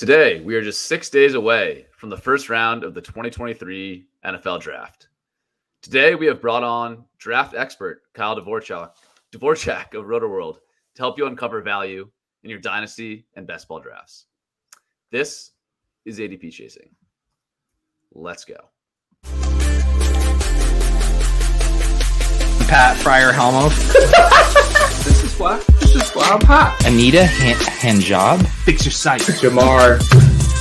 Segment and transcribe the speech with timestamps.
[0.00, 4.58] Today, we are just six days away from the first round of the 2023 NFL
[4.58, 5.08] Draft.
[5.82, 8.92] Today, we have brought on draft expert Kyle Dvorchak,
[9.30, 10.54] Dvorchak of RotoWorld
[10.94, 12.08] to help you uncover value
[12.44, 14.24] in your dynasty and best ball drafts.
[15.10, 15.50] This
[16.06, 16.88] is ADP chasing.
[18.14, 18.56] Let's go.
[22.68, 23.68] Pat Fryer Helmo.
[25.04, 25.62] This is why.
[25.92, 26.80] This is why I'm hot.
[26.86, 28.46] Anita Han- Hanjob.
[28.64, 29.22] Fix your sight.
[29.22, 30.00] Jamar.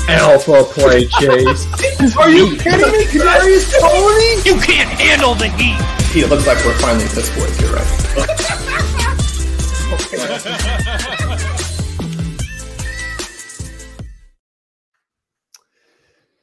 [0.09, 2.16] Alpha play chase.
[2.17, 3.05] Are you kidding me?
[3.05, 4.41] Kadarius Toney?
[4.44, 5.77] You can't handle the heat.
[6.19, 7.61] It looks like we're finally Piss Boys.
[7.61, 7.85] You're right.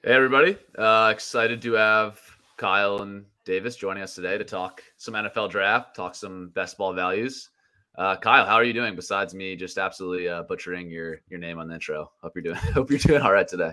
[0.03, 0.57] Hey, everybody.
[0.79, 2.21] Uh, excited to have
[2.57, 6.93] Kyle and Davis joining us today to talk some NFL draft, talk some best ball
[6.93, 7.51] values.
[7.99, 8.95] Uh, Kyle, how are you doing?
[8.95, 12.11] Besides me, just absolutely uh, butchering your your name on the intro.
[12.21, 12.57] Hope you're doing.
[12.75, 13.73] Hope you're doing all right today.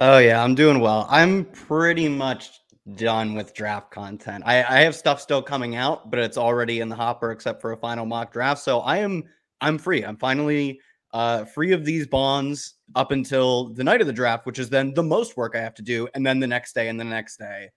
[0.00, 1.06] Oh yeah, I'm doing well.
[1.08, 2.50] I'm pretty much
[2.96, 4.42] done with draft content.
[4.46, 7.72] I, I have stuff still coming out, but it's already in the hopper except for
[7.72, 8.62] a final mock draft.
[8.62, 9.22] So I am
[9.60, 10.04] I'm free.
[10.04, 10.80] I'm finally
[11.12, 14.92] uh, free of these bonds up until the night of the draft, which is then
[14.94, 17.36] the most work I have to do, and then the next day and the next
[17.36, 17.70] day.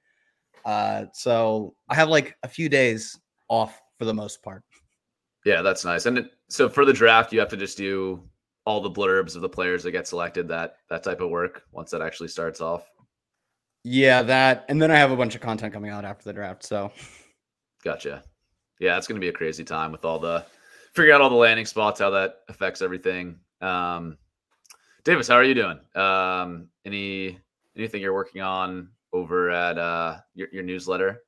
[0.66, 3.20] Uh, so I have like a few days
[3.50, 4.64] off for the most part.
[5.46, 6.06] Yeah, that's nice.
[6.06, 8.24] And so for the draft, you have to just do
[8.66, 10.48] all the blurbs of the players that get selected.
[10.48, 12.90] That that type of work once that actually starts off.
[13.84, 16.64] Yeah, that, and then I have a bunch of content coming out after the draft.
[16.64, 16.92] So
[17.84, 18.24] Gotcha.
[18.80, 20.46] Yeah, it's going to be a crazy time with all the
[20.94, 23.40] figure out all the landing spots, how that affects everything.
[23.62, 24.18] Um,
[25.04, 25.80] Davis, how are you doing?
[25.96, 27.40] Um, any
[27.76, 31.24] anything you're working on over at uh, your, your newsletter?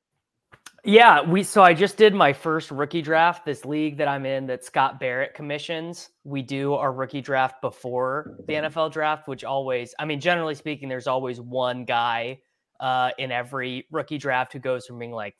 [0.86, 3.44] Yeah, we so I just did my first rookie draft.
[3.44, 6.10] This league that I'm in that Scott Barrett commissions.
[6.22, 10.88] We do our rookie draft before the NFL draft, which always, I mean, generally speaking,
[10.88, 12.38] there's always one guy
[12.78, 15.34] uh, in every rookie draft who goes from being like,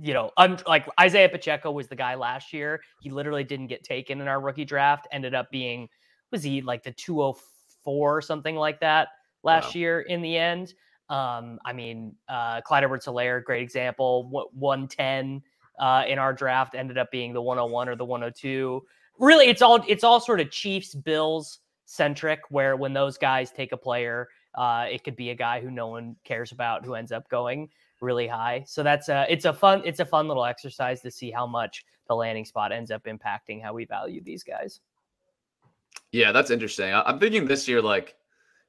[0.00, 2.80] you know, un, like Isaiah Pacheco was the guy last year.
[3.02, 5.06] He literally didn't get taken in our rookie draft.
[5.12, 5.88] Ended up being,
[6.32, 9.06] was he like the 204 or something like that
[9.44, 9.78] last Wow.
[9.80, 10.74] year in the end?
[11.10, 14.28] Um, I mean, uh, Clyde Edwards Hilaire, great example.
[14.28, 15.42] What 110
[15.78, 18.82] uh, in our draft ended up being the 101 or the 102.
[19.18, 22.40] Really, it's all it's all sort of Chiefs Bills centric.
[22.48, 25.88] Where when those guys take a player, uh, it could be a guy who no
[25.88, 27.68] one cares about who ends up going
[28.00, 28.64] really high.
[28.66, 31.84] So that's a it's a fun it's a fun little exercise to see how much
[32.08, 34.80] the landing spot ends up impacting how we value these guys.
[36.12, 36.92] Yeah, that's interesting.
[36.92, 38.16] I'm thinking this year, like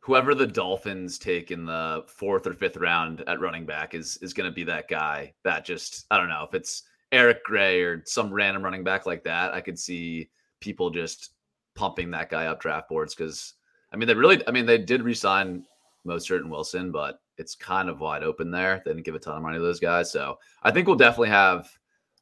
[0.02, 4.34] whoever the Dolphins take in the fourth or fifth round at running back is is
[4.34, 8.04] going to be that guy that just I don't know if it's Eric Gray or
[8.06, 9.54] some random running back like that.
[9.54, 10.30] I could see
[10.60, 11.34] people just
[11.76, 13.54] pumping that guy up draft boards because
[13.94, 15.66] I mean they really I mean they did resign
[16.06, 18.82] Mostert and Wilson, but it's kind of wide open there.
[18.84, 21.30] They didn't give a ton of money to those guys, so I think we'll definitely
[21.30, 21.70] have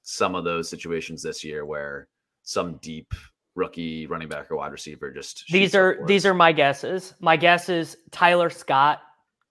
[0.04, 2.08] some of those situations this year where
[2.44, 3.14] some deep
[3.56, 7.14] rookie running back or wide receiver just These are these are my guesses.
[7.20, 9.02] My guess is Tyler Scott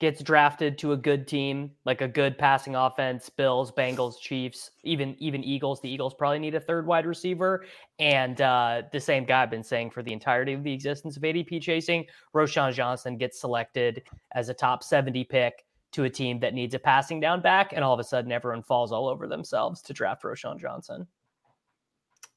[0.00, 5.17] gets drafted to a good team, like a good passing offense, Bills, Bengals, Chiefs, even
[5.19, 5.81] even Eagles.
[5.81, 7.65] The Eagles probably need a third wide receiver.
[7.99, 11.23] And uh, the same guy I've been saying for the entirety of the existence of
[11.23, 14.03] ADP chasing, Roschon Johnson gets selected
[14.35, 17.83] as a top 70 pick to a team that needs a passing down back, and
[17.83, 21.06] all of a sudden everyone falls all over themselves to draft Roschon Johnson.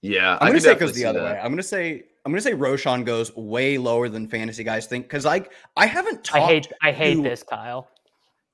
[0.01, 1.33] Yeah, I'm gonna could say it goes the other that.
[1.35, 1.39] way.
[1.39, 5.25] I'm gonna say I'm gonna say Roschon goes way lower than fantasy guys think because
[5.25, 5.45] I
[5.77, 6.35] I haven't talked.
[6.35, 6.51] I talked.
[6.51, 7.87] hate I hate to- this, Kyle.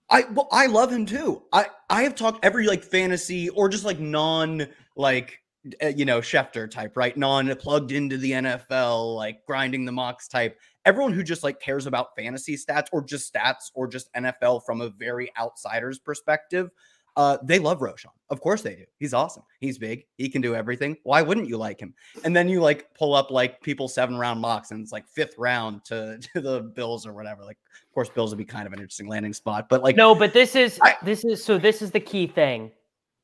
[0.09, 1.43] I well, I love him too.
[1.51, 5.39] I I have talked every like fantasy or just like non like
[5.83, 7.15] uh, you know Schefter type, right?
[7.17, 10.57] Non plugged into the NFL, like grinding the mocks type.
[10.85, 14.79] Everyone who just like cares about fantasy stats or just stats or just NFL from
[14.79, 16.69] a very outsider's perspective.
[17.17, 18.11] Uh, they love Roschon.
[18.29, 18.85] Of course they do.
[18.99, 19.41] He's awesome.
[19.59, 20.05] He's big.
[20.17, 20.95] He can do everything.
[21.01, 21.95] Why wouldn't you like him?
[22.23, 25.33] And then you like pull up like people seven round mocks and it's like fifth
[25.35, 27.43] round to, to the Bills or whatever.
[27.43, 29.67] Like, of course, Bills would be kind of an interesting landing spot.
[29.67, 32.71] But like, no, but this is I- this is so this is the key thing.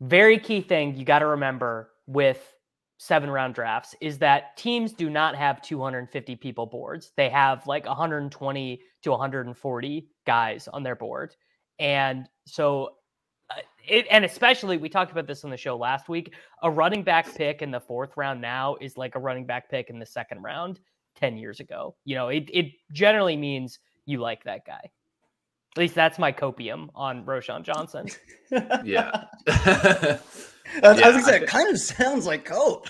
[0.02, 2.56] Very key thing you got to remember with
[2.98, 7.12] seven round drafts is that teams do not have 250 people boards.
[7.16, 11.36] They have like 120 to 140 guys on their board.
[11.78, 12.96] And so
[13.88, 16.34] it, and especially we talked about this on the show last week.
[16.62, 19.90] A running back pick in the fourth round now is like a running back pick
[19.90, 20.80] in the second round
[21.16, 21.96] 10 years ago.
[22.06, 24.90] You know, it, it generally means you like that guy.
[25.76, 28.08] At least that's my copium on Roschon Johnson.
[28.84, 29.24] Yeah.
[30.82, 32.88] That's, I Yeah, was gonna say, I it kind of sounds like Cope.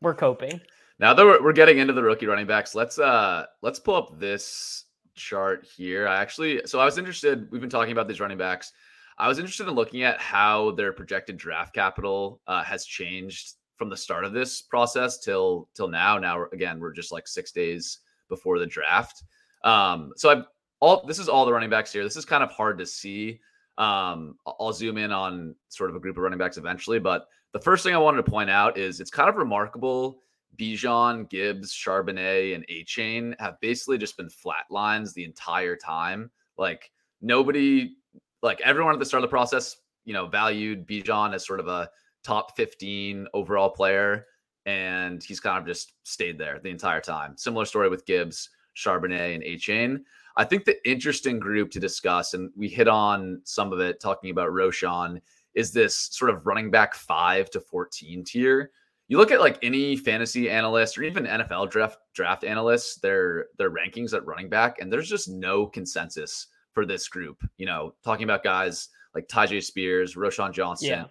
[0.00, 0.60] We're coping.
[1.00, 4.18] Now that we're, we're getting into the rookie running backs, let's uh let's pull up
[4.18, 6.06] this chart here.
[6.06, 7.50] I actually so I was interested.
[7.50, 8.72] We've been talking about these running backs.
[9.18, 13.90] I was interested in looking at how their projected draft capital uh, has changed from
[13.90, 16.18] the start of this process till till now.
[16.18, 19.22] Now again, we're just like six days before the draft.
[19.62, 20.44] Um, so I've
[20.80, 22.04] all this is all the running backs here.
[22.04, 23.40] This is kind of hard to see.
[23.78, 27.58] Um, I'll zoom in on sort of a group of running backs eventually, but the
[27.58, 30.18] first thing I wanted to point out is it's kind of remarkable.
[30.56, 36.30] Bijan, Gibbs, Charbonnet, and Achane have basically just been flat lines the entire time.
[36.56, 36.90] Like
[37.20, 37.96] nobody,
[38.44, 41.66] like everyone at the start of the process, you know, valued Bijan as sort of
[41.66, 41.88] a
[42.22, 44.26] top 15 overall player.
[44.66, 47.36] And he's kind of just stayed there the entire time.
[47.36, 50.02] Similar story with Gibbs, Charbonnet, and Achane.
[50.36, 54.30] I think the interesting group to discuss, and we hit on some of it talking
[54.30, 55.20] about Roshan,
[55.54, 58.70] is this sort of running back five to 14 tier.
[59.08, 63.70] You look at like any fantasy analyst or even NFL draft draft analysts, their their
[63.70, 67.42] rankings at running back, and there's just no consensus for this group.
[67.56, 71.04] You know, talking about guys like Tyjae Spears, Roschon Johnson, Yeah.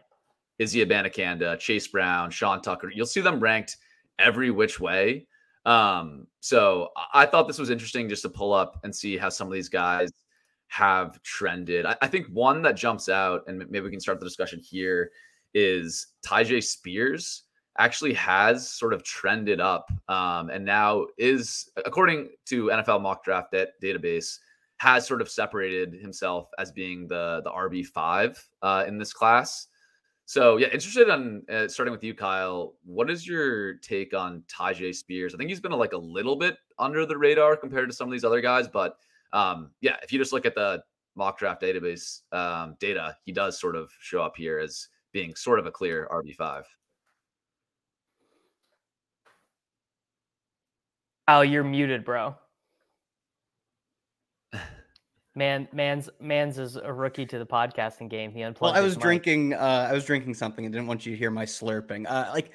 [0.59, 2.91] Izzy Abanikanda, Chase Brown, Sean Tucker.
[2.93, 3.77] You'll see them ranked
[4.19, 5.25] every which way.
[5.65, 9.47] Um, so I- thought this was interesting just to pull up and see how some
[9.47, 10.11] of these guys
[10.67, 11.85] have trended.
[11.85, 15.11] I, I think one that jumps out, and maybe we can start the discussion here,
[15.53, 17.43] is Tyjae Spears
[17.79, 23.51] actually has sort of trended up um, and now is, according to NFL mock draft
[23.51, 24.37] dat- database,
[24.83, 29.67] has sort of separated himself as being the the RB five uh, in this class.
[30.25, 32.73] So yeah, interested in uh, starting with you, Kyle.
[32.83, 35.33] What is your take on Tyjae Spears?
[35.33, 38.11] I think he's been like a little bit under the radar compared to some of
[38.11, 38.97] these other guys, but
[39.31, 40.83] um, yeah, if you just look at the
[41.15, 45.59] mock draft database um, data, he does sort of show up here as being sort
[45.59, 46.65] of a clear RB five.
[51.29, 52.35] Oh, you're muted, bro.
[55.35, 58.31] Man, man's man's is a rookie to the podcasting game.
[58.31, 58.75] He unplugged.
[58.75, 59.53] Well, I was drinking.
[59.53, 62.05] Uh, I was drinking something and didn't want you to hear my slurping.
[62.07, 62.51] Uh, like,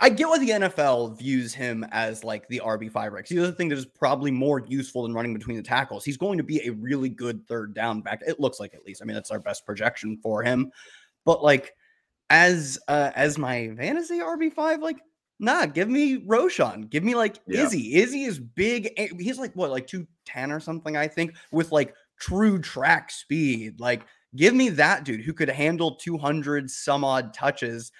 [0.00, 3.28] I- get why the NFL views him as like the RB five Rex.
[3.28, 6.04] The other thing that is probably more useful than running between the tackles.
[6.04, 8.20] He's going to be a really good third down back.
[8.24, 9.02] It looks like at least.
[9.02, 10.70] I mean, that's our best projection for him.
[11.24, 11.74] But like,
[12.30, 14.98] as uh, as my fantasy RB five, like.
[15.38, 16.88] Nah, give me Roschon.
[16.88, 17.64] Give me like Yeah.
[17.64, 17.94] Izzy.
[17.96, 18.90] Izzy is big.
[19.18, 23.80] He's like what, like 210 or something, I think, with like true track speed.
[23.80, 27.90] Like Give me that dude who could handle 200 some odd touches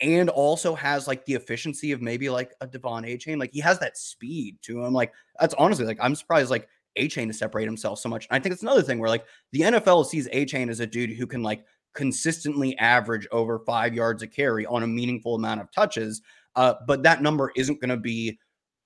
[0.00, 3.38] and also has like the efficiency of maybe like a De'Von Achane.
[3.38, 4.92] Like he has that speed to him.
[4.92, 8.26] Like that's honestly like I'm surprised like Achane to separate himself so much.
[8.28, 11.10] And I think it's another thing where like the NFL sees Achane as a dude
[11.10, 15.70] who can like consistently average over five yards a carry on a meaningful amount of
[15.70, 16.22] touches.
[16.56, 18.38] Uh, but that number isn't going to be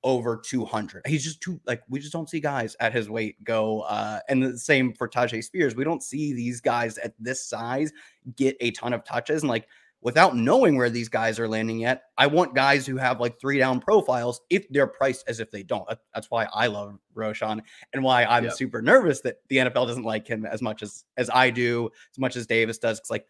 [0.04, 1.02] over 200.
[1.06, 3.80] He's just too like we just don't see guys at his weight go.
[3.80, 5.74] Uh, and the same for Tyjae Spears.
[5.74, 7.92] We don't see these guys at this size
[8.36, 9.42] get a ton of touches.
[9.42, 9.66] And like
[10.00, 13.58] without knowing where these guys are landing yet, I want guys who have like three
[13.58, 15.88] down profiles if they're priced as if they don't.
[16.14, 17.60] That's why I love Roschon
[17.92, 18.52] and why I'm Yep.
[18.52, 22.18] super nervous that the NFL doesn't like him as much as as I do, as
[22.18, 23.00] much as Davis does.
[23.00, 23.26] It's like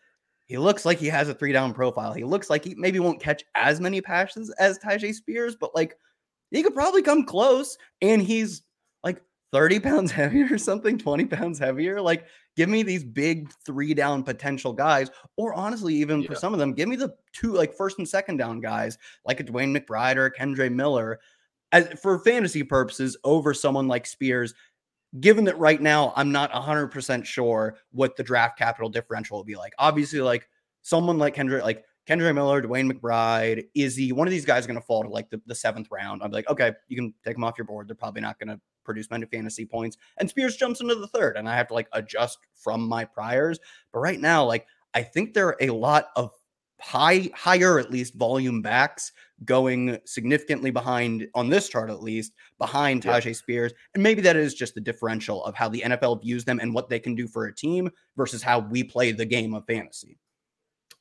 [0.49, 2.15] he looks like he has a three down profile.
[2.15, 5.97] He looks like he maybe won't catch as many passes as Tyjae Spears, but like
[6.51, 7.77] he could probably come close.
[8.01, 8.63] And he's
[9.05, 12.01] like 30 pounds heavier or something, 20 pounds heavier.
[12.01, 12.27] Like,
[12.57, 16.73] give me these big three down potential guys, or honestly, even for some of them,
[16.73, 20.27] give me the two like first and second down guys, like a DeWayne McBride or
[20.27, 21.21] a Kendre Miller.
[21.71, 24.55] As for fantasy purposes, over someone like Spears,
[25.21, 29.57] given that right now I'm not 100% sure what the draft capital differential will be
[29.57, 29.73] like.
[29.79, 30.49] Obviously, like
[30.83, 34.85] someone like Kendrick, like Kendre Miller, DeWayne McBride, Izzy, one of these guys going to
[34.85, 36.23] fall to like the, the seventh round.
[36.23, 37.89] I'm like, okay, you can take them off your board.
[37.89, 39.99] They're probably not going to produce many fantasy points.
[40.17, 43.59] And Spears jumps into the third, and I have to like adjust from my priors.
[43.93, 46.31] But right now, like, I think there are a lot of
[46.81, 49.13] high, higher at least volume backs
[49.45, 53.21] going significantly behind on this chart, at least behind yeah.
[53.33, 53.73] Spears.
[53.95, 56.89] And maybe that is just the differential of how the NFL views them and what
[56.89, 60.19] they can do for a team versus how we play the game of fantasy.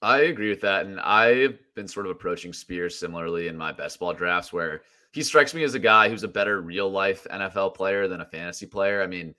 [0.01, 0.86] I agree with that.
[0.86, 4.81] And I've been sort of approaching Spears similarly in my best ball drafts where
[5.12, 8.25] he strikes me as a guy who's a better real life NFL player than a
[8.25, 9.01] fantasy player.
[9.01, 9.34] I mean,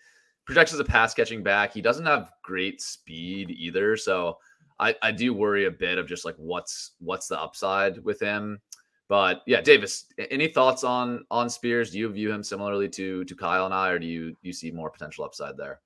[0.45, 1.73] projects as a pass catching back.
[1.73, 3.97] He doesn't have great speed either.
[3.97, 4.39] So
[4.81, 8.61] I, I do worry a bit of just like what's what's the upside with him.
[9.09, 11.91] But yeah, Davis, any thoughts on on Spears?
[11.91, 14.71] Do you view him similarly to to Kyle and I, or do you you see
[14.71, 15.81] more potential upside there?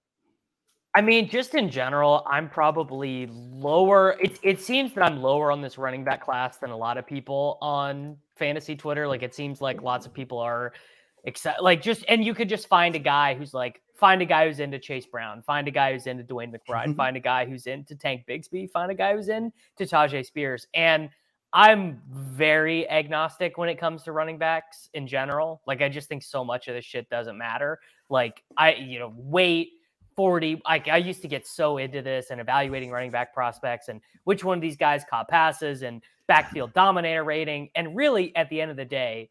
[0.95, 4.19] I mean, just in general, I'm probably lower.
[4.21, 7.07] It, it seems that I'm lower on this running back class than a lot of
[7.07, 9.09] people on fantasy Twitter.
[9.09, 10.75] Like, it seems like lots of people are
[11.25, 11.63] excited.
[11.63, 14.61] Like, just, and you could just find a guy who's like, find a guy who's
[14.61, 16.95] into Chase Brown, find a guy who's into DeWayne McBride, mm-hmm.
[16.95, 20.67] find a guy who's into Tank Bigsby, find a guy who's into Tyjae Spears.
[20.75, 21.09] And
[21.53, 25.63] I'm very agnostic when it comes to running backs in general.
[25.67, 27.79] Like, I just think so much of this shit doesn't matter.
[28.09, 29.71] Like, I, you know, weight
[30.15, 34.01] 40 like i used to get so into this and evaluating running back prospects and
[34.25, 38.61] which one of these guys caught passes and backfield dominator rating and really at the
[38.61, 39.29] end of the day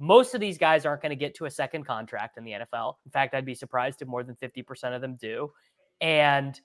[0.00, 2.94] most of these guys aren't going to get to a second contract in the nfl
[3.04, 5.50] in fact i'd be surprised if more than 50% of them do
[6.00, 6.60] and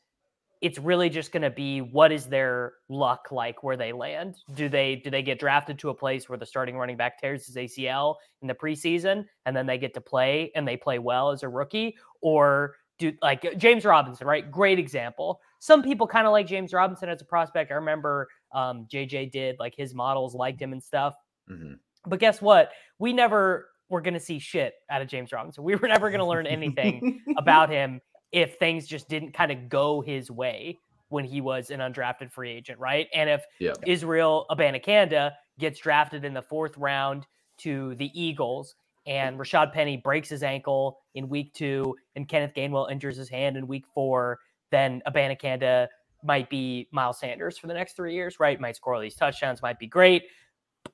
[0.62, 4.70] it's really just going to be what is their luck like where they land do
[4.70, 7.56] they do they get drafted to a place where the starting running back tears his
[7.56, 11.44] acl in the preseason and then they get to play and they play well as
[11.44, 14.50] a rookie or do like James Robinson, right?
[14.50, 15.40] Great example.
[15.60, 17.72] Some people kind of like James Robinson as a prospect.
[17.72, 21.16] I remember um, JJ did like his models liked him and stuff.
[21.50, 21.74] Mm-hmm.
[22.08, 22.72] But guess what?
[23.00, 25.64] We never were going to see shit out of James Robinson.
[25.64, 29.70] We were never going to learn anything about him if things just didn't kind of
[29.70, 33.08] go his way when he was an undrafted free agent, right?
[33.14, 33.78] And if yep.
[33.86, 37.28] Israel Abanikanda gets drafted in the fourth round
[37.60, 42.92] to the Eagles and Rashaad Penny breaks his ankle in week two, and Kenneth Gainwell
[42.92, 44.40] injures his hand in week four,
[44.72, 45.88] then Abanikanda
[46.24, 48.60] might be Miles Sanders for the next three years, right?
[48.60, 50.24] Might score all these touchdowns, might be great,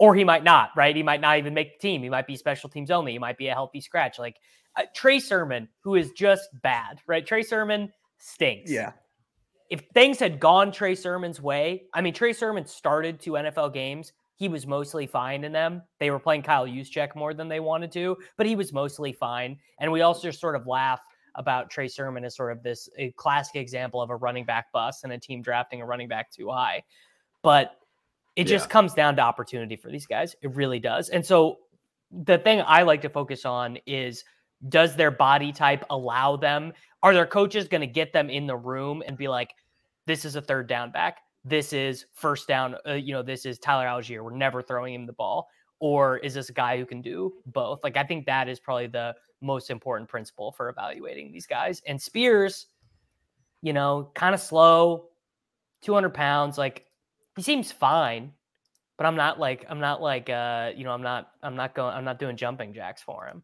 [0.01, 0.96] or he might not, right?
[0.96, 2.01] He might not even make the team.
[2.01, 3.12] He might be special teams only.
[3.12, 4.17] He might be a healthy scratch.
[4.17, 4.38] Like
[4.75, 7.24] uh, Trey Sermon, who is just bad, right?
[7.24, 8.72] Trey Sermon stinks.
[8.72, 8.93] Yeah.
[9.70, 14.12] If things had gone Trey Sermon's way, I mean, Trey Sermon started two NFL games
[14.41, 15.84] he was mostly fine in them.
[16.00, 19.60] They were playing Kyle Juszczyk more than they wanted to, but he was mostly fine.
[19.79, 21.00] And we also sort of laugh
[21.36, 25.03] about Trey Sermon as sort of this a classic example of a running back bust
[25.03, 26.81] and a team drafting a running back too high.
[27.43, 27.75] But
[28.35, 28.57] it yeah.
[28.57, 30.35] just comes down to opportunity for these guys.
[30.41, 31.09] It really does.
[31.09, 31.57] And so
[32.11, 34.23] the thing I like to focus on is
[34.69, 36.73] does their body type allow them?
[37.03, 39.53] Are their coaches going to get them in the room and be like,
[40.05, 41.17] this is a third down back?
[41.43, 44.23] this is first down, uh, you know, this is Tyler Allgeier.
[44.23, 45.50] We're never throwing him the ball.
[45.79, 47.83] Or is this a guy who can do both?
[47.83, 51.81] Like, I think that is probably the most important principle for evaluating these guys.
[51.88, 52.67] And Spears,
[53.63, 55.07] you know, kind of slow,
[55.81, 56.59] 200 pounds.
[56.59, 56.85] Like,
[57.35, 58.33] he seems fine,
[58.97, 61.93] but I'm not like, I'm not like, uh, you know, I'm not, I'm not going,
[61.95, 63.43] I'm not doing jumping jacks for him.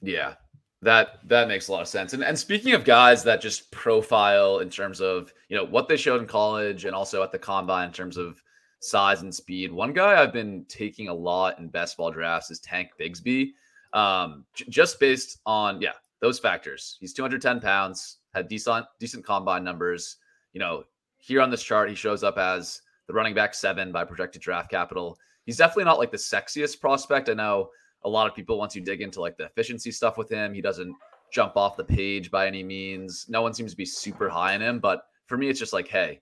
[0.00, 0.34] Yeah.
[0.82, 2.12] That that makes a lot of sense.
[2.12, 5.96] And and speaking of guys that just profile in terms of you know what they
[5.96, 8.42] showed in college and also at the combine in terms of
[8.80, 9.72] size and speed.
[9.72, 13.52] One guy I've been taking a lot in best ball drafts is Tank Bigsby.
[13.94, 16.98] Um, j- just based on yeah those factors.
[17.00, 20.16] He's 210 pounds, had decent decent combine numbers.
[20.52, 20.84] You know
[21.16, 24.70] here on this chart he shows up as the running back seven by projected draft
[24.70, 25.18] capital.
[25.46, 27.28] He's definitely not like the sexiest prospect.
[27.28, 27.70] I know
[28.04, 30.60] a lot of people once you dig into like the efficiency stuff with him he
[30.60, 30.94] doesn't
[31.32, 34.62] jump off the page by any means no one seems to be super high in
[34.62, 36.20] him but for me it's just like hey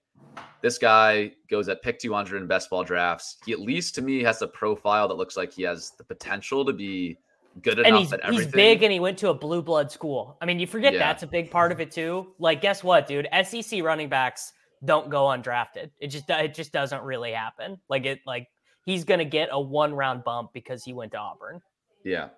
[0.62, 4.22] this guy goes at pick 200 in best ball drafts he at least to me
[4.22, 7.18] has a profile that looks like he has the potential to be
[7.60, 8.44] good enough and he's, at everything.
[8.44, 11.00] he's big and he went to a blue blood school i mean you forget yeah.
[11.00, 14.52] that's a big part of it too like guess what dude sec running backs
[14.84, 18.48] don't go undrafted it just it just doesn't really happen like it like
[18.84, 21.60] he's gonna get a one round bump because he went to auburn
[22.04, 22.28] yeah.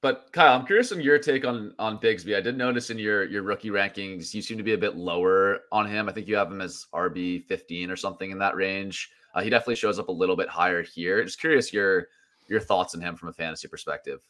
[0.00, 2.36] But Kyle, I'm curious on your take on on Bigsby.
[2.36, 5.60] I did notice in your your rookie rankings, you seem to be a bit lower
[5.70, 6.08] on him.
[6.08, 9.10] I think you have him as RB 15 or something in that range.
[9.34, 11.22] Uh, he definitely shows up a little bit higher here.
[11.24, 12.08] Just curious your
[12.48, 14.20] your thoughts on him from a fantasy perspective.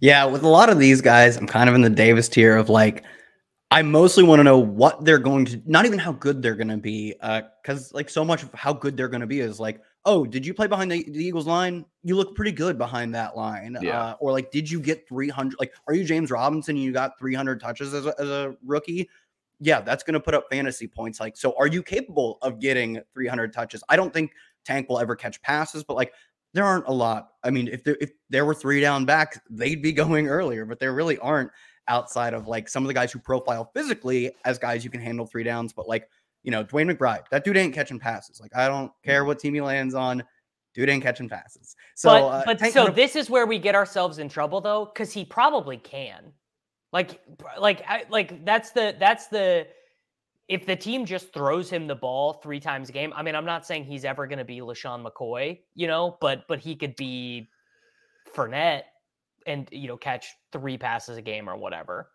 [0.00, 2.68] Yeah, with a lot of these guys, I'm kind of in the Davis tier of
[2.68, 3.04] like,
[3.72, 6.68] I mostly want to know what they're going to, not even how good they're going
[6.68, 7.14] to be,
[7.62, 10.44] because like so much of how good they're going to be is like, oh, did
[10.44, 11.86] you play behind the, the, Eagles line?
[12.02, 13.78] You look pretty good behind that line.
[13.80, 13.98] Yeah.
[13.98, 15.56] Uh, or like, did you get 300?
[15.58, 16.76] Like, are you James Robinson?
[16.76, 19.08] And you got 300 touches as a, as a rookie?
[19.58, 21.18] Yeah, that's going to put up fantasy points.
[21.18, 23.82] Like, so are you capable of getting 300 touches?
[23.88, 24.32] I don't think
[24.66, 26.12] Tank will ever catch passes, but like,
[26.52, 27.30] there aren't a lot.
[27.42, 30.78] I mean, if there if there were three down backs, they'd be going earlier, but
[30.78, 31.50] there really aren't
[31.92, 35.26] outside of like some of the guys who profile physically as guys you can handle
[35.26, 35.74] three downs.
[35.74, 36.08] But like,
[36.42, 38.40] you know, DeWayne McBride, that dude ain't catching passes.
[38.40, 40.24] Like, I don't care what team he lands on.
[40.74, 41.76] Dude ain't catching passes.
[41.94, 44.30] So, but, uh, but Tank so kind of- this is where we get ourselves in
[44.30, 46.32] trouble though, because he probably can.
[46.94, 47.20] Like,
[47.58, 49.66] like, I, like that's the that's the
[50.48, 53.12] if the team just throws him the ball three times a game.
[53.14, 56.46] I mean, I'm not saying he's ever going to be LeSean McCoy, you know, but
[56.48, 57.48] but he could be
[58.34, 58.82] Fournette
[59.46, 62.08] and you know catch three passes a game or whatever.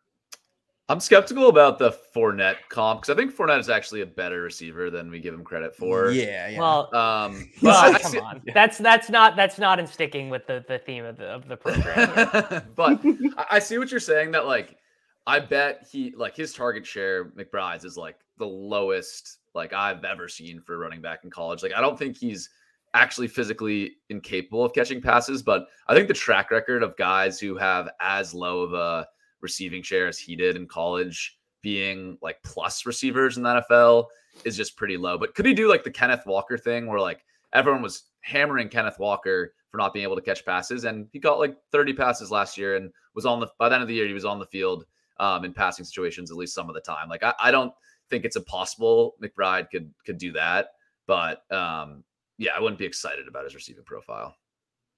[0.90, 4.90] I'm skeptical about the Fournette comp because I think Fournette is actually a better receiver
[4.90, 6.12] than we give him credit for.
[6.12, 6.60] yeah, yeah.
[6.60, 9.88] Well, Um, but well, I- I come see- on, that's that's not that's not in
[9.88, 12.64] sticking with the the theme of the of the program.
[12.76, 13.02] but
[13.38, 14.32] I- I see what you're saying.
[14.32, 14.78] That like,
[15.26, 20.30] I bet he like his target share McBride's is like the lowest like I've ever
[20.30, 21.64] seen for a running back in college.
[21.64, 22.50] Like, I don't think he's
[22.94, 27.58] actually physically incapable of catching passes, but I think the track record of guys who
[27.58, 29.08] have as low of a
[29.42, 34.06] receiving share as he did in college, being like plus receivers in the NFL,
[34.46, 35.18] is just pretty low.
[35.18, 39.00] But could he do like the Kenneth Walker thing where like everyone was hammering Kenneth
[39.00, 42.58] Walker for not being able to catch passes, and he got like 30 passes last
[42.58, 44.46] year and was on the by the end of the year he was on the
[44.46, 44.86] field
[45.20, 47.10] um, in passing situations at least some of the time.
[47.10, 47.74] Like I, I don't
[48.10, 50.70] think it's impossible McBride could could do that,
[51.06, 52.04] but um,
[52.38, 54.36] yeah, I wouldn't be excited about his receiving profile.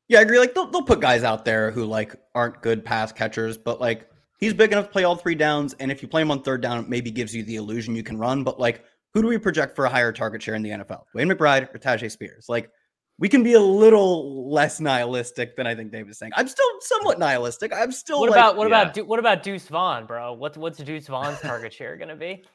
[0.07, 0.39] Yeah, I agree.
[0.39, 4.09] Like they'll, they'll put guys out there who like aren't good pass catchers, but like
[4.39, 5.75] he's big enough to play all three downs.
[5.79, 8.03] And if you play him on third down, it maybe gives you the illusion you
[8.03, 8.43] can run.
[8.43, 11.03] But like, who do we project for a higher target share in the NFL?
[11.13, 12.45] Wayne McBride or Tyjae Spears?
[12.47, 12.69] Like,
[13.17, 16.31] we can be a little less nihilistic than I think Dave is saying.
[16.35, 17.73] I'm still somewhat nihilistic.
[17.73, 18.81] I'm still What like, about what yeah.
[18.81, 20.33] about what about Deuce Vaughn, bro?
[20.33, 22.45] What's what's Deuce Vaughn's target share going to be?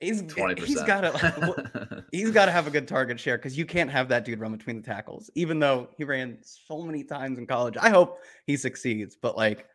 [0.00, 0.86] He's Twenty he's percent.
[0.86, 4.24] got to he's got to have a good target share because you can't have that
[4.24, 7.76] dude run between the tackles, even though he ran so many times in college.
[7.80, 9.66] I hope he succeeds, but like.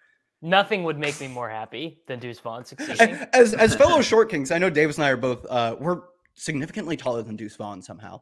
[0.41, 3.17] Nothing would make me more happy than Deuce Vaughn succeeding.
[3.33, 6.03] as as fellow short kings, I know Davis and I are both uh we're
[6.33, 8.21] significantly taller than Deuce Vaughn somehow.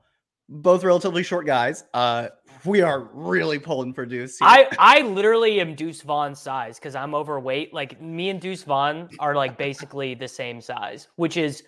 [0.50, 1.84] Both relatively short guys.
[1.94, 2.30] Uh
[2.66, 4.40] we are really pulling for Deuce.
[4.40, 4.48] here.
[4.48, 7.72] I I literally am Deuce Vaughn's size because I'm overweight.
[7.72, 11.62] Like me and Deuce Vaughn are like basically the same size, which is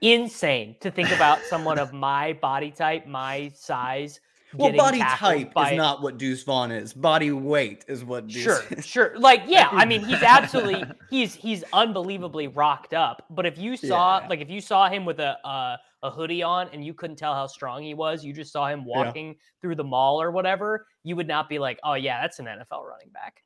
[0.00, 4.20] insane to think about someone of my body type, my size.
[4.54, 6.92] well, body type by- is not what Deuce Vaughn is.
[6.92, 8.86] Body weight is what Deuce Sure, is.
[8.86, 9.12] sure.
[9.18, 13.24] Like, yeah, I mean, he's absolutely he's he's unbelievably rocked up.
[13.30, 14.28] But if you saw Yeah.
[14.28, 17.34] like if you saw him with a uh, a hoodie on and you couldn't tell
[17.34, 21.14] how strong he was, you just saw him walking through the mall or whatever, you
[21.14, 23.42] would not be like, oh yeah, that's an NFL running back.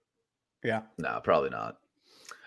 [0.62, 0.82] Yeah.
[0.96, 1.78] No, probably not.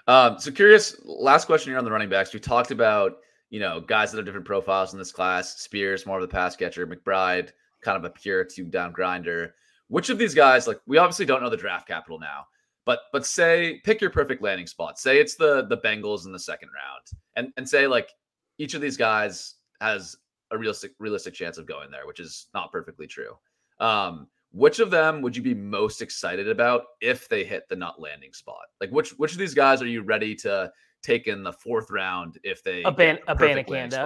[0.08, 0.96] Um, so curious.
[1.04, 2.34] Last question here on the running backs.
[2.34, 3.18] We talked about
[3.50, 5.58] you know guys that have different profiles in this class.
[5.60, 6.86] Spears, more of the pass catcher.
[6.86, 9.56] McBride, kind of a pure two down grinder.
[9.88, 10.68] Which of these guys?
[10.68, 12.46] Like we obviously don't know the draft capital now,
[12.86, 15.00] but but say pick your perfect landing spot.
[15.00, 18.10] Say it's the the Bengals in the second round, and and say like
[18.58, 20.18] each of these guys has
[20.52, 23.38] a realistic realistic chance of going there, which is not perfectly true.
[23.80, 28.00] Um, which of them would you be most excited about if they hit the not
[28.00, 28.66] landing spot?
[28.82, 30.72] Like which which of these guys are you ready to
[31.04, 34.00] take in the fourth round if they A ban- get a perfect landing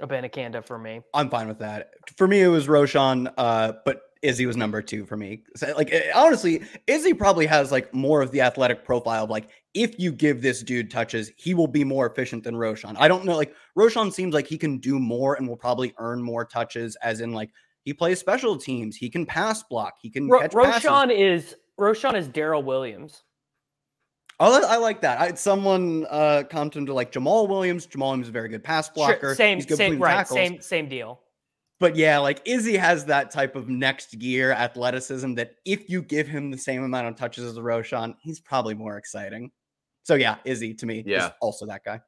[0.00, 0.64] Banacanda.
[0.64, 1.00] for me.
[1.14, 1.90] I'm fine with that.
[2.16, 5.42] For me, it was Roschon, uh, but Izzy was number two for me.
[5.56, 9.48] So, like eh, honestly, Izzy probably has like more of the athletic profile of like
[9.74, 12.96] if you give this dude touches, he will be more efficient than Roschon.
[12.98, 13.36] I don't know.
[13.36, 17.20] Like Roschon seems like he can do more and will probably earn more touches, as
[17.20, 17.50] in like
[17.84, 20.82] he plays special teams, he can pass block, he can Ro- catch passes.
[20.90, 23.22] Roschon is Roschon is Daryl Williams.
[24.40, 25.20] Oh, I like that.
[25.20, 27.86] I, someone uh, comped him to like Jamaal Williams.
[27.86, 29.34] Jamaal Williams is a very good pass Sure, blocker.
[29.34, 30.36] same He's good same right tackles.
[30.38, 31.20] same same deal.
[31.80, 36.26] But yeah, like Izzy has that type of next gear athleticism that if you give
[36.28, 39.50] him the same amount of touches as Roschon, he's probably more exciting.
[40.04, 41.26] So yeah, Izzy to me Yeah.
[41.26, 42.00] is also that guy.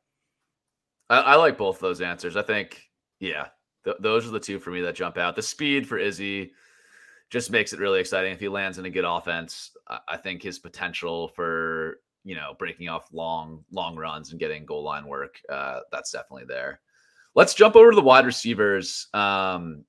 [1.08, 2.36] I, I like both those answers.
[2.36, 2.80] I think,
[3.18, 3.46] yeah,
[3.84, 5.34] th- those are the two for me that jump out.
[5.36, 6.52] The speed for Izzy
[7.28, 8.32] just makes it really exciting.
[8.32, 12.54] If he lands in a good offense, I, I think his potential for you know
[12.58, 16.80] breaking off long long runs and getting goal line work, uh, that's definitely there.
[17.34, 19.06] Let's jump over to the wide receivers.
[19.14, 19.84] Um,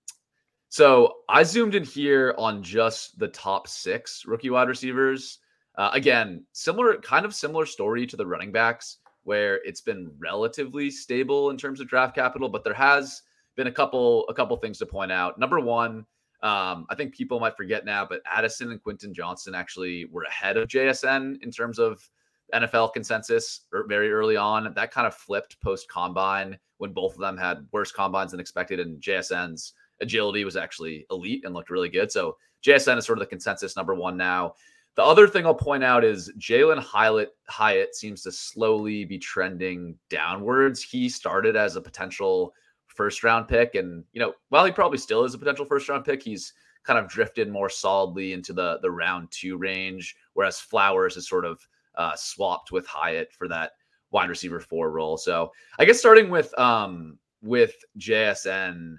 [0.70, 5.40] so I zoomed in here on just the top six rookie wide receivers.
[5.76, 10.92] Uh, again, similar, kind of similar story to the running backs, where it's been relatively
[10.92, 13.24] stable in terms of draft capital, but there has
[13.56, 15.38] been a couple a couple things to point out.
[15.38, 16.06] Number one,
[16.44, 20.58] um, I think people might forget now, but Addison and Quentin Johnston actually were ahead
[20.58, 22.08] of JSN in terms of
[22.54, 24.74] NFL consensus er, very early on.
[24.74, 28.80] That kind of flipped post combine when both of them had worse combines than expected,
[28.80, 32.12] and JSN's agility was actually elite and looked really good.
[32.12, 34.56] So JSN is sort of the consensus number one now.
[34.96, 39.96] The other thing I'll point out is Jalin Hyatt, Hyatt seems to slowly be trending
[40.10, 40.84] downwards.
[40.84, 42.54] He started as a potential
[42.88, 43.76] first round pick.
[43.76, 47.00] And, you know, while he probably still is a potential first round pick, he's kind
[47.00, 51.66] of drifted more solidly into the, the round two range, whereas Flowers is sort of
[51.96, 53.72] uh, swapped with Hyatt for that
[54.12, 55.18] wide receiver four role.
[55.18, 58.98] So I guess starting with um with JSN,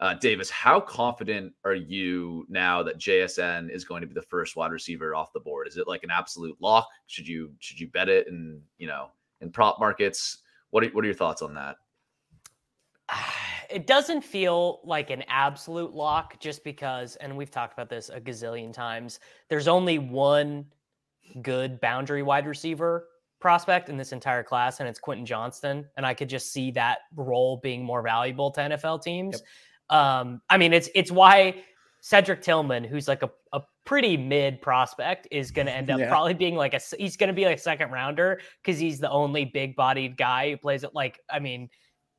[0.00, 4.56] uh, Davis, how confident are you now that JSN is going to be the first
[4.56, 5.68] wide receiver off the board?
[5.68, 6.88] Is it like an absolute lock?
[7.06, 9.08] Should you should you bet it in you know
[9.40, 10.38] in prop markets?
[10.70, 11.76] What are, what are your thoughts on that?
[13.70, 18.20] It doesn't feel like an absolute lock just because, and we've talked about this a
[18.20, 19.20] gazillion times.
[19.48, 20.66] There's only one
[21.42, 23.08] good boundary wide receiver
[23.40, 25.86] prospect in this entire class, and it's Quentin Johnston.
[25.96, 29.42] And I could just see that role being more valuable to NFL teams.
[29.90, 29.98] Yep.
[29.98, 31.62] Um, I mean, it's it's why
[32.00, 36.08] Cedric Tillman, who's like a, a pretty mid prospect, is going to end up yeah.
[36.08, 39.10] probably being like a he's going to be like a second rounder because he's the
[39.10, 40.94] only big bodied guy who plays it.
[40.94, 41.68] Like, I mean,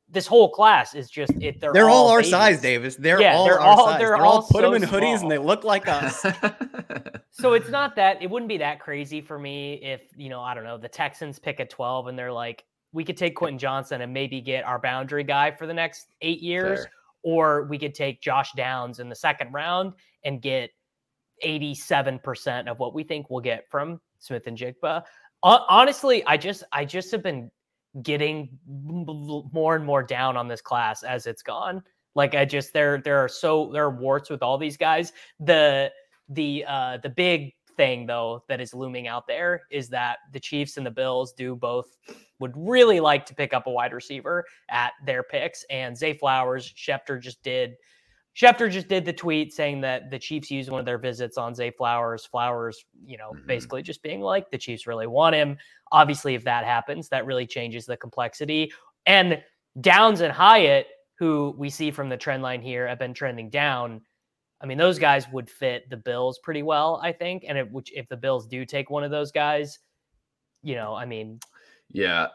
[0.08, 1.60] this whole class is just it.
[1.60, 2.96] They're, they're all, all our size, Davis.
[2.96, 3.98] They're yeah, all they're our all size.
[3.98, 5.22] they're, they're all, all put so them in hoodies small.
[5.22, 6.20] and they look like us.
[7.32, 10.54] so it's not that it wouldn't be that crazy for me if you know I
[10.54, 14.00] don't know the Texans pick at twelve and they're like we could take Quentin Johnston
[14.00, 16.92] and maybe get our boundary guy for the next eight years, Fair.
[17.22, 19.92] or we could take Josh Downs in the second round
[20.24, 20.70] and get
[21.42, 25.02] eighty seven percent of what we think we'll get from Smith-Njigba.
[25.42, 27.50] Honestly, I just I just have been
[28.02, 31.82] getting more and more down on this class as it's gone.
[32.14, 35.12] Like I just there there are so there are warts with all these guys.
[35.40, 35.92] The
[36.28, 40.76] the uh the big thing though that is looming out there is that the Chiefs
[40.78, 41.96] and the Bills do both
[42.38, 45.64] would really like to pick up a wide receiver at their picks.
[45.70, 47.76] And Zay Flowers, Schefter just did
[48.36, 51.54] Schefter just did the tweet saying that the Chiefs used one of their visits on
[51.54, 52.26] Zay Flowers.
[52.26, 53.46] Flowers, you know, mm-hmm.
[53.46, 55.56] basically just being like, the Chiefs really want him.
[55.90, 58.70] Obviously, if that happens, that really changes the complexity.
[59.06, 59.42] And
[59.80, 60.86] Downs and Hyatt,
[61.18, 64.02] who we see from the trend line here, have been trending down.
[64.60, 67.44] I mean, those guys would fit the Bills pretty well, I think.
[67.48, 69.78] And if, which, if the Bills do take one of those guys,
[70.62, 71.40] you know, I mean,
[71.90, 72.28] yeah,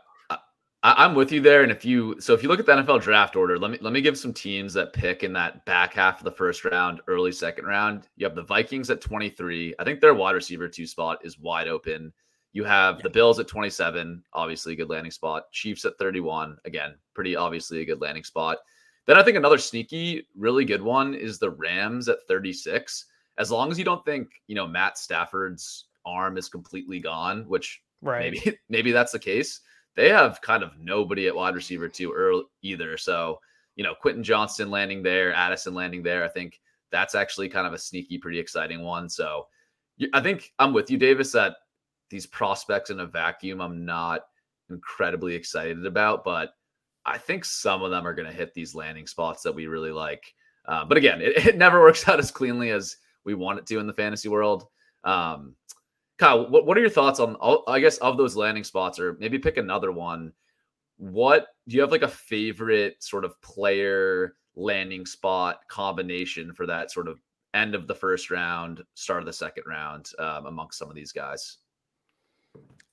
[0.83, 1.63] I, am with you there.
[1.63, 3.93] And if you so if you look at the NFL draft order, let me let
[3.93, 7.31] me give some teams that pick in that back half of the first round, early
[7.31, 8.07] second round.
[8.15, 9.75] You have the Vikings at 23.
[9.77, 12.11] I think their wide receiver two spot is wide open.
[12.53, 13.03] You have yeah.
[13.03, 15.51] the Bills at 27, obviously a good landing spot.
[15.51, 18.57] Chiefs at 31, again, pretty obviously a good landing spot.
[19.05, 23.05] Then I think another sneaky, really good one is the Rams at 36.
[23.37, 27.81] As long as you don't think, you know, Matt Stafford's arm is completely gone, which
[28.01, 28.33] right.
[28.33, 29.61] maybe maybe that's the case
[29.95, 32.97] they have kind of nobody at wide receiver two early either.
[32.97, 33.39] So,
[33.75, 36.23] you know, Quentin Johnston landing there, Addison landing there.
[36.23, 36.59] I think
[36.91, 39.09] that's actually kind of a sneaky, pretty exciting one.
[39.09, 39.47] So
[40.13, 41.55] I think I'm with you, Davis, that
[42.09, 44.21] these prospects in a vacuum, I'm not
[44.69, 46.53] incredibly excited about, but
[47.05, 49.91] I think some of them are going to hit these landing spots that we really
[49.91, 50.33] like.
[50.65, 53.79] Uh, but again, it, it, never works out as cleanly as we want it to
[53.79, 54.67] in the fantasy world.
[55.03, 55.55] Um,
[56.21, 57.35] Kyle, what, what are your thoughts on,
[57.67, 60.31] I guess, of those landing spots, or maybe pick another one?
[60.97, 66.91] What do you have like a favorite sort of player landing spot combination for that
[66.91, 67.19] sort of
[67.55, 71.11] end of the first round, start of the second round um, amongst some of these
[71.11, 71.57] guys?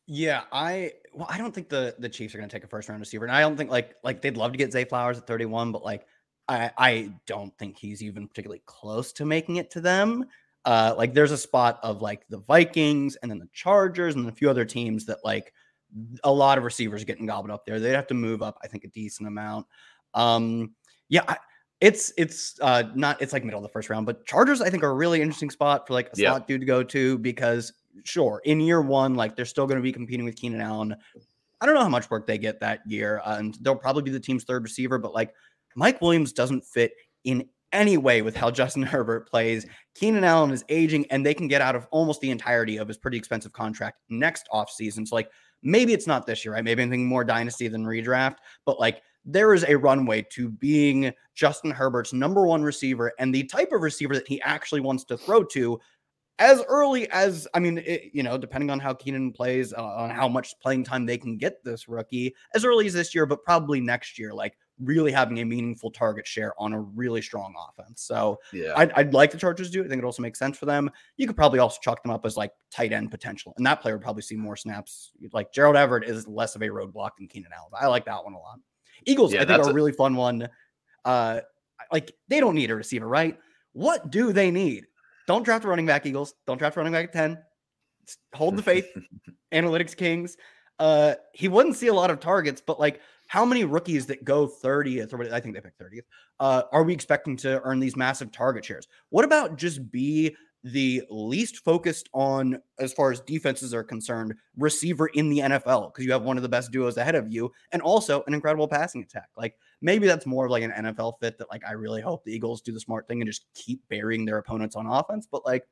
[0.07, 2.89] Yeah, I well, I don't think the the Chiefs are going to take a first
[2.89, 5.27] round receiver, and I don't think like like they'd love to get Zay Flowers at
[5.27, 6.07] 31, but like
[6.49, 10.25] I I don't think he's even particularly close to making it to them.
[10.69, 14.33] Uh, like there's a spot of like the Vikings and then the Chargers and a
[14.33, 15.55] few other teams that like
[16.25, 17.81] a lot of receivers getting gobbled up there.
[17.81, 19.67] They'd have to move up, I think, a decent amount.
[20.13, 20.75] Um,
[21.09, 21.39] yeah, I,
[21.81, 24.83] it's it's uh not it's like middle of the first round, but Chargers I think
[24.83, 27.73] are a really interesting spot for like a slot dude to go to because
[28.05, 30.95] sure in year one like they're still going to be competing with Keenan Allen.
[31.63, 34.11] I don't know how much work they get that year, uh, and they'll probably be
[34.11, 35.33] the team's third receiver, but like
[35.77, 36.93] Mike Williams doesn't fit
[37.25, 39.67] in anyway with how Justin Herbert plays.
[39.95, 42.99] Keenan Allen is aging, and they can get out of almost the entirety of his
[42.99, 45.07] pretty expensive contract next offseason.
[45.07, 45.31] So, like,
[45.63, 46.65] maybe it's not this year, right?
[46.65, 51.13] Maybe I'm thinking more dynasty than redraft, but like, there is a runway to being
[51.35, 55.19] Justin Herbert's number one receiver and the type of receiver that he actually wants to
[55.19, 55.79] throw to
[56.39, 60.11] as early as I mean, it, you know, depending on how Keenan plays, uh, on
[60.11, 63.43] how much playing time they can get this rookie, as early as this year, but
[63.45, 68.03] probably next year, like really having a meaningful target share on a really strong offense.
[68.03, 68.73] So Yeah.
[68.77, 69.87] I'd, I'd like the Chargers to do it.
[69.87, 70.91] I think it also makes sense for them.
[71.17, 73.95] You could probably also chalk them up as like tight end potential, and that player
[73.97, 75.13] would probably see more snaps.
[75.33, 77.73] Like Gerald Everett is less of a roadblock than Keenan Allen.
[77.79, 78.59] I like that one a lot.
[79.05, 80.49] Eagles, Yeah, I think, are a really fun one.
[81.05, 81.41] Uh,
[81.93, 83.39] like they don't need a receiver, right?
[83.73, 84.87] What do they need?
[85.27, 86.35] Don't draft a running back, Eagles.
[86.47, 87.39] Don't draft a running back at 10.
[88.35, 88.87] Hold the faith.
[89.53, 90.37] Analytics Kings.
[90.79, 94.49] Uh, he wouldn't see a lot of targets, but like how many rookies that go
[94.49, 96.03] 30th or what I think they picked 30th
[96.41, 98.89] uh, are we expecting to earn these massive target shares?
[99.11, 105.07] What about just be the least focused on, as far as defenses are concerned, receiver
[105.09, 107.81] in the NFL because you have one of the best duos ahead of you and
[107.81, 109.29] also an incredible passing attack?
[109.37, 112.33] Like maybe that's more of like an NFL fit that like I really hope the
[112.33, 115.29] Eagles do the smart thing and just keep burying their opponents on offense.
[115.31, 115.67] But like,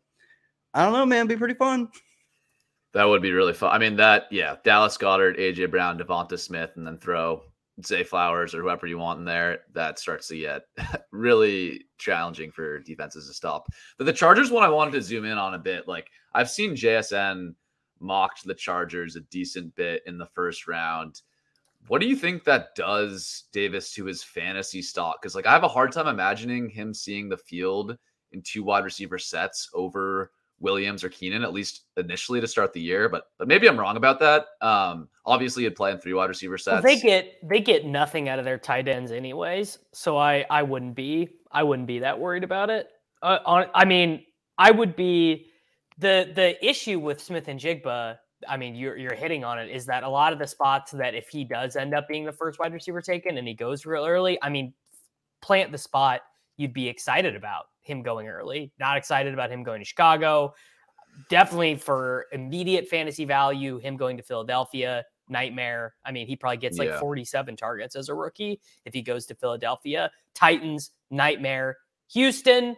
[0.73, 1.89] I don't know, man, it'd be pretty fun.
[2.97, 3.73] That would be really fun.
[3.73, 7.43] I mean, that yeah, Dallas Goedert, AJ Brown, DeVonta Smith, and then throw
[7.85, 9.59] Zay Flowers or whoever you want in there.
[9.75, 10.63] That starts to get
[11.11, 13.69] really challenging for defenses to stop.
[13.99, 15.87] But the Chargers one, I wanted to zoom in on a bit.
[15.87, 17.55] Like I've seen JSN
[18.01, 21.21] mocked the Chargers a decent bit in the first round.
[21.89, 25.21] What do you think that does, Davis, to his fantasy stock?
[25.21, 27.99] Because like I have a hard time imagining him seeing the field
[28.33, 30.31] in two wide receiver sets over
[30.61, 33.09] Williams or Keenan, at least initially to start the year.
[33.09, 34.47] But but maybe I'm wrong about that.
[34.61, 36.83] Um, obviously, you'd play in three wide receiver Well, sets.
[36.83, 40.95] they get they get nothing out of their tight ends anyways, so I I wouldn't
[40.95, 42.89] be I wouldn't be that worried about it.
[43.23, 44.25] Uh, on, I mean,
[44.59, 45.47] I would be
[45.99, 48.17] the the issue with Smith-Njigba.
[48.49, 49.71] I mean, you're you're hitting on it.
[49.71, 52.33] Is that a lot of the spots that if he does end up being the
[52.33, 54.75] first wide receiver taken and he goes real early, I mean,
[55.41, 56.21] plant the spot
[56.57, 58.73] you'd be excited about him going early.
[58.79, 60.55] Not excited about him going to Chicago.
[61.29, 65.95] Definitely for immediate fantasy value, him going to Philadelphia, nightmare.
[66.05, 67.01] I mean, he probably gets like Yeah.
[67.01, 70.11] 47 targets as a rookie if he goes to Philadelphia.
[70.35, 71.79] Titans, nightmare.
[72.13, 72.77] Houston,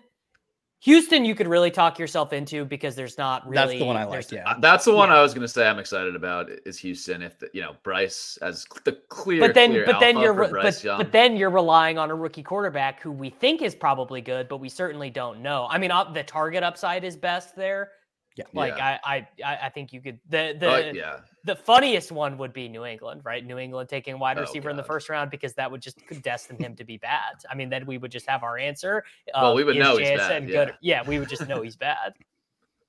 [0.81, 3.57] Houston, you could really talk yourself into because there's not really.
[3.57, 4.41] That's the one I there's- like.
[4.41, 4.55] Uh, Yeah.
[4.61, 5.17] That's the one Yeah.
[5.17, 5.67] I was going to say.
[5.67, 7.21] I'm excited about is Houston.
[7.21, 10.43] If the, you know Bryce as the clear, But then, clear but then you're, for
[10.43, 13.75] re- Bryce but, but then you're relying on a rookie quarterback who we think is
[13.75, 15.67] probably good, but we certainly don't know.
[15.69, 17.91] I mean, uh, the target upside is best there.
[18.38, 18.44] Yeah.
[18.55, 18.98] Like Yeah.
[19.05, 20.20] I, I, I I think you could.
[20.29, 23.44] The the But, yeah, the funniest one would be New England, right?
[23.44, 25.98] New England taking a wide Oh, receiver in the first round because that would just
[26.22, 27.35] destine him to be bad.
[27.51, 29.05] I mean, then we would just have our answer.
[29.35, 30.68] Well, of, we would is know he's JSN bad, good?
[30.81, 31.03] yeah.
[31.03, 32.14] Yeah, we would just know he's bad.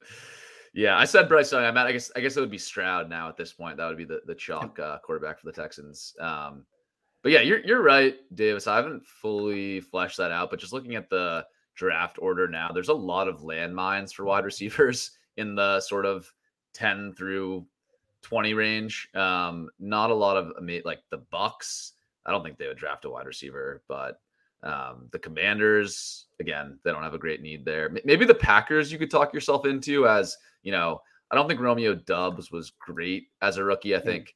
[0.74, 1.00] yeah.
[1.00, 1.64] I said Bryce Young.
[1.64, 3.78] I meant I guess I guess it would be Stroud now at this point.
[3.78, 6.14] That would be the the chalk uh, quarterback for the Texans.
[6.20, 6.64] Um,
[7.24, 8.68] but yeah, you're you're right, Davis.
[8.68, 12.90] I haven't fully fleshed that out, but just looking at the draft order now, there's
[12.90, 16.32] a lot of landmines for wide receivers in the sort of
[16.74, 17.66] 10 through
[18.22, 19.10] 20 range.
[19.16, 20.52] Um, not a lot of
[20.86, 21.94] like the Bucs.
[22.26, 24.20] I don't think they would draft a wide receiver, but
[24.64, 27.90] um, the Commanders again, they don't have a great need there.
[28.06, 31.02] Maybe the Packers you could talk yourself into as you know.
[31.32, 33.96] I don't think Romeo Doubs was great as a rookie.
[33.96, 34.36] I think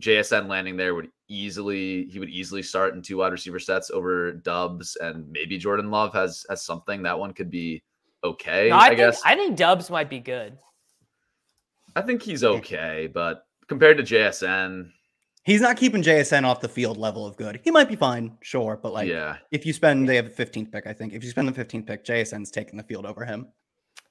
[0.00, 4.32] JSN landing there would easily he would easily start in two wide receiver sets over
[4.32, 7.82] Doubs and maybe Jordan Love has has something that one could be
[8.30, 8.68] okay.
[8.70, 10.58] No, I, I, think guess I think Doubs might be good.
[11.96, 14.90] I think he's okay, but compared to JSN,
[15.48, 17.58] He's not keeping JSN off the field level of good.
[17.64, 20.70] He might be fine, sure, but like yeah, if you spend they have a 15th
[20.70, 21.14] pick, I think.
[21.14, 23.46] If you spend the 15th pick, JSN's taking the field over him.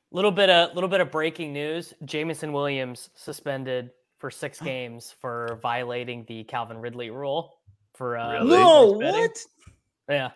[0.09, 5.59] Little bit of little bit of breaking news: Jameson Williams suspended for six games for
[5.61, 7.59] violating the Calvin Ridley rule.
[7.93, 8.57] For uh, Really?
[8.57, 9.37] No, what?
[10.09, 10.31] Yeah,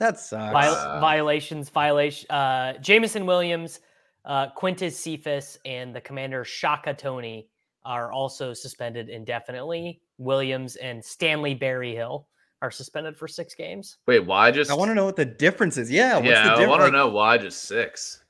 [0.00, 0.52] That sucks.
[0.52, 2.28] Viol- Uh, violations, violation.
[2.30, 3.80] Uh, Jameson Williams,
[4.24, 7.48] uh, Quintez Cephus, and the commander Shaka Toney
[7.84, 10.00] are also suspended indefinitely.
[10.18, 12.26] Williams and Stanley Berryhill
[12.62, 13.98] are suspended for six games.
[14.06, 15.90] wait, why just I want to know what the difference is.
[15.90, 18.22] Yeah, what's yeah, the I want to know why just six.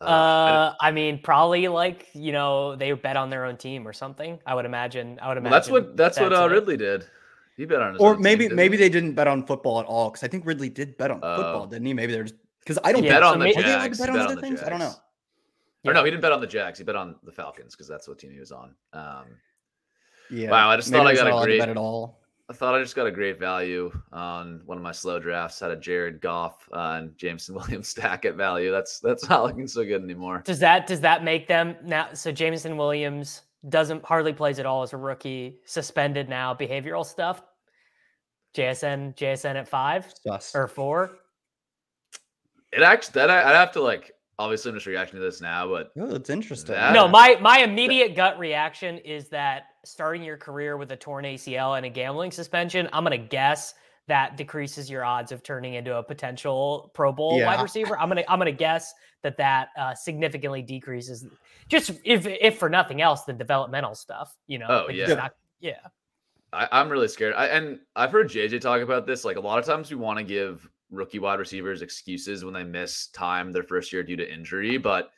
[0.00, 3.86] Uh, I Uh, I mean, probably like you know they bet on their own team
[3.86, 4.38] or something.
[4.46, 5.18] I would imagine.
[5.22, 5.50] I would Well, imagine.
[5.52, 6.48] that's what that's, what uh.
[6.48, 7.06] Ridley did.
[7.56, 9.80] He bet on his Or own team, maybe didn't maybe they didn't bet on football
[9.80, 11.66] at all because I think Ridley did bet on football, Oh.
[11.66, 11.94] didn't he?
[11.94, 14.18] Maybe there's because I don't bet on are the they allowed to Jags, bet on
[14.18, 14.62] other the things.
[14.62, 14.86] I don't know.
[14.86, 15.00] Jags.
[15.86, 16.78] Or no, he didn't bet on the Jags.
[16.78, 18.74] He bet on the Falcons because that's what team he was on.
[18.92, 19.24] Um,
[20.30, 20.50] Yeah.
[20.50, 22.20] Wow, I just maybe thought I got a great- bet at all.
[22.48, 25.58] I thought I just got a great value on one of my slow drafts.
[25.58, 28.70] Had a Jared Goff uh, and Jameson Williams stack at value.
[28.70, 30.42] That's that's not looking so good anymore.
[30.44, 32.12] Does that does that make them now?
[32.14, 35.58] So Jameson Williams doesn't hardly plays at all as a rookie.
[35.64, 36.54] Suspended now.
[36.54, 37.42] Behavioral stuff.
[38.56, 40.54] JSN JSN at five Sus.
[40.54, 41.18] or four.
[42.72, 45.68] It actually that I, I'd have to like obviously I'm just reacting to this now,
[45.68, 46.74] but Oh, it's interesting.
[46.74, 51.24] That- No, my my immediate gut reaction is that starting your career with a torn
[51.24, 53.74] ACL and a gambling suspension, I'm gonna guess
[54.08, 57.46] that decreases your odds of turning into a potential Pro Bowl Yeah.
[57.46, 57.98] wide receiver.
[57.98, 61.26] I'm gonna I'm gonna guess that that uh, significantly decreases
[61.68, 64.34] just if if for nothing else the developmental stuff.
[64.46, 64.66] You know.
[64.68, 65.14] Oh, like, yeah.
[65.14, 65.78] not- yeah.
[66.52, 67.34] I, I'm really scared.
[67.34, 69.24] I, and I've heard JJ talk about this.
[69.24, 72.62] Like a lot of times, we want to give rookie wide receivers excuses when they
[72.62, 75.10] miss time their first year due to injury, but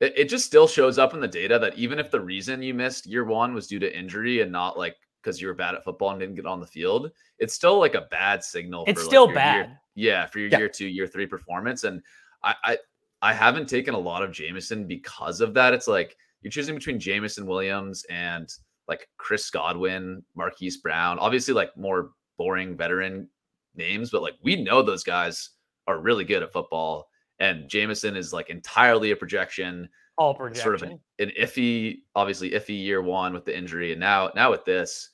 [0.00, 2.74] it, it just still shows up in the data that even if the reason you
[2.74, 5.84] missed year one was due to injury and not like because you were bad at
[5.84, 8.84] football and didn't get on the field, it's still like a bad signal.
[8.86, 9.66] It's for, still your bad.
[9.66, 10.58] Year, yeah, for your Yeah.
[10.58, 11.84] year two, year three performance.
[11.84, 12.02] And
[12.42, 12.78] I, I
[13.22, 15.74] I haven't taken a lot of Jameson because of that.
[15.74, 18.48] It's like you're choosing between Jameson Williams and
[18.88, 23.28] like Chris Godwin, Marquise Brown, obviously like more boring veteran
[23.74, 25.50] names, but like we know those guys
[25.86, 27.08] are really good at football.
[27.38, 30.62] And Jameson is like entirely a projection, All projection.
[30.62, 33.92] sort of an, an iffy, obviously iffy year one with the injury.
[33.92, 35.10] And now, now with this,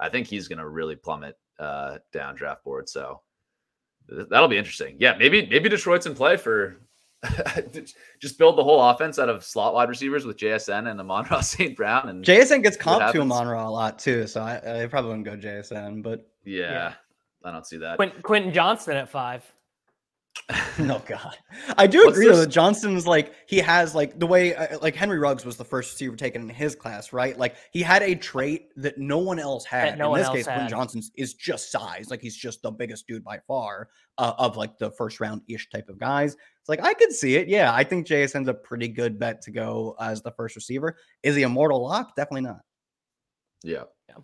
[0.00, 2.88] I think he's going to really plummet uh, down draft board.
[2.88, 3.20] So
[4.08, 4.96] that'll be interesting.
[4.98, 6.80] Yeah, maybe maybe Detroit's in play for
[8.18, 11.76] just build the whole offense out of slot wide receivers with JSN and Amon-Ra St.
[11.76, 12.08] Brown.
[12.08, 13.22] And JSN gets What comped to happens?
[13.32, 16.94] Amon Ra a lot too, so I, I probably wouldn't go JSN, but yeah,
[17.44, 17.96] I don't see that.
[17.96, 19.44] Quentin, Quentin Johnston at five.
[20.78, 21.36] no god
[21.76, 24.78] i do What's agree though this- that johnston's like he has like the way uh,
[24.80, 28.02] like henry ruggs was the first receiver taken in his class right like he had
[28.02, 30.70] a trait that no one else had no in this else case quentin had.
[30.70, 34.78] johnston's is just size like he's just the biggest dude by far uh, of like
[34.78, 37.82] the first round ish type of guys it's like i could see it yeah i
[37.82, 41.48] think jsn's a pretty good bet to go as the first receiver is he a
[41.48, 42.60] mortal lock definitely not
[43.62, 43.84] Yeah.
[44.08, 44.16] Yeah.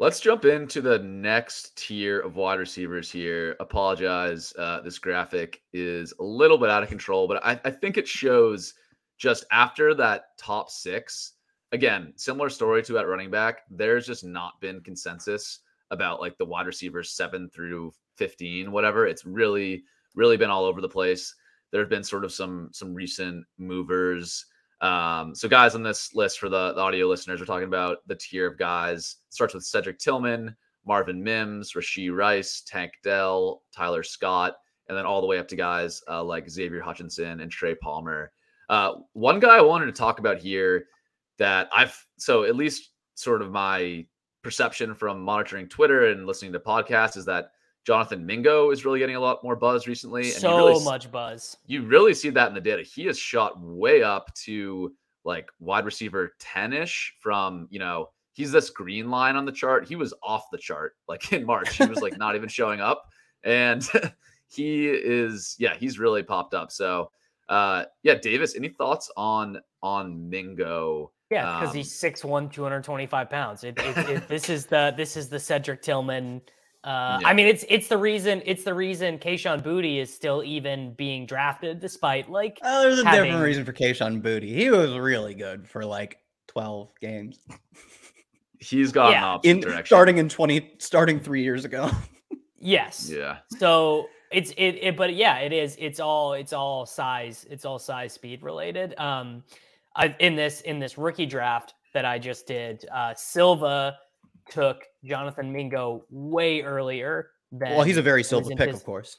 [0.00, 3.56] Let's jump into the next tier of wide receivers here.
[3.58, 4.52] Apologize.
[4.56, 8.06] Uh, this graphic is a little bit out of control, but I, I think it
[8.06, 8.74] shows
[9.16, 11.32] just after that top six.
[11.72, 13.62] Again, similar story to at running back.
[13.70, 19.06] There's just not been consensus about like the wide receivers seven through 15, whatever.
[19.06, 19.82] It's really,
[20.14, 21.34] really been all over the place.
[21.70, 24.44] There have been sort of some some recent movers.
[24.80, 28.14] Um, so guys on this list for the, the audio listeners, we're talking about the
[28.14, 29.16] tier of guys.
[29.28, 30.54] Starts with Cedric Tillman,
[30.86, 34.54] Marvin Mims, Rashee Rice, Tank Dell, Tyler Scott,
[34.88, 38.32] and then all the way up to guys uh, like Xavier Hutchinson and Trey Palmer.
[38.68, 40.86] Uh, one guy I wanted to talk about here
[41.38, 44.06] that I've so at least sort of my
[44.42, 47.50] perception from monitoring Twitter and listening to podcasts is that
[47.88, 50.24] Jonathan Mingo is really getting a lot more buzz recently.
[50.24, 51.56] And So really much buzz.
[51.66, 52.82] you really see that in the data.
[52.82, 54.92] He has shot way up to
[55.24, 59.88] like wide receiver 10 ish from, you know, he's this green line on the chart.
[59.88, 61.78] He was off the chart like in March.
[61.78, 63.06] He was like not even showing up.
[63.42, 63.82] And
[64.48, 66.70] he is, yeah, he's really popped up.
[66.70, 67.10] So,
[67.48, 71.10] uh, yeah, Davis, any thoughts on on Mingo?
[71.30, 73.64] Yeah, because Um, he's 6'1", 225 pounds.
[73.64, 76.42] It, it, it, this is the this is the Cedric Tillman.
[76.84, 77.28] Uh, Yeah.
[77.28, 81.26] I mean, it's it's the reason it's the reason Kayshon Boutte is still even being
[81.26, 85.34] drafted, despite like oh there's a having- different reason for Kayshon Boutte he was really
[85.34, 87.40] good for like 12 games
[88.60, 89.18] He's gone Yeah.
[89.18, 89.86] in opposite in direction.
[89.86, 91.90] starting in 20 starting three years ago
[92.58, 93.38] yes, Yeah.
[93.58, 95.74] So it's it, it but yeah, it is.
[95.78, 97.46] It's all it's all size.
[97.50, 98.94] It's all size speed related.
[98.98, 99.42] Um,
[99.96, 103.96] I in this in this rookie draft that I just did, uh, Silva
[104.50, 107.70] took Jonathan Mingo way earlier than.
[107.76, 109.18] well he's a very silver pick his- of course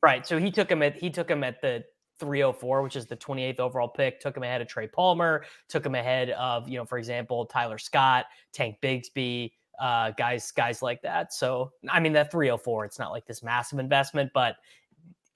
[0.00, 0.24] Right.
[0.24, 1.82] So he took him at he took him at the
[2.20, 4.20] 304, which is the 28th overall pick.
[4.20, 5.44] Took him ahead of Trey Palmer.
[5.68, 10.82] Took him ahead of you know, for example, Tyler Scott, Tank Bigsby, uh, guys guys
[10.82, 11.32] like that.
[11.32, 14.54] So I mean, that 304, it's not like this massive investment, but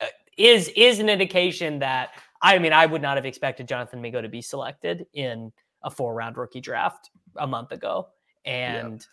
[0.00, 0.06] uh,
[0.38, 4.28] is is an indication that I mean, I would not have expected Jonathan Mingo to
[4.28, 8.08] be selected in a four round rookie draft a month ago,
[8.44, 9.04] and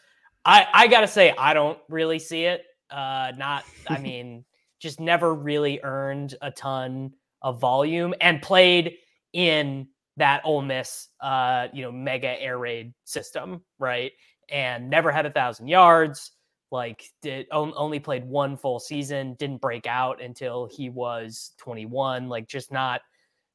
[0.49, 2.65] I I gotta say I don't really see it.
[2.89, 4.45] Uh, not I mean
[4.79, 8.95] just never really earned a ton of volume and played
[9.33, 14.12] in that Ole Miss, uh, you know, mega air raid system, right?
[14.50, 16.31] And never had a thousand yards.
[16.71, 19.35] Like, did on- only played one full season.
[19.35, 22.27] Didn't break out until he was 21.
[22.27, 23.02] Like, just not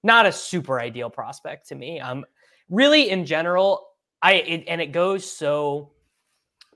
[0.03, 1.99] not a super ideal prospect to me.
[1.99, 2.25] Um,
[2.69, 3.87] really in general,
[4.23, 5.94] I it, and it goes so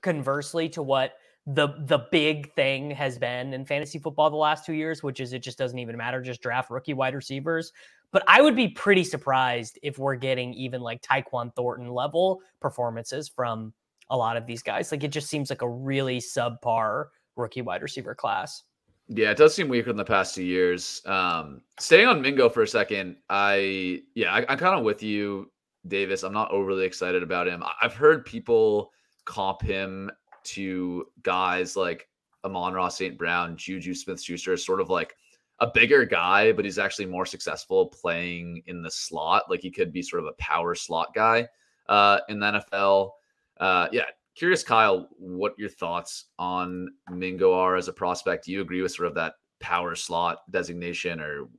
[0.01, 1.13] conversely to what
[1.45, 5.33] the the big thing has been in fantasy football the last two years, which is
[5.33, 7.71] it just doesn't even matter, just draft rookie wide receivers.
[8.11, 13.29] But I would be pretty surprised if we're getting even like Tyquan Thornton level performances
[13.29, 13.73] from
[14.09, 14.91] a lot of these guys.
[14.91, 18.63] Like it just seems like a really subpar rookie wide receiver class.
[19.07, 21.01] Yeah, it does seem weaker than the past two years.
[21.05, 25.51] Um, staying on Mingo for a second, I yeah, I, I'm kind of with you,
[25.87, 26.21] Davis.
[26.21, 27.63] I'm not overly excited about him.
[27.81, 28.91] I've heard people
[29.29, 30.09] comp him
[30.43, 32.09] to guys like
[32.43, 33.17] Amon-Ra St.
[33.17, 35.15] Brown, Juju Smith Schuster, sort of like
[35.59, 39.43] a bigger guy, but he's actually more successful playing in the slot.
[39.47, 41.47] Like he could be sort of a power slot guy
[41.87, 43.11] uh, in the NFL.
[43.59, 44.05] Uh, yeah,
[44.35, 48.45] curious, Kyle, what your thoughts on Mingo are as a prospect.
[48.45, 51.49] Do you agree with sort of that power slot designation, or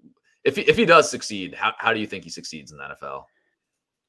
[0.42, 2.84] if he, if he does succeed, how, how do you think he succeeds in the
[2.84, 3.24] NFL?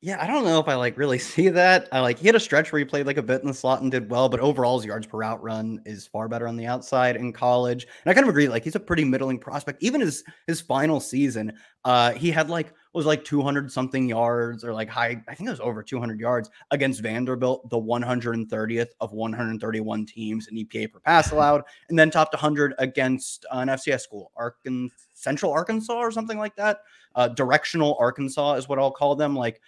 [0.03, 1.87] Yeah, I don't know if I like really see that.
[1.91, 3.81] I like he had a stretch where he played like a bit in the slot
[3.81, 6.65] and did well, but overall his yards per route run is far better on the
[6.65, 7.85] outside in college.
[8.03, 9.81] And I kind of agree, like he's a pretty middling prospect.
[9.83, 11.53] Even his his final season,
[11.85, 15.51] uh, he had like was like 200 something yards or like high, I think it
[15.51, 21.31] was over 200 yards against Vanderbilt, the 130th of 131 teams in EPA per pass
[21.31, 26.55] allowed, and then topped 100 against an FCS school, Arkansas, Central Arkansas or something like
[26.55, 26.81] that.
[27.15, 29.35] Uh, directional Arkansas is what I'll call them.
[29.35, 29.61] Like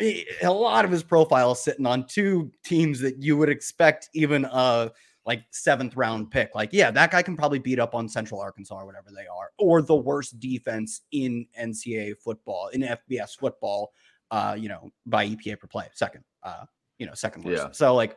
[0.00, 4.44] a lot of his profile is sitting on two teams that you would expect even
[4.44, 4.90] a
[5.24, 6.54] like seventh round pick.
[6.54, 9.50] Like, yeah, that guy can probably beat up on Central Arkansas or whatever they are,
[9.58, 13.92] or the worst defense in NCAA football, in FBS football,
[14.30, 16.64] uh, you know, by EPA per play, second, uh,
[16.98, 17.62] you know, second worst.
[17.62, 17.70] Yeah.
[17.72, 18.16] So like,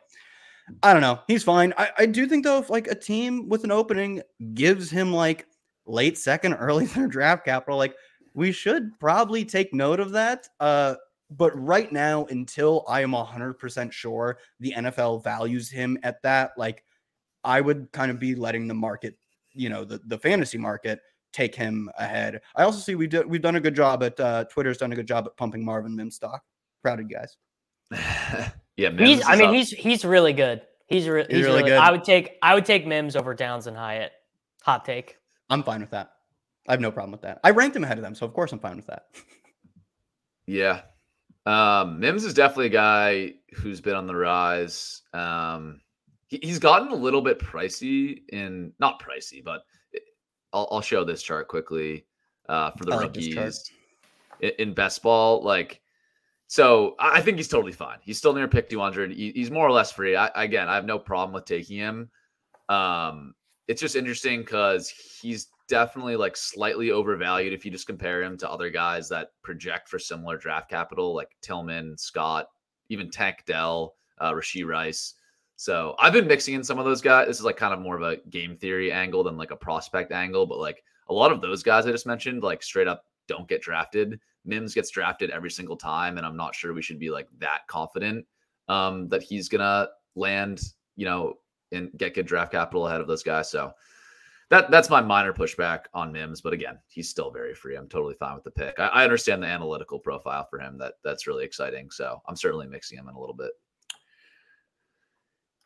[0.82, 1.20] I don't know.
[1.28, 1.72] He's fine.
[1.76, 4.22] I, I do think though, if like a team with an opening
[4.54, 5.46] gives him like
[5.86, 7.94] late second, early third draft capital, like
[8.34, 10.48] we should probably take note of that.
[10.58, 10.96] Uh,
[11.30, 16.84] but right now, until I am 100% sure the NFL values him at that, like
[17.42, 19.16] I would kind of be letting the market,
[19.52, 21.00] you know, the, the fantasy market
[21.32, 22.40] take him ahead.
[22.54, 24.96] I also see we did, we've done a good job at uh, Twitter's done a
[24.96, 26.42] good job at pumping Marvin Mims stock.
[26.82, 27.36] Proud of you guys.
[28.76, 29.54] yeah, Mims He's, I mean, up.
[29.54, 30.62] he's he's really good.
[30.86, 31.78] He's, re- he's, really really, good.
[31.78, 34.12] I would take I would take Mims over Downs and Hyatt.
[34.62, 35.16] Hot take.
[35.50, 36.12] I'm fine with that.
[36.68, 37.40] I have no problem with that.
[37.44, 39.06] I ranked him ahead of them, so of course I'm fine with that.
[40.46, 40.82] Yeah.
[41.46, 45.02] Um, Mims is definitely a guy who's been on the rise.
[45.14, 45.80] Um,
[46.26, 49.62] he, he's gotten a little bit pricey in not pricey, but
[50.52, 52.04] I'll, I'll show this chart quickly
[52.48, 53.70] uh, for the I like rookies
[54.40, 55.42] in, in best ball.
[55.42, 55.80] Like,
[56.48, 57.98] so I I think he's totally fine.
[58.02, 59.12] He's still near pick 200.
[59.12, 60.16] He, he's more or less free.
[60.16, 62.10] I, again, I have no problem with taking him.
[62.68, 63.34] Um,
[63.68, 68.50] it's just interesting because he's definitely like slightly overvalued if you just compare him to
[68.50, 72.48] other guys that project for similar draft capital, like Tillman, Scott,
[72.88, 75.14] even Tank Dell, uh, Rashee Rice.
[75.56, 77.26] So I've been mixing in some of those guys.
[77.26, 80.12] This is like kind of more of a game theory angle than like a prospect
[80.12, 83.48] angle, but like a lot of those guys I just mentioned, like straight up don't
[83.48, 84.20] get drafted.
[84.44, 87.66] Mims gets drafted every single time, and I'm not sure we should be like that
[87.66, 88.24] confident
[88.68, 90.60] um, that he's gonna land,
[90.94, 91.34] you know,
[91.72, 93.50] and get good draft capital ahead of those guys.
[93.50, 93.72] So
[94.50, 96.40] that that's my minor pushback on Mims.
[96.40, 97.76] But again, he's still very free.
[97.76, 98.78] I'm totally fine with the pick.
[98.78, 100.78] I, I understand the analytical profile for him.
[100.78, 101.90] That that's really exciting.
[101.90, 103.50] So I'm certainly mixing him in a little bit.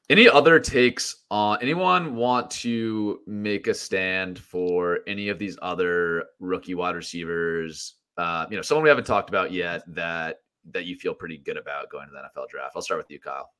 [0.09, 6.25] Any other takes on anyone want to make a stand for any of these other
[6.41, 7.95] rookie wide receivers?
[8.17, 10.39] Uh, you know, someone we haven't talked about yet that
[10.73, 12.73] that you feel pretty good about going to the NFL draft.
[12.75, 13.51] I'll start with you, Kyle.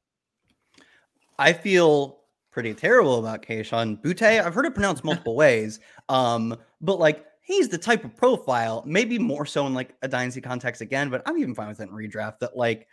[1.39, 2.20] I feel
[2.51, 4.45] pretty terrible about Kayshon Boutte.
[4.45, 5.81] I've heard it pronounced multiple ways.
[6.09, 10.41] Um, but like he's the type of profile, maybe more so in like a dynasty
[10.41, 12.87] context again, but I'm even fine with it in redraft that like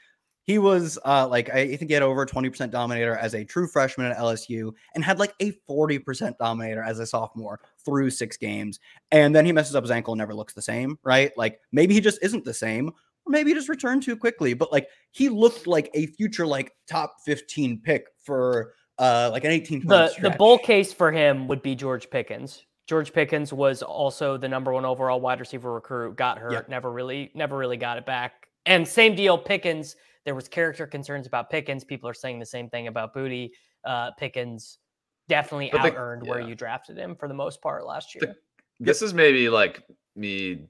[0.43, 4.09] he was uh like I think he had over 20% dominator as a true freshman
[4.09, 8.79] at LSU and had like a 40% dominator as a sophomore through six games.
[9.11, 11.31] And then he messes up his ankle and never looks the same, right?
[11.37, 14.53] Like maybe he just isn't the same, or maybe he just returned too quickly.
[14.53, 19.51] But like he looked like a future like top 15 pick for uh like an
[19.51, 22.65] 18 point The the bull case for him would be George Pickens.
[22.87, 26.15] George Pickens was also the number one overall wide receiver recruit.
[26.15, 26.69] Got hurt, Yep.
[26.69, 28.47] never really, never really got it back.
[28.65, 29.97] And same deal, Pickens.
[30.23, 31.83] There was character concerns about Pickens.
[31.83, 33.51] People are saying the same thing about Boutte.
[33.83, 34.79] Uh, Pickens
[35.27, 38.35] definitely out earned where you drafted him for the most part last year.
[38.79, 39.83] this is maybe like
[40.15, 40.65] me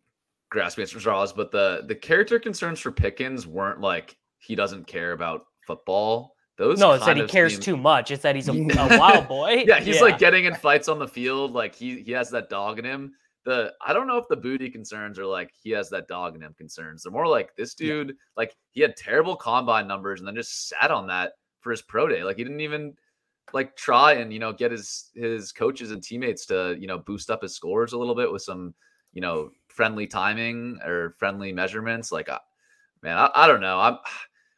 [0.50, 5.12] grasping at straws, but the the character concerns for Pickens weren't like he doesn't care
[5.12, 6.36] about football.
[6.58, 8.10] Those no, it's that he cares seem- too much.
[8.10, 9.64] It's that he's a, a wild boy.
[9.68, 11.54] Yeah, he's like getting in fights on the field.
[11.54, 13.14] Like he he has that dog in him.
[13.46, 16.42] The I don't know if the Boutte concerns are like he has that dog in
[16.42, 17.04] him concerns.
[17.04, 20.92] They're more like this dude, like he had terrible combine numbers and then just sat
[20.92, 22.24] on that for his pro day.
[22.24, 22.96] Like he didn't even
[23.54, 27.30] like try and you know get his his coaches and teammates to you know boost
[27.30, 28.74] up his scores a little bit with some
[29.14, 32.12] you know friendly timing or friendly measurements.
[32.12, 32.40] Like, uh,
[33.04, 33.80] man, I, I don't know.
[33.80, 34.00] I'm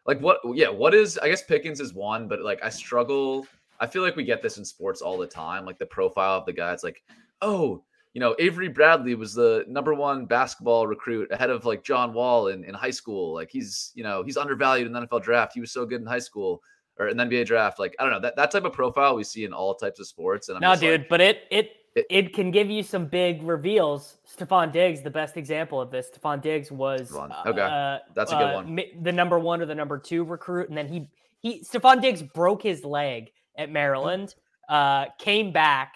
[0.10, 0.40] like, what?
[0.54, 1.18] Yeah, what is?
[1.20, 3.46] I guess Pickens is one, but like I struggle.
[3.80, 5.66] I feel like we get this in sports all the time.
[5.66, 7.04] Like the profile of the guy, it's like
[7.42, 7.84] oh,
[8.14, 12.48] you know, Avery Bradley was the number one basketball recruit ahead of like John Wall
[12.48, 13.34] in, in high school.
[13.34, 15.54] Like he's, you know, he's undervalued in the NFL draft.
[15.54, 16.62] He was so good in high school
[16.98, 17.80] or in the NBA draft.
[17.80, 20.08] Like, I don't know, that, that type of profile we see in all types of
[20.08, 20.50] sports.
[20.50, 23.42] And I'm no, dude, like, but it it It- it can give you some big
[23.44, 24.18] reveals.
[24.28, 26.10] Stefon Diggs, the best example of this.
[26.10, 28.76] Stefon Diggs was Stephon- okay, uh, that's a good uh, one.
[28.76, 31.08] mi- The number one or the number two recruit, and then he
[31.42, 34.36] he Stefon Diggs broke his leg at Maryland,
[34.70, 35.96] uh, came back,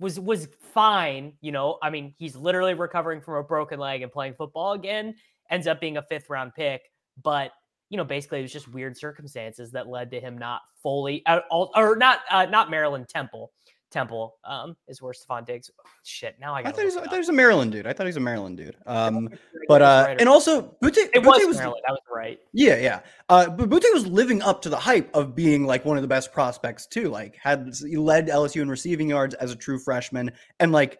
[0.00, 1.34] was was fine.
[1.40, 5.14] You know, I mean, he's literally recovering from a broken leg and playing football again.
[5.50, 6.82] Ends up being a fifth round pick,
[7.22, 7.52] but
[7.90, 11.40] you know, basically it was just weird circumstances that led to him not fully, uh,
[11.50, 13.50] all, or not, uh, not Maryland Temple.
[13.90, 15.70] Temple um, is where Stefon Diggs.
[16.04, 16.76] Shit, now I I got.
[16.76, 17.86] thought was, I thought he was a Maryland dude.
[17.86, 18.76] I thought he was a Maryland dude.
[18.86, 19.30] Um,
[19.66, 21.82] but uh, right and also Boutte, It Boutte was, was Maryland.
[21.88, 22.38] I was right.
[22.52, 23.00] Yeah, yeah.
[23.28, 26.08] Uh, but Boutte was living up to the hype of being like one of the
[26.08, 27.08] best prospects too.
[27.08, 30.30] Like had he led LSU in receiving yards as a true freshman
[30.60, 30.98] and like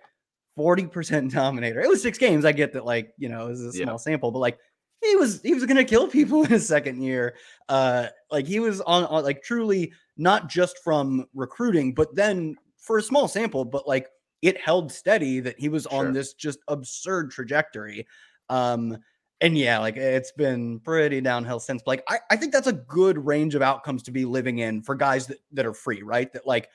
[0.56, 1.80] forty percent dominator.
[1.80, 2.44] It was six games.
[2.44, 3.84] I get that, like you know, it was a Yeah.
[3.84, 4.58] small sample, but like
[5.02, 7.36] he was he was gonna kill people in his second year.
[7.68, 12.56] Uh, like he was on, on like truly not just from recruiting, but then
[12.88, 14.08] for a small sample, but like
[14.42, 16.12] it held steady that he was on Sure.
[16.12, 18.06] this just absurd trajectory.
[18.48, 18.98] Um,
[19.40, 21.82] and yeah, like it's been pretty downhill since.
[21.86, 24.96] Like I, I think that's a good range of outcomes to be living in for
[24.96, 26.32] guys that, that are free, right?
[26.32, 26.68] That like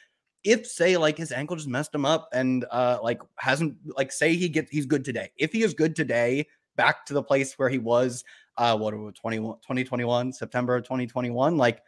[0.46, 4.36] if say like his ankle just messed him up and uh like hasn't like say
[4.36, 5.32] he gets he's good today.
[5.38, 6.48] If he is good today,
[6.78, 8.24] back to the place where he was
[8.58, 11.82] uh what was 21 2021, September of 2021, like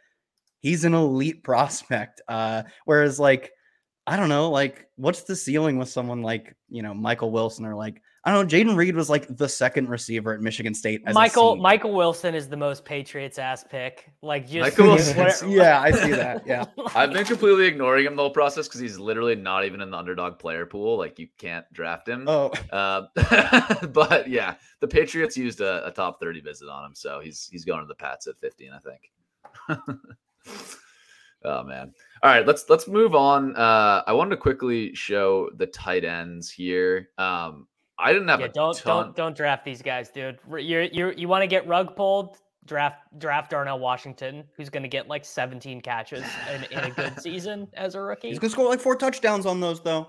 [0.60, 2.20] he's an elite prospect.
[2.28, 3.50] Uh whereas like
[4.06, 7.74] I don't know, like what's the ceiling with someone like, you know, Michael Wilson or
[7.74, 11.02] like I don't know, Jayden Reed was like the second receiver at Michigan State.
[11.06, 11.62] as Michael senior.
[11.62, 14.10] Michael Wilson is the most Patriots ass pick.
[14.20, 16.44] Like just Michael Wilson- yeah, I see that.
[16.44, 16.64] Yeah.
[16.96, 19.96] I've been completely ignoring him the whole process because he's literally not even in the
[19.96, 20.98] underdog player pool.
[20.98, 22.24] Like you can't draft him.
[22.28, 23.02] Oh, Uh,
[23.92, 27.64] but yeah, the Patriots used a, a top 30 visit on him, so he's he's
[27.64, 28.78] going to the Pats at 15, I
[29.78, 29.88] think.
[31.46, 31.92] Oh man.
[32.22, 33.56] All right, let's let's move on.
[33.56, 37.10] Uh, I wanted to quickly show the tight ends here.
[37.18, 37.66] Um,
[37.98, 39.04] I didn't have yeah, a don't ton.
[39.04, 40.38] don't don't draft these guys, dude.
[40.48, 42.38] You're you you want to get rug pulled?
[42.66, 47.20] Draft draft Darnell Washington, who's going to get like 17 catches in, in a good
[47.20, 48.28] season as a rookie.
[48.28, 50.08] he's gonna score like four touchdowns on those though.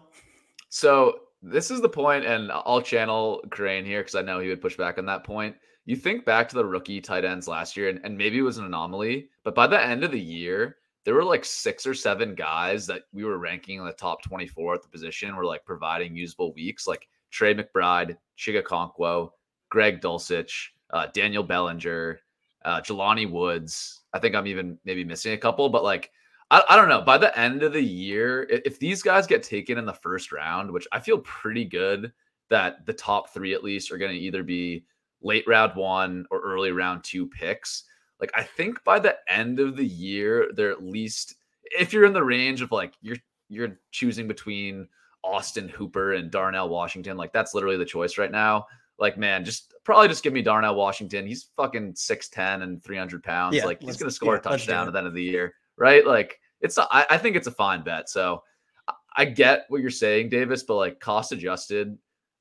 [0.69, 4.61] So this is the point, and I'll channel Crane here because I know he would
[4.61, 5.55] push back on that point.
[5.85, 8.57] You think back to the rookie tight ends last year, and, and maybe it was
[8.57, 10.77] an anomaly, but by the end of the year,
[11.07, 14.73] there were like six or seven guys that we were ranking in the top 24
[14.73, 19.29] at the position were like providing usable weeks, like Trey McBride, Chig Okonkwo,
[19.69, 22.19] Greg Dulcich, uh, Daniel Bellinger,
[22.65, 24.01] uh, Jelani Woods.
[24.11, 26.11] I think I'm even maybe missing a couple, but like
[26.51, 27.01] I, I don't know.
[27.03, 30.33] By the end of the year, i- if these guys get taken in the first
[30.33, 32.11] round, which I feel pretty good
[32.49, 34.83] that the top three at least are going to either be
[35.21, 37.85] late round one or early round two picks.
[38.19, 41.35] Like I think by the end of the year, they're at least
[41.77, 43.17] if you're in the range of like you're
[43.49, 44.87] you're choosing between
[45.23, 48.65] Austin Hooper and Darnell Washington, like that's literally the choice right now.
[48.99, 51.27] Like, man, just probably just give me Darnell Washington.
[51.27, 53.55] He's fucking 6'10 and 300 pounds.
[53.55, 56.05] Yeah, like he's gonna score yeah, a touchdown at the end of the year, right?
[56.05, 58.09] Like it's I, I think it's a fine bet.
[58.09, 58.43] So
[58.87, 61.97] I- I get what you're saying, Davis, but like cost adjusted,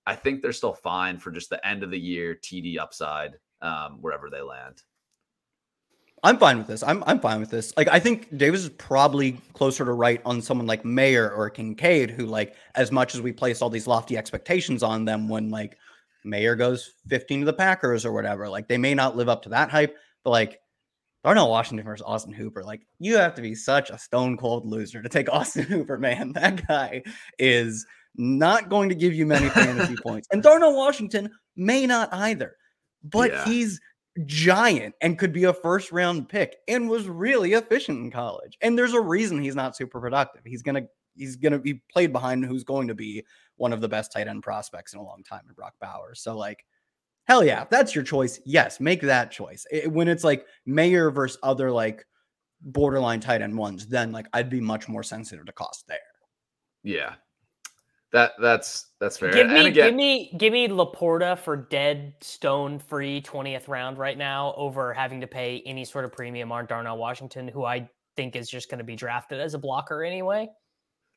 [0.07, 3.99] I think they're still fine for just the end of the year TD upside, um,
[4.01, 4.83] wherever they land.
[6.27, 6.83] I'm fine with this.
[6.83, 7.73] I'm I'm fine with this.
[7.77, 12.11] Like I think Davis is probably closer to right on someone like Mayer or Kincaid,
[12.11, 15.79] who like as much as we place all these lofty expectations on them when like
[16.25, 19.51] Mayer goes 15 to the Packers or whatever, like they may not live up to
[19.51, 20.59] that hype, but like
[21.23, 25.03] Darnell Washington versus Austin Hooper, like you have to be such a stone cold loser
[25.03, 26.33] to take Austin Hooper, man.
[26.33, 27.05] That guy
[27.39, 30.27] is not going to give you many fantasy points.
[30.33, 32.57] And Darnell Washington may not either.
[33.05, 33.45] But Yeah.
[33.45, 33.81] he's
[34.25, 38.57] giant and could be a first round pick and was really efficient in college.
[38.63, 40.43] And there's a reason he's not super productive.
[40.45, 43.25] He's going to he's going to be played behind who's going to be
[43.57, 46.21] one of the best tight end prospects in a long time in Brock Bowers.
[46.21, 46.65] So like
[47.25, 49.67] hell yeah, if that's your choice, yes, make that choice.
[49.71, 52.05] It- when it's like Mayer versus other like
[52.63, 55.99] borderline tight end ones, then like I'd be much more sensitive to cost there.
[56.83, 57.15] Yeah.
[58.17, 59.31] That that's that's fair.
[59.31, 63.99] Give and me, again, give me, give me Laporta for dead stone free twentieth round
[63.99, 67.87] right now over having to pay any sort of premium on Darnell Washington, who I
[68.17, 70.49] think is just going to be drafted as a blocker anyway.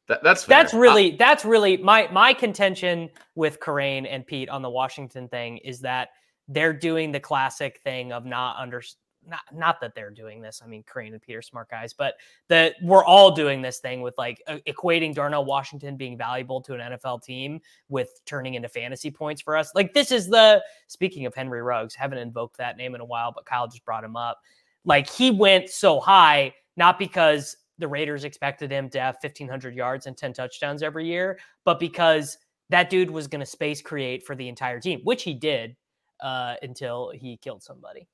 [0.10, 0.58] that, that's fair.
[0.58, 5.30] That's I- really, that's really my my contention with Crane and Pete on the Washington
[5.30, 6.10] thing is that
[6.50, 8.82] they're doing the classic thing of not under
[9.30, 10.61] not not that they're doing this.
[10.63, 12.15] I mean, Crane and Peter smart guys, but
[12.47, 16.73] that we're all doing this thing with like uh, equating Darnell Washington being valuable to
[16.73, 19.71] an NFL team with turning into fantasy points for us.
[19.75, 23.32] Like this is the speaking of Henry Ruggs, haven't invoked that name in a while,
[23.34, 24.39] but Kyle just brought him up.
[24.86, 30.07] Like he went so high not because the Raiders expected him to have 1500 yards
[30.07, 32.38] and 10 touchdowns every year, but because
[32.69, 35.75] that dude was going to space create for the entire team, which he did
[36.21, 38.07] uh, until he killed somebody.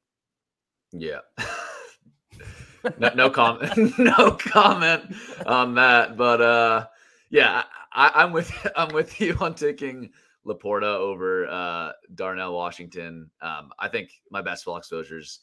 [0.98, 1.20] Yeah.
[2.98, 3.94] no, no comment.
[4.00, 5.04] no comment
[5.46, 6.18] on that.
[6.18, 6.88] But uh,
[7.30, 10.12] yeah, I, am with I'm with you on taking
[10.46, 13.30] LaPorta over uh, Darnell Washington.
[13.42, 15.42] Um, I think my best ball exposures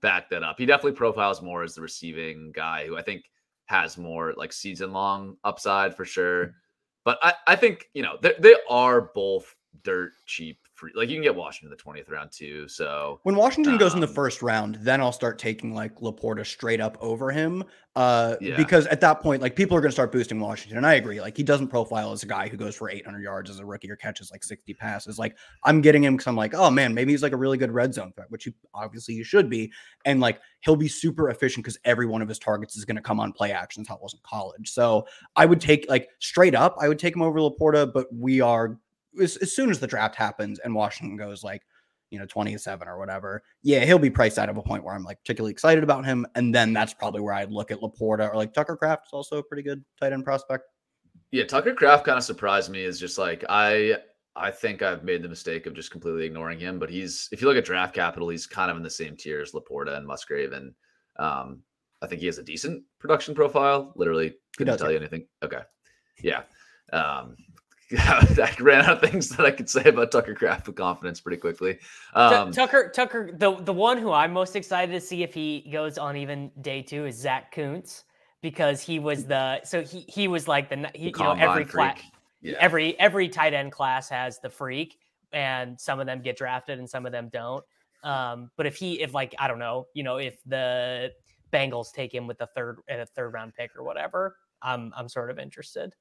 [0.00, 0.56] back that up.
[0.58, 3.24] He definitely profiles more as the receiving guy, who I think
[3.66, 6.54] has more like season long upside for sure.
[7.04, 9.54] But I, I think you know they, they are both
[9.84, 10.90] dirt cheap free.
[10.96, 12.66] Like you can get Washington in the 20th round too.
[12.66, 15.94] So when Washington um, goes in the um first round, then I'll start taking like
[16.00, 17.62] LaPorta straight up over him.
[17.94, 18.56] Uh, Yeah.
[18.56, 20.78] because at that point, like people are going to start boosting Washington.
[20.78, 21.20] And I agree.
[21.20, 23.90] Like he doesn't profile as a guy who goes for 800 yards as a rookie
[23.90, 25.18] or catches like 60 passes.
[25.18, 27.70] Like I'm getting him because I'm like, oh man, maybe he's like a really good
[27.70, 29.70] red zone threat, which he obviously he should be.
[30.04, 33.02] And like he'll be super efficient because every one of his targets is going to
[33.02, 33.86] come on play actions.
[33.88, 34.70] How it was in college.
[34.70, 35.06] So
[35.36, 38.78] I would take like straight up, I would take him over LaPorta, but we are
[39.20, 41.62] as, as soon as the draft happens and Washington goes like,
[42.10, 45.04] you know, 27 or whatever, yeah, he'll be priced out of a point where I'm
[45.04, 46.26] like particularly excited about him.
[46.34, 49.38] And then that's probably where I'd look at LaPorta or like Tucker Kraft is also
[49.38, 50.64] a pretty good tight end prospect.
[51.30, 52.84] Yeah, Tucker Kraft kind of surprised me.
[52.84, 53.96] Is just like I
[54.36, 56.78] I think I've made the mistake of just completely ignoring him.
[56.78, 59.40] But he's if you look at draft capital, he's kind of in the same tier
[59.40, 60.74] as Laporta and Musgrave, and
[61.18, 61.62] um,
[62.02, 63.92] I think he has a decent production profile.
[63.96, 64.94] Literally, couldn't does, tell yeah.
[64.94, 65.26] you anything.
[65.42, 65.60] Okay,
[66.22, 66.42] yeah.
[66.92, 67.36] Um,
[67.98, 71.36] I ran out of things that I could say about Tucker Kraft with confidence pretty
[71.36, 71.78] quickly.
[72.14, 75.98] Um, Tucker, Tucker, the the one who I'm most excited to see if he goes
[75.98, 78.04] on even day two is Zach Kuntz
[78.40, 82.00] because he was the so he he was like the he, you know every class.
[82.40, 82.56] Yeah.
[82.58, 84.98] every every tight end class has the freak
[85.32, 87.64] and some of them get drafted and some of them don't.
[88.02, 91.12] Um, but if he if like I don't know you know if the
[91.52, 95.30] Bengals take him with the third a third round pick or whatever, I'm I'm sort
[95.30, 95.94] of interested.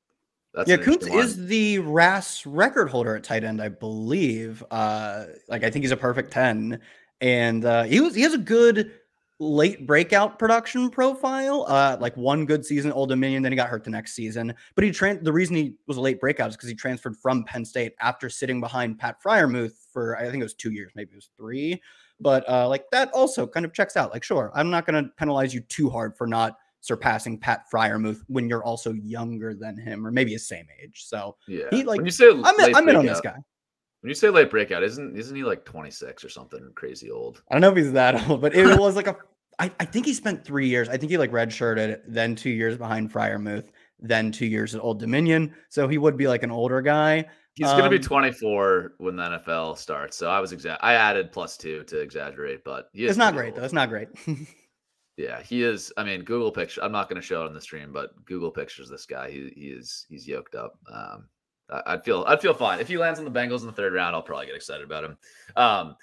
[0.54, 1.20] That's yeah, one.
[1.20, 4.64] is the RAS record holder at tight end, I believe.
[4.70, 6.80] Uh, like I think he's a perfect 10.
[7.22, 8.92] And uh, he was he has a good
[9.40, 11.66] late breakout production profile.
[11.68, 14.54] Uh, like one good season at Old Dominion, then he got hurt the next season.
[14.76, 17.44] But he tran the reason he was a late breakout is because he transferred from
[17.46, 21.12] Penn State after sitting behind Pat Freiermuth for I think it was two years, maybe
[21.12, 21.82] it was three.
[22.20, 24.12] But uh, like that also kind of checks out.
[24.12, 28.22] Like, sure, I'm not going to penalize you too hard for not surpassing Pat Freiermuth
[28.28, 31.04] when you're also younger than him, or maybe his same age.
[31.06, 31.66] So yeah.
[31.72, 33.38] he, like, when you say I'm in, I'm in on this guy.
[34.02, 37.44] When you say late breakout, isn't isn't he like 26 or something crazy old?
[37.50, 39.16] I don't know if he's that old, but it was like a.
[39.60, 40.90] I, I think he spent three years.
[40.90, 43.70] I think he like redshirted, then two years behind Freiermuth,
[44.00, 45.54] then two years at Old Dominion.
[45.70, 47.26] So he would be like an older guy.
[47.54, 50.18] He's going to be Um, 24 when the NFL starts.
[50.18, 53.64] So I was exa- I added plus two to exaggerate, but It's not great though.
[53.64, 54.08] It's not great.
[55.22, 55.94] Yeah, he is.
[55.98, 56.84] I mean, Google picture.
[56.84, 59.30] I'm not going to show it on the stream, but Google pictures this guy.
[59.30, 60.80] He he is he's yoked up.
[60.92, 61.30] Um,
[61.70, 63.94] I- I'd feel I'd feel fine if he lands on the Bengals in the third
[63.94, 64.16] round.
[64.16, 65.18] I'll probably get excited about him.
[65.56, 65.96] Um,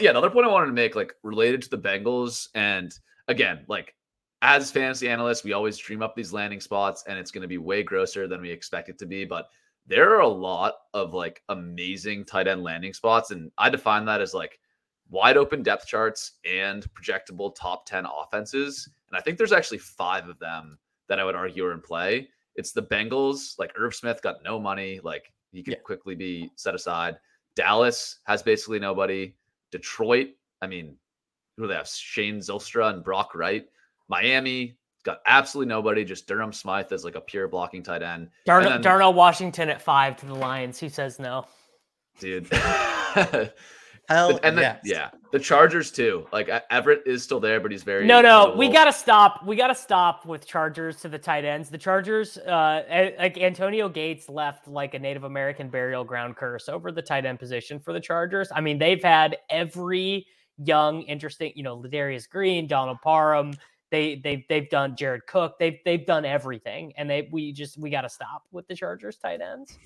[0.00, 2.98] yeah, another point I wanted to make, like related to the Bengals, and
[3.28, 3.94] again, like
[4.40, 7.58] as fantasy analysts, we always dream up these landing spots, and it's going to be
[7.58, 9.26] way grosser than we expect it to be.
[9.26, 9.48] But
[9.86, 14.22] there are a lot of like amazing tight end landing spots, and I define that
[14.22, 14.58] as like
[15.12, 18.88] wide open depth charts and projectable top 10 offenses.
[19.10, 22.28] And I think there's actually five of them that I would argue are in play.
[22.56, 25.80] It's the Bengals, like Irv Smith got no money, like he could Yeah.
[25.80, 27.18] quickly be set aside.
[27.54, 29.34] Dallas has basically nobody.
[29.70, 30.30] Detroit,
[30.62, 30.96] I mean,
[31.56, 31.88] who do they have?
[31.88, 33.68] Shane Zylstra and Brock Wright.
[34.08, 38.30] Miami got absolutely nobody, just Durham Smythe as like a pure blocking tight end.
[38.46, 40.80] Darnell, then- Darnell Washington at five to the Lions.
[40.80, 41.46] Who says no?
[42.18, 42.48] Dude.
[44.08, 44.80] Hell and then, yes.
[44.84, 46.26] yeah, the Chargers too.
[46.32, 49.46] Like Everett is still there, but he's very No, no, we got to stop.
[49.46, 51.70] We got to stop with Chargers to the tight ends.
[51.70, 56.90] The Chargers, uh, like Antonio Gates left like a Native American burial ground curse over
[56.90, 58.48] the tight end position for the Chargers.
[58.54, 60.26] I mean, they've had every
[60.58, 63.54] young, interesting, you know, Ladarius Green, Donald Parham.
[63.90, 65.58] They they they've done Jared Cook.
[65.58, 69.16] They've they've done everything, and they we just we got to stop with the Chargers
[69.16, 69.78] tight ends.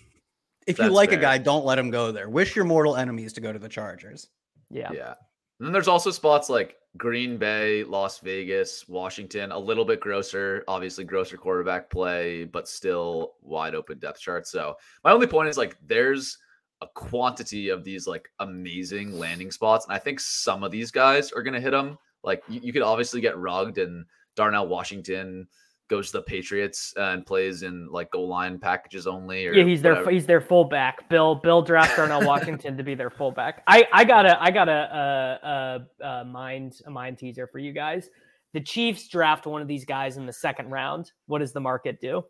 [0.67, 2.29] If you That's like a guy, don't let him go there.
[2.29, 4.29] Wish your mortal enemies to go to the Chargers.
[4.71, 4.91] Yeah.
[4.93, 5.15] Yeah.
[5.59, 10.65] And then there's also spots like Green Bay, Las Vegas, Washington, a little bit grosser,
[10.69, 14.47] obviously grosser quarterback play, but still wide open depth chart.
[14.47, 16.39] So my only point is like there's
[16.83, 19.87] a quantity of these like amazing landing spots.
[19.87, 21.97] And I think some of these guys are gonna hit them.
[22.23, 24.05] Like you, you could obviously get rugged, and
[24.35, 25.47] Darnell Washington
[25.89, 29.47] goes to the Patriots uh, and plays in like goal line packages only.
[29.47, 31.09] Or Yeah, he's their he's their fullback.
[31.09, 33.63] Bill Bill draft Darnell Washington to be their fullback.
[33.67, 37.59] I I got a I got a, a, a, a mind a mind teaser for
[37.59, 38.09] you guys.
[38.53, 41.13] The Chiefs draft one of these guys in the second round.
[41.27, 42.25] What does the market do?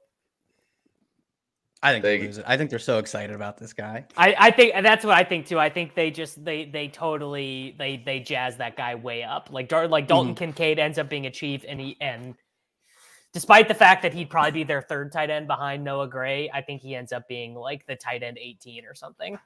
[1.83, 2.45] I think they They- lose it.
[2.49, 4.07] I think they're so excited about this guy.
[4.17, 5.59] I, I think that's what I think too.
[5.59, 9.51] I think they just they they totally they they jazz that guy way up.
[9.51, 10.09] Like Dar, like mm-hmm.
[10.09, 12.35] Dalton Kincaid ends up being a chief, and he and
[13.37, 16.62] despite the fact that he'd probably be their third tight end behind Noah Gray, I
[16.62, 19.39] think he ends up being like the tight end 18 or something.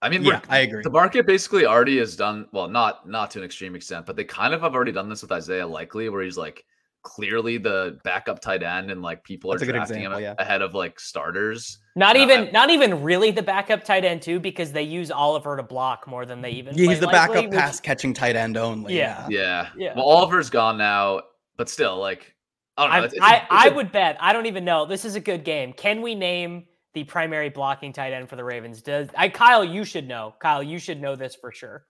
[0.00, 0.82] I mean, Yeah, I agree.
[0.82, 4.24] The market basically already has done well, not not to an extreme extent, but they
[4.24, 6.64] kind of have already done this with Isaiah Likely, where he's like
[7.02, 10.34] clearly the backup tight end, and like people That's are a drafting example, him yeah.
[10.42, 11.80] ahead of like starters.
[11.96, 15.54] Not Uh, even not even really the backup tight end too, because they use Oliver
[15.58, 16.78] to block more than they even.
[16.78, 18.96] Yeah, play he's the Likely, backup which- pass catching tight end only.
[18.96, 19.26] Yeah.
[19.28, 19.94] Yeah, Yeah.
[19.96, 21.20] Well, Oliver's gone now,
[21.58, 22.34] but still, like
[22.78, 22.94] I don't know.
[22.94, 24.16] I, it's- it's a- I, it's I a- would bet.
[24.20, 24.86] I don't even know.
[24.86, 25.72] This is a good game.
[25.72, 26.64] Can we name
[26.94, 28.80] the primary blocking tight end for the Ravens?
[28.82, 29.64] Does I Kyle?
[29.64, 30.34] You should know.
[30.40, 31.84] Kyle, you should know this for sure.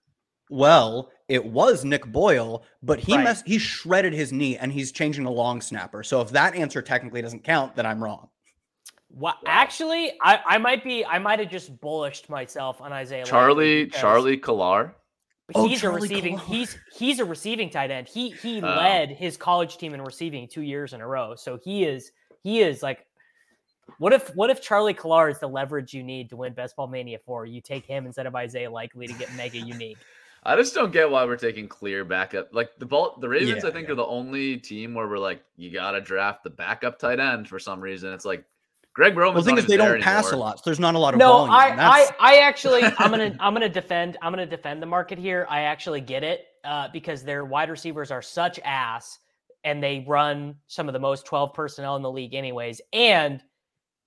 [0.51, 3.23] Well, it was Nick Boyle, but he Right.
[3.23, 6.01] messed he shredded his knee and he's changing a long snapper.
[6.03, 8.29] So if that answer technically doesn't count, then I'm wrong.
[9.11, 9.37] What?
[9.45, 11.05] Actually, I, I might be.
[11.05, 13.25] I might have just bullished myself on Isaiah.
[13.25, 14.91] Likely Charlie because
[15.53, 16.35] Charlie Oh, He's a receiving.
[16.37, 16.49] Clark.
[16.49, 18.07] He's he's a receiving tight end.
[18.07, 18.67] He he Oh.
[18.67, 21.35] led his college team in receiving two years in a row.
[21.35, 22.11] So he is
[22.43, 23.05] he is like.
[23.97, 26.85] What if what if Charlie Kolar is the leverage you need to win Best Ball
[26.87, 27.47] Mania four?
[27.47, 29.97] You take him instead of Isaiah Likely to get mega unique.
[30.43, 32.53] I just don't get why we're taking clear backup.
[32.53, 33.93] Like the ball, the Ravens, Yeah, I think yeah.
[33.93, 37.57] are the only team where we're like, you gotta draft the backup tight end for
[37.59, 38.13] some reason.
[38.13, 38.45] It's like
[38.99, 40.93] Greg Roman's Well, the thing is, they don't there pass a lot, so there's not
[40.93, 41.53] a lot of no, volume.
[41.53, 45.47] I, I, I actually, I'm gonna, I'm gonna defend, I'm gonna defend the market here.
[45.49, 49.19] I actually get it uh, because their wide receivers are such ass,
[49.63, 52.81] and they run some of the most 12 personnel in the league, anyways.
[52.91, 53.41] And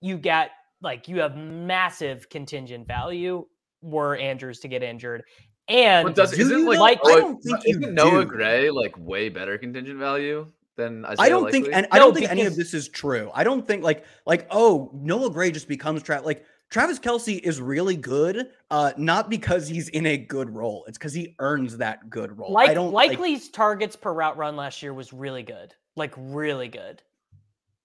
[0.03, 0.51] you get
[0.83, 3.47] like you have massive contingent value
[3.81, 5.23] were Andrews to get injured,
[5.69, 7.17] and But does Do isn't you like, though?
[7.17, 8.31] I don't think you isn't Noah do.
[8.31, 11.75] Gray like way better contingent value than Isaiah I don't think, Likely?
[11.75, 13.31] and I No, don't think any of this is true.
[13.35, 17.61] I don't think like like oh Noah Gray just becomes Travis like Travis Kelce is
[17.61, 20.85] really good, uh, not because he's in a good role.
[20.89, 22.51] It's because he earns that good role.
[22.51, 26.15] like I don't like- Likely's targets per route run last year was really good, like
[26.17, 27.03] really good.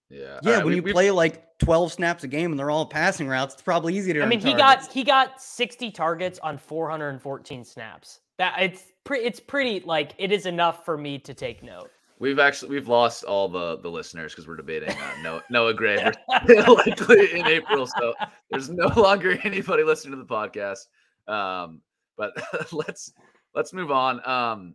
[0.09, 2.71] yeah, yeah, Alright, when we- you we- play like twelve snaps a game and they're
[2.71, 4.19] all passing routes, it's probably easier to.
[4.21, 4.87] I earn mean, he targets.
[4.87, 8.21] got he got 60 targets on 414 snaps.
[8.37, 11.89] That it's pretty it's pretty like it is enough for me to take note.
[12.19, 15.97] We've actually we've lost all the the listeners because we're debating uh, Noah, Noah Gray
[16.47, 17.85] likely in April.
[17.85, 18.13] So
[18.49, 20.87] there's no longer anybody listening to the podcast.
[21.31, 21.81] Um,
[22.17, 22.31] but
[22.71, 23.13] let's
[23.53, 24.27] let's move on.
[24.27, 24.73] Um,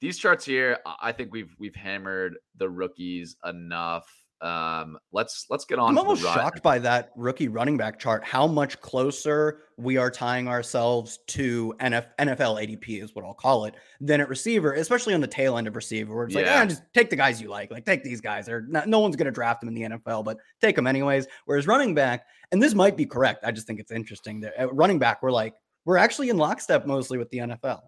[0.00, 4.08] these charts here, I- I think we've we've hammered the rookies enough.
[4.42, 5.90] Um, let's let's get on.
[5.90, 8.24] I'm almost shocked by that rookie running back chart.
[8.24, 13.66] How much closer we are tying ourselves to NF, NFL ADP is what I'll call
[13.66, 16.62] it than at receiver, especially on the tail end of receiver, where it's like, Yeah.
[16.62, 17.70] ah, just take the guys you like.
[17.70, 18.48] Like take these guys.
[18.48, 21.26] Or no one's going to draft them in the NFL, but take them anyways.
[21.44, 23.44] Whereas running back, and this might be correct.
[23.44, 26.86] I just think it's interesting that at running back, we're like we're actually in lockstep
[26.86, 27.80] mostly with the NFL.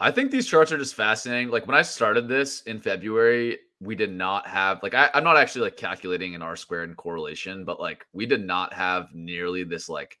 [0.00, 1.48] I think these charts are just fascinating.
[1.50, 5.36] Like when I started this in February, we did not have like I, I'm not
[5.36, 9.64] actually like calculating an R squared and correlation, but like we did not have nearly
[9.64, 10.18] this like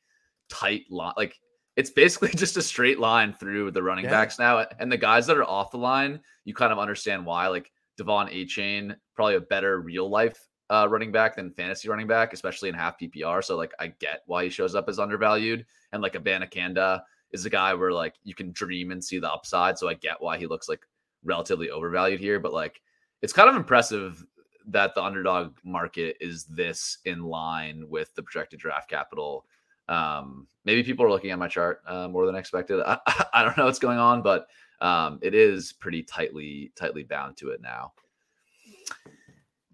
[0.48, 1.14] tight line.
[1.16, 1.38] Like
[1.76, 4.10] it's basically just a straight line through the running Yeah.
[4.10, 4.66] backs now.
[4.80, 7.46] And the guys that are off the line, you kind of understand why.
[7.46, 10.36] Like De'Von Achane, probably a better real life
[10.70, 13.44] uh, running back than fantasy running back, especially in half PPR.
[13.44, 15.64] So like I get why he shows up as undervalued.
[15.92, 19.78] And like Abanikanda is a guy where like you can dream and see the upside.
[19.78, 20.80] So I get why he looks like
[21.22, 22.40] relatively overvalued here.
[22.40, 22.80] But like
[23.22, 24.24] it's kind of impressive
[24.66, 29.46] that the underdog market is this in line with the projected draft capital.
[29.88, 32.80] Um, maybe people are looking at my chart uh, more than expected.
[32.86, 32.98] I,
[33.32, 34.46] I don't know what's going on, but
[34.80, 37.92] um, it is pretty tightly tightly bound to it now.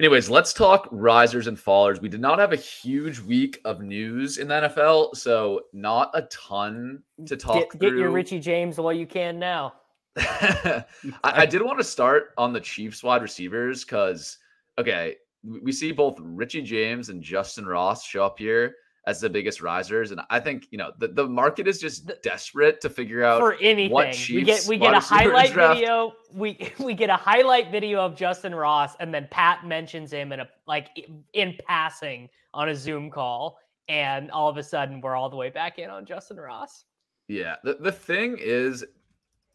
[0.01, 2.01] Anyways, let's talk risers and fallers.
[2.01, 6.23] We did not have a huge week of news in the NFL, so not a
[6.23, 9.75] ton to talk Get, get your Richie James while you can now.
[11.25, 14.39] I, I did want to start on the Chiefs wide receivers because,
[14.79, 18.75] okay, we see both Richie James and Justin Ross show up here
[19.09, 22.83] as the biggest risers, and I think you know the, the market is just desperate
[22.83, 26.13] to figure out For anything, we get we get a highlight draft- video.
[26.31, 30.41] We we get a highlight video of Justin Ross, and then Pat mentions him in
[30.41, 33.59] a like in passing on a Zoom call,
[33.89, 36.85] and all of a sudden we're all the way back in on Justin Ross.
[37.29, 38.85] Yeah, the, the thing is,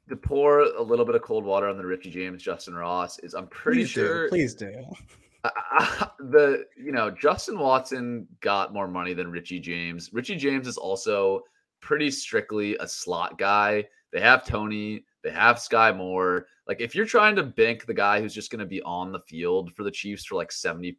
[0.10, 3.34] to pour a little bit of cold water on the Richie James, Justin Ross is
[3.34, 4.30] I'm pretty Please sure do.
[4.30, 4.74] Please do.
[6.20, 10.10] the you know Justin Watson got more money than Richie James.
[10.14, 11.42] Richie James is also
[11.82, 13.86] pretty strictly a slot guy.
[14.12, 16.48] They have Toney, they have Sky Moore.
[16.68, 19.20] Like if you're trying to bank the guy who's just going to be on the
[19.20, 20.96] field for the Chiefs for like 70%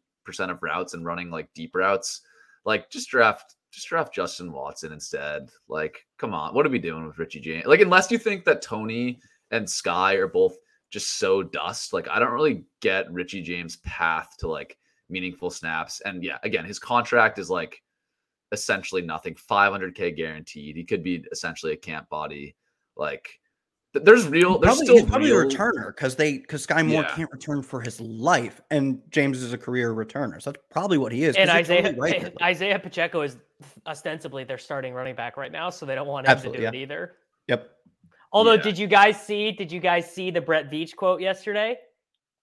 [0.49, 2.21] of routes and running like deep routes,
[2.65, 5.49] like just draft just draft Justin Watson instead.
[5.67, 7.65] Like come on, what are we doing with Richie James?
[7.65, 9.19] Like unless you think that Toney
[9.51, 10.55] and Sky are both
[10.89, 11.93] just so dust.
[11.93, 14.77] Like I don't really get Richie James' path to like
[15.09, 16.01] meaningful snaps.
[16.01, 17.81] And yeah, again, his contract is like
[18.51, 19.35] essentially nothing.
[19.35, 20.75] 500k guaranteed.
[20.75, 22.55] He could be essentially a camp body.
[22.95, 23.27] Like
[23.93, 24.57] th- there's real.
[24.57, 27.15] There's Probably, still he's probably real, a returner because they because Sky Moore Yeah.
[27.15, 31.11] can't return for his life, and James is a career returner, so that's probably what
[31.11, 31.35] he is.
[31.35, 32.33] And Isaiah totally right there.
[32.41, 33.37] Isaiah Pacheco is
[33.87, 36.77] ostensibly their starting running back right now, so they don't want him Absolutely, to do
[36.77, 36.81] yeah.
[36.81, 37.13] it either.
[37.47, 37.69] Yep.
[38.31, 38.61] Although, Yeah.
[38.63, 39.51] did you guys see?
[39.51, 41.77] Did you guys see the Brett Veach quote yesterday?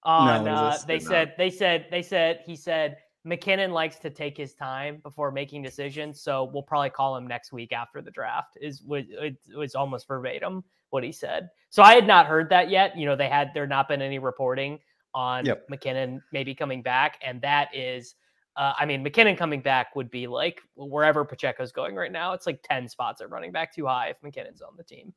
[0.04, 1.10] On what is uh, they Did not.
[1.10, 5.62] said they said they said he said McKinnon likes to take his time before making
[5.62, 8.56] decisions, so we'll probably call him next week after the draft.
[8.60, 11.48] Is was it was almost verbatim what he said.
[11.70, 12.96] So I had not heard that yet.
[12.98, 14.80] You know, they had there not been any reporting
[15.14, 15.68] on Yep.
[15.68, 18.14] McKinnon maybe coming back, and that is.
[18.56, 22.34] Uh, I mean, McKinnon coming back would be like wherever Pacheco's going right now.
[22.34, 25.12] It's like ten spots at running back too high if McKinnon's on the team.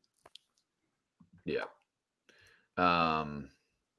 [1.44, 1.66] Yeah.
[2.78, 3.50] Um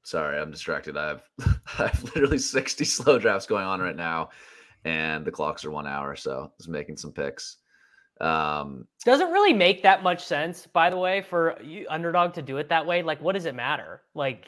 [0.03, 0.97] sorry, I'm distracted.
[0.97, 1.23] I have
[1.79, 4.29] I have literally 60 slow drafts going on right now,
[4.85, 7.57] and the clocks are one hour, so I was making some picks.
[8.19, 12.57] Um Doesn't really make that much sense, by the way, for you underdog to do
[12.57, 13.03] it that way.
[13.03, 14.01] Like, what does it matter?
[14.15, 14.47] Like,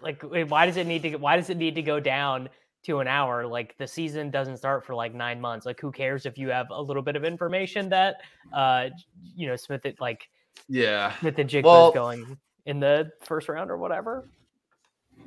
[0.00, 1.16] like why does it need to?
[1.16, 2.48] Why does it need to go down
[2.84, 3.46] to an hour?
[3.46, 5.66] Like, the season doesn't start for like nine months.
[5.66, 8.16] Like, who cares if you have a little bit of information that,
[8.52, 8.88] uh,
[9.36, 10.28] you know, Smith it like
[10.68, 11.16] yeah.
[11.18, 14.28] Smith-Njigba Well- is going in the first round or whatever.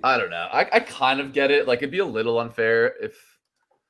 [0.03, 0.47] I don't know.
[0.51, 1.67] I, I kind of get it.
[1.67, 3.39] Like it'd be a little unfair if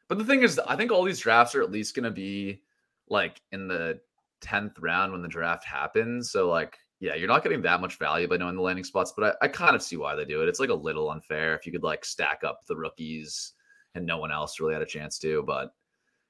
[0.07, 2.61] but the thing is I think all these drafts are at least gonna be
[3.09, 3.99] like in the
[4.41, 6.31] 10th round when the draft happens.
[6.31, 9.37] So like yeah, you're not getting that much value by knowing the landing spots, but
[9.41, 10.47] I, I kind of see why they do it.
[10.47, 13.53] It's like a little unfair if you could like stack up the rookies
[13.95, 15.73] and no one else really had a chance to, but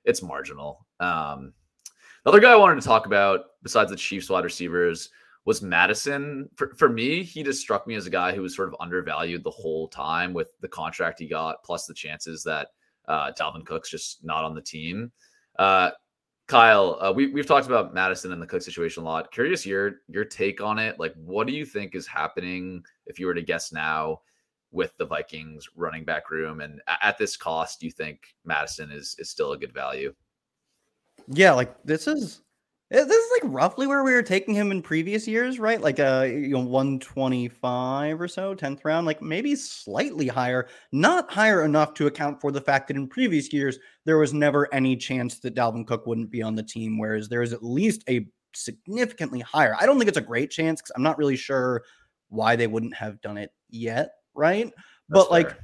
[0.04, 0.86] it's marginal.
[1.00, 1.54] Um
[2.24, 5.12] the other guy I wanted to talk about besides the Chiefs wide receivers
[5.46, 6.50] was Mattison.
[6.56, 9.44] For, for me, he just struck me as a guy who was sort of undervalued
[9.44, 12.70] the whole time with the contract he got, plus the chances that
[13.08, 15.12] uh, Dalvin Cook's just not on the team.
[15.60, 15.92] Uh,
[16.48, 19.32] Kyle, uh, we, we've talked about Mattison and the Cook situation a lot.
[19.32, 21.00] Curious your your take on it.
[21.00, 24.22] Like, what do you think is happening if you were to guess now
[24.76, 26.62] with the Vikings running back room?
[26.62, 30.14] And at this cost, do you think Mattison is is still a good value?
[31.28, 32.42] Yeah, like this is
[32.92, 35.82] eh, this is like roughly where we were taking him in previous years, right?
[35.82, 41.64] Like uh you know 125 or so, 10th round, like maybe slightly higher, not higher
[41.64, 45.40] enough to account for the fact that in previous years there was never any chance
[45.40, 49.42] that Dalvin Cook wouldn't be on the team, whereas there is at least a significantly
[49.42, 49.76] higher.
[49.80, 51.84] I don't think it's a great chance because I'm not really sure
[52.30, 54.72] why they wouldn't have done it yet, right?
[55.10, 55.58] but That's like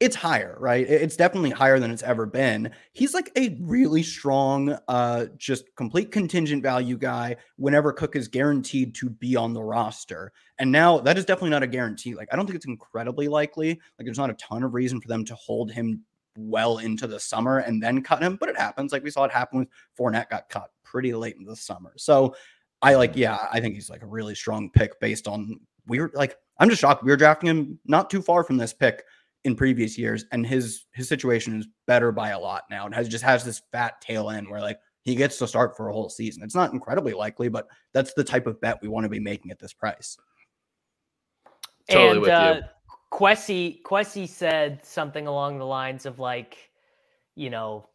[0.00, 0.84] it's higher, right?
[0.88, 2.72] It's definitely higher than it's ever been.
[2.92, 8.96] He's like a really strong, uh, just complete contingent value guy whenever Cook is guaranteed
[8.96, 10.32] to be on the roster.
[10.58, 12.16] And now that is definitely not a guarantee.
[12.16, 13.68] Like, I don't think it's incredibly likely.
[13.68, 16.02] Like, there's not a ton of reason for them to hold him
[16.36, 18.92] well into the summer and then cut him, but it happens.
[18.92, 19.68] Like we saw it happen with
[19.98, 21.92] Fournette got cut pretty late in the summer.
[21.96, 22.34] So
[22.80, 26.10] I like, yeah, I think he's like a really strong pick based on we were
[26.14, 27.02] like, I'm just shocked.
[27.02, 29.02] We were drafting him not too far from this pick
[29.44, 32.86] in previous years, and his his situation is better by a lot now.
[32.86, 35.88] and has just has this fat tail end where like he gets to start for
[35.88, 36.42] a whole season.
[36.42, 39.50] It's not incredibly likely, but that's the type of bet we want to be making
[39.50, 40.16] at this price.
[41.90, 42.34] Totally and with you.
[42.34, 42.60] uh,
[43.12, 46.70] Kwesi Kwesi said something along the lines of like,
[47.34, 47.88] you know,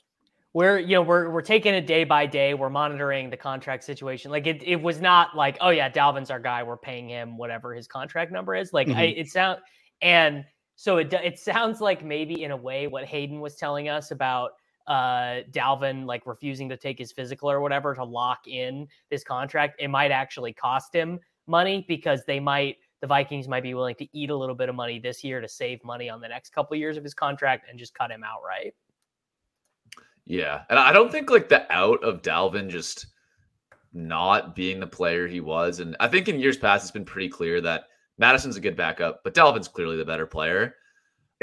[0.58, 2.56] we're you know we're we're taking it day by day.
[2.56, 4.32] We're monitoring the contract situation.
[4.32, 6.64] Like it it was not like oh yeah, Dalvin's our guy.
[6.64, 8.74] We're paying him whatever his contract number is.
[8.74, 9.20] Like I, Mhm.
[9.20, 9.60] it sound
[10.02, 10.44] and
[10.76, 14.54] so it it sounds like maybe in a way what Hayden was telling us about
[14.88, 19.76] uh Dalvin like refusing to take his physical or whatever to lock in this contract
[19.80, 24.08] it might actually cost him money because they might the Vikings might be willing to
[24.18, 26.74] eat a little bit of money this year to save money on the next couple
[26.74, 28.74] of years of his contract and just cut him outright.
[30.28, 30.64] Yeah.
[30.70, 33.08] And I don't think like the out of Dalvin just
[33.94, 35.80] not being the player he was.
[35.80, 37.86] And I think in years past, it's been pretty clear that
[38.18, 40.76] Mattison's a good backup, but Dalvin's clearly the better player.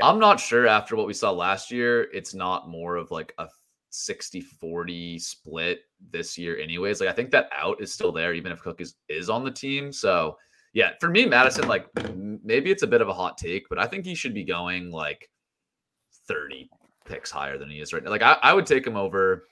[0.02, 3.48] I'm not sure after what we saw last year, it's not more of like a
[3.88, 5.80] 60 40 split
[6.10, 7.00] this year, anyways.
[7.00, 9.50] Like I think that out is still there, even if Cook is, is on the
[9.50, 9.92] team.
[9.92, 10.36] So
[10.74, 11.86] yeah, for me, Mattison, like
[12.44, 14.90] maybe it's a bit of a hot take, but I think he should be going
[14.90, 15.30] like
[16.28, 16.68] 30
[17.04, 18.10] picks higher than he is right now.
[18.10, 19.44] Like I, I would take him over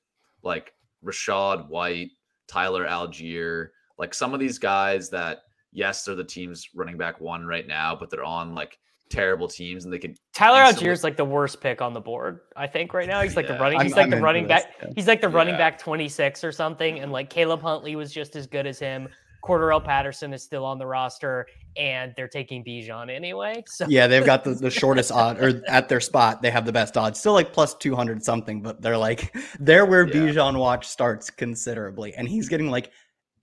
[0.42, 0.72] like
[1.04, 2.10] Rachaad White,
[2.48, 5.42] Tyler Allgeier, like some of these guys that
[5.72, 8.78] yes, they're the team's running back one right now, but they're on like
[9.10, 12.00] terrible teams and they could Tyler instantly- Algier is like the worst pick on the
[12.00, 13.20] board, I think, right now.
[13.22, 13.60] He's like the Yeah.
[13.62, 13.78] running.
[13.78, 14.74] I'm- He's like I'm the running this, back.
[14.82, 14.88] yeah.
[14.94, 15.58] He's like the running Yeah.
[15.70, 17.00] back 26 or something.
[17.00, 19.08] And like Caleb Huntley was just as good as him.
[19.42, 23.64] Cordarrelle Patterson is still on the roster, and they're taking Bijan anyway.
[23.72, 26.72] So Yeah, they've got the, the shortest odd, or at their spot, they have the
[26.72, 27.18] best odds.
[27.18, 30.14] Still like plus 200 something, but they're like, they're where Yeah.
[30.14, 32.14] Bijan Watch starts considerably.
[32.14, 32.90] And he's getting like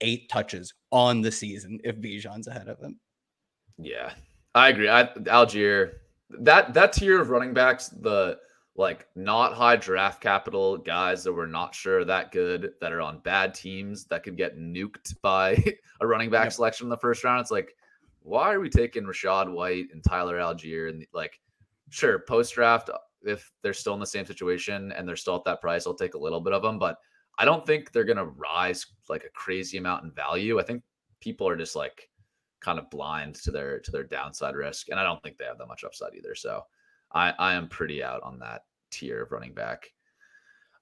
[0.00, 2.98] eight touches on the season if Bijan's ahead of him.
[3.78, 4.12] Yeah,
[4.54, 4.88] I agree.
[4.88, 5.92] I Allgeier
[6.38, 8.38] that that tier of running backs, the
[8.80, 13.18] like not high draft capital guys that we're not sure that good, that are on
[13.20, 15.62] bad teams that could get nuked by
[16.00, 17.42] a running back selection in the first round.
[17.42, 17.76] It's like,
[18.22, 21.38] why are we taking Rachaad White and Tyler Allgeier and like,
[21.90, 22.88] sure, post draft
[23.22, 26.14] if they're still in the same situation and they're still at that price, I'll take
[26.14, 26.96] a little bit of them, but
[27.38, 30.58] I don't think they're gonna rise like a crazy amount in value.
[30.58, 30.82] I think
[31.20, 32.08] people are just like
[32.60, 35.58] kind of blind to their to their downside risk, and I don't think they have
[35.58, 36.34] that much upside either.
[36.34, 36.62] So
[37.12, 39.90] I I am pretty out on that tier of running back.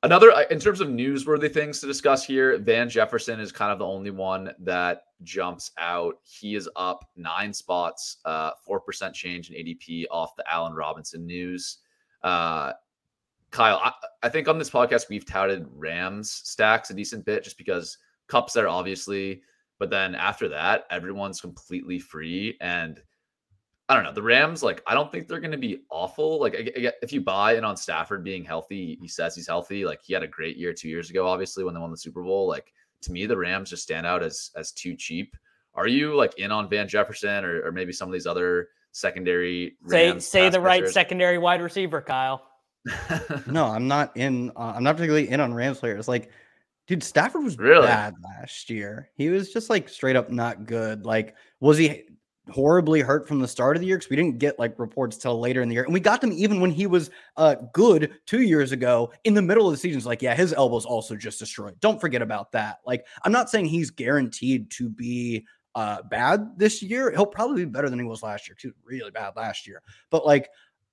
[0.05, 3.81] Another uh, in terms of newsworthy things to discuss here, Van Jefferson is kind of
[3.81, 6.15] the only one that jumps out.
[6.23, 11.27] He is up nine spots, uh, four percent change in ADP off the Allen Robinson
[11.27, 11.79] news.
[12.23, 12.75] Uh,
[13.51, 13.93] Kyle, I,
[14.23, 17.99] I think on this podcast we've touted Rams stacks a decent bit just because
[18.29, 19.43] Kupp's there obviously,
[19.79, 23.03] but then after that everyone's completely free and
[23.91, 26.39] I don't know the Rams like I don't think they're going to be awful.
[26.41, 29.85] Like I- I- if you buy in on Stafford being healthy, he says he's healthy.
[29.85, 32.23] Like he had a great year two years ago, obviously when they won the Super
[32.23, 32.47] Bowl.
[32.47, 32.73] Like
[33.03, 35.37] to me, the Rams just stand out as as too cheap.
[35.75, 39.77] Are you like in on Van Jefferson or, or maybe some of these other secondary?
[39.87, 40.95] say Rams say pass the right rushers?
[40.95, 42.43] secondary wide receiver, Kyle.
[43.47, 44.51] No, I'm not in.
[44.57, 46.09] Uh, I'm not particularly in on Rams players.
[46.09, 46.31] Like,
[46.87, 47.87] dude, Stafford was Really?
[47.87, 49.11] bad last year.
[49.15, 51.05] He was just like straight up not good.
[51.07, 52.05] Like, was he
[52.51, 53.97] horribly hurt from the start of the year?
[53.97, 56.33] Because we didn't get like reports till later in the year, and we got them
[56.33, 59.13] even when he was uh good two years ago.
[59.25, 61.79] In the middle of the season, it's like, yeah, his elbow's also just destroyed.
[61.81, 62.79] Don't forget about that.
[62.87, 67.11] Like, I'm not saying he's guaranteed to be uh bad this year.
[67.11, 68.57] He'll probably be better than he was last year.
[68.63, 70.49] was really bad last year, but like.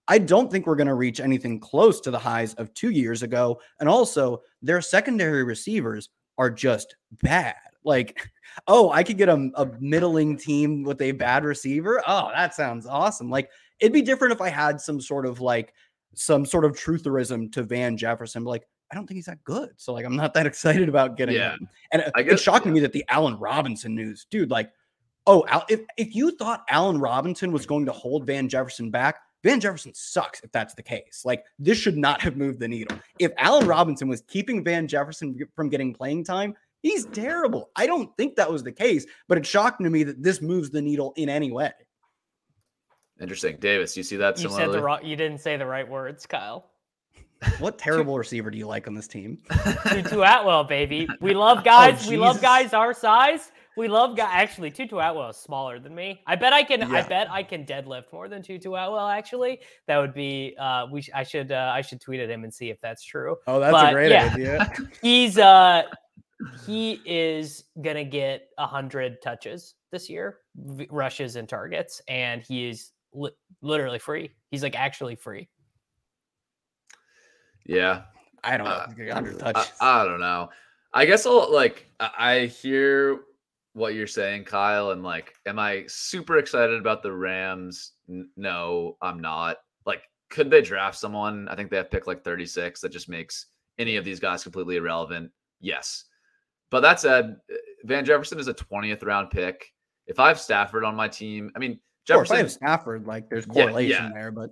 [0.08, 3.24] I don't think we're going to reach anything close to the highs of two years
[3.24, 3.60] ago.
[3.80, 7.56] And also, their secondary receivers are just bad.
[7.84, 8.30] Like,
[8.68, 12.02] oh, I could get a, a middling team with a bad receiver.
[12.08, 13.30] Oh, that sounds awesome.
[13.30, 13.50] Like,
[13.80, 15.74] it'd be different if I had some sort of like,
[16.14, 18.44] some sort of trutherism to Van Jefferson.
[18.44, 19.72] But like, I don't think he's that good.
[19.78, 21.54] So, like, I'm not that excited about getting Yeah.
[21.54, 21.70] him.
[21.92, 22.76] And it- I it's shocking yeah.
[22.76, 24.72] me that the Allen Robinson news, dude, like,
[25.28, 29.18] oh, Al, if, if you thought Allen Robinson was going to hold Van Jefferson back,
[29.44, 31.22] Van Jefferson sucks if that's the case.
[31.26, 32.98] Like, this should not have moved the needle.
[33.20, 37.72] If Allen Robinson was keeping Van Jefferson from getting playing time, he's terrible.
[37.76, 40.70] I don't think that was the case, but it's shocking to me that this moves
[40.70, 41.72] the needle in any way.
[43.20, 43.96] Interesting, Davis.
[43.98, 44.78] You see that You said similarly?
[44.78, 45.00] the wrong.
[45.04, 46.70] You didn't say the right words, Kyle.
[47.60, 49.40] What terrible receiver do you like on this team?
[49.90, 51.08] Tutu Atwell, baby.
[51.22, 52.08] We love guys.
[52.08, 53.52] we love Oh, guys our size.
[53.78, 54.30] We love guys.
[54.32, 56.22] Actually, Tutu Atwell is smaller than me.
[56.28, 56.82] I bet I can.
[56.84, 59.08] I bet I can deadlift more than Tutu Atwell.
[59.10, 60.56] Actually, that would be.
[60.60, 61.02] Uh, we.
[61.02, 61.52] Sh- I should.
[61.52, 63.36] Uh, I should tweet at him and see if that's true.
[63.48, 64.32] Oh, that's But, a great yeah.
[64.34, 64.74] idea.
[65.02, 65.38] He's.
[65.38, 65.84] Uh,
[66.66, 72.68] he is gonna get a hundred touches this year, v- rushes and targets, and he
[72.70, 73.32] is li-
[73.62, 74.32] literally free.
[74.52, 75.48] He's like actually free.
[77.66, 78.04] yeah,
[78.44, 78.74] I don't know.
[78.74, 79.74] Uh, if he's gonna get 100 I, touches.
[79.82, 80.50] I don't know.
[80.94, 83.20] I guess I'll like I I hear
[83.74, 87.94] what you're saying, Kyle, and like, am I super excited about the Rams?
[88.10, 89.58] N- No, I'm not.
[89.86, 91.48] Like, could they draft someone?
[91.50, 94.78] I think they have pick like 36 that just makes any of these guys completely
[94.78, 95.30] irrelevant.
[95.60, 96.06] Yes.
[96.72, 97.38] But that said,
[97.84, 99.72] Van Jefferson is a 20th round pick.
[100.08, 103.46] If I have Stafford on my team, I mean, if Jefferson, have Stafford, like there's
[103.48, 104.12] Yeah, correlation yeah.
[104.14, 104.52] there, but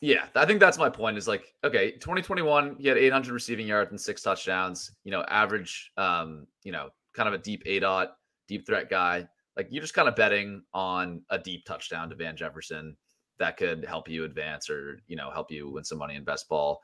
[0.00, 1.16] yeah, I think that's my point.
[1.16, 4.92] Is like, okay, 2021, he had 800 receiving yards and six touchdowns.
[5.04, 9.26] You know, average, um, you know, kind of a deep A dot, deep threat guy.
[9.56, 12.96] Like you're just kind of betting on a deep touchdown to Van Jefferson
[13.38, 16.48] that could help you advance or you know help you win some money in best
[16.48, 16.80] ball.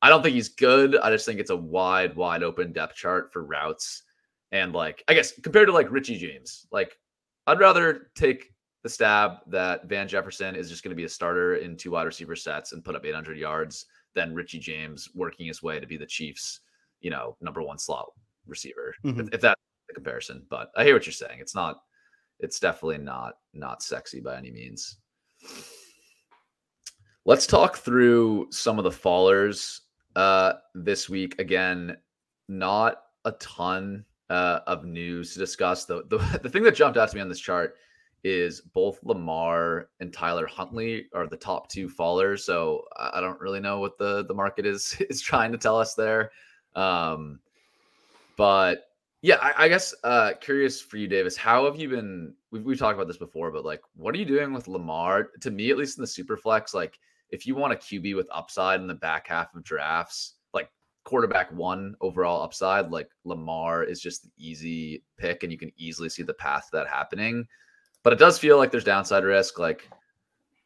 [0.00, 0.96] I don't think he's good.
[0.96, 4.02] I just think it's a wide, wide open depth chart for routes.
[4.52, 6.96] And like, I guess compared to like Richie James, like
[7.46, 11.56] I'd rather take the stab that Van Jefferson is just going to be a starter
[11.56, 15.62] in two wide receiver sets and put up 800 yards than Richie James working his
[15.62, 16.60] way to be the Chiefs,
[17.00, 18.06] you know, number one slot
[18.46, 18.94] receiver.
[19.04, 19.20] Mhm.
[19.20, 21.38] If, if that's the comparison, but I hear what you're saying.
[21.40, 21.82] It's not,
[22.40, 24.98] it's definitely not not sexy by any means.
[27.24, 29.80] Let's talk through some of the fallers
[30.16, 31.38] uh, this week.
[31.38, 31.96] Again,
[32.48, 35.84] not a ton uh, of news to discuss.
[35.84, 37.76] The, the the thing that jumped out to me on this chart
[38.24, 42.40] is both Lamar and Tyler Huntley are the top two fallers.
[42.40, 45.94] So I don't really know what the the market is is trying to tell us
[45.94, 46.32] there.
[46.74, 47.40] Um,
[48.36, 48.86] but
[49.20, 51.36] yeah, I, I guess uh, curious for you, Davis.
[51.36, 52.34] How have you been?
[52.50, 55.28] We've, we've talked about this before, but like, what are you doing with Lamar?
[55.42, 58.28] To me, at least in the super flex, like if you want a QB with
[58.32, 60.34] upside in the back half of drafts,
[61.04, 66.08] quarterback one overall upside, like Lamar is just the easy pick, and you can easily
[66.08, 67.46] see the path to that happening
[68.02, 69.58] but it does feel like there's downside risk.
[69.58, 69.88] Like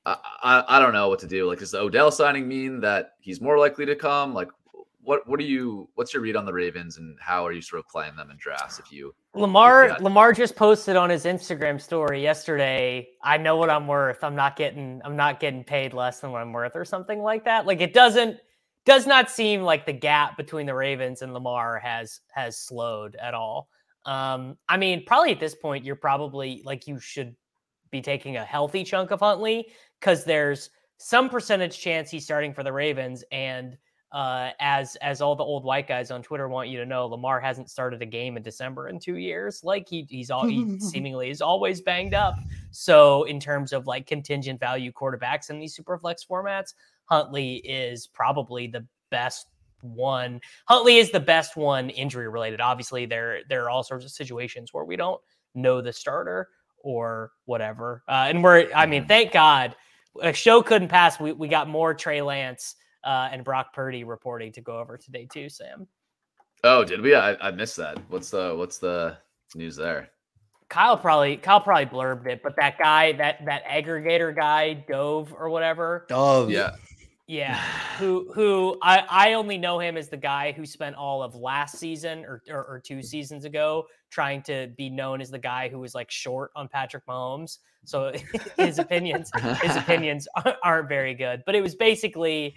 [0.04, 1.46] I, I, I don't know what to do.
[1.46, 4.34] Like does the Odell signing mean that he's more likely to come?
[4.34, 4.48] Like
[5.02, 7.78] what what do you what's your read on the Ravens and how are you sort
[7.78, 11.80] of playing them in drafts if you Lamar if Lamar just posted on his Instagram
[11.80, 14.24] story yesterday, I know what I'm worth.
[14.24, 17.44] I'm not getting I'm not getting paid less than what I'm worth or something like
[17.44, 17.66] that.
[17.66, 18.38] Like it doesn't
[18.86, 23.34] does not seem like the gap between the Ravens and Lamar has has slowed at
[23.34, 23.68] all.
[24.06, 27.34] Um, I mean, probably at this point, you're probably like you should
[27.90, 29.68] be taking a healthy chunk of Huntley
[30.00, 33.24] because there's some percentage chance he's starting for the Ravens.
[33.32, 33.76] And
[34.12, 37.40] uh, as as all the old white guys on Twitter want you to know, Lamar
[37.40, 39.62] hasn't started a game in December in two years.
[39.64, 42.36] Like he he's all he seemingly is always banged up.
[42.70, 46.74] So in terms of like contingent value quarterbacks in these super flex formats,
[47.06, 49.46] Huntley is probably the best
[49.80, 50.40] one.
[50.66, 52.60] Huntley is the best one injury related.
[52.60, 55.20] Obviously, there there are all sorts of situations where we don't
[55.54, 56.48] know the starter
[56.78, 58.02] or whatever.
[58.08, 59.74] Uh, and we're, I mean, thank God,
[60.20, 61.18] a show couldn't pass.
[61.18, 65.26] We we got more Trey Lance uh, and Brock Purdy reporting to go over today
[65.30, 65.48] too.
[65.48, 65.86] Sam.
[66.64, 67.14] Oh, did we?
[67.14, 67.98] I, I missed that.
[68.08, 69.18] What's the what's the
[69.54, 70.10] news there?
[70.68, 75.48] Kyle probably Kyle probably blurbed it, but that guy, that that aggregator guy, Dov or
[75.48, 76.06] whatever.
[76.08, 76.50] Dov.
[76.50, 76.72] Yeah.
[77.26, 77.56] Yeah,
[77.98, 81.78] who who I I only know him as the guy who spent all of last
[81.78, 85.78] season or, or, or two seasons ago trying to be known as the guy who
[85.78, 87.58] was like short on Patrick Mahomes.
[87.84, 88.12] So
[88.56, 89.30] his opinions
[89.62, 90.28] his opinions
[90.62, 91.42] aren't very good.
[91.46, 92.54] But it was basically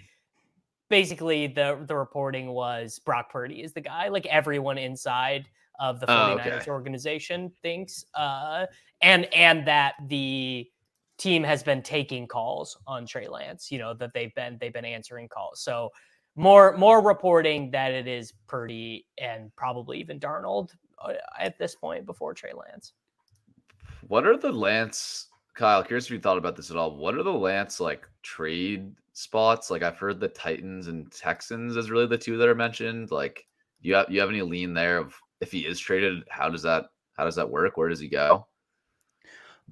[0.88, 4.08] basically the the reporting was Brock Purdy is the guy.
[4.08, 5.48] Like everyone inside
[5.78, 6.70] of the 49ers oh, okay.
[6.70, 8.66] organization thinks uh
[9.00, 10.68] and and that the
[11.20, 13.70] team has been taking calls on Trey Lance.
[13.70, 15.60] You know that they've been they've been answering calls.
[15.60, 15.90] So
[16.34, 20.70] more more reporting that it is Purdy and probably even Darnold
[21.04, 22.94] uh, at this point before Trey Lance.
[24.08, 25.26] What are the Lance?
[25.54, 26.96] Kyle, curious if you thought about this at all.
[26.96, 29.70] What are the Lance like trade spots?
[29.70, 33.10] Like I've heard the Titans and Texans is really the two that are mentioned.
[33.10, 33.46] Like
[33.82, 36.86] you have you have any lean there of if he is traded, how does that
[37.14, 37.76] how does that work?
[37.76, 38.46] Where does he go?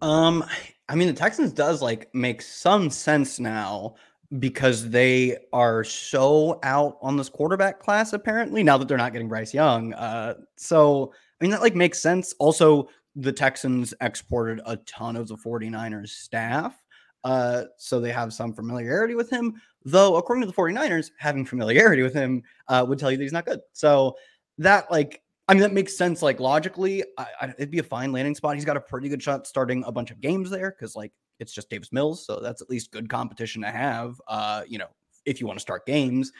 [0.02, 0.44] Um,
[0.88, 3.94] I mean, the Texans does like make some sense now
[4.38, 9.28] because they are so out on this quarterback class apparently now that they're not getting
[9.28, 9.94] Bryce Young.
[9.94, 12.34] Uh, so I mean that like makes sense.
[12.38, 16.78] Also, the Texans exported a ton of the 49ers staff.
[17.24, 22.02] Uh, so they have some familiarity with him, though according to the 49ers, having familiarity
[22.02, 23.60] with him uh, would tell you that he's not good.
[23.72, 24.14] So
[24.58, 26.20] that like I mean, that makes sense.
[26.20, 28.54] Like logically, I, I, it'd be a fine landing spot.
[28.54, 31.52] He's got a pretty good shot starting a bunch of games there because, like, it's
[31.52, 34.20] just Davis Mills, so that's at least good competition to have.
[34.28, 34.88] Uh, you know,
[35.24, 36.32] if you want to start games,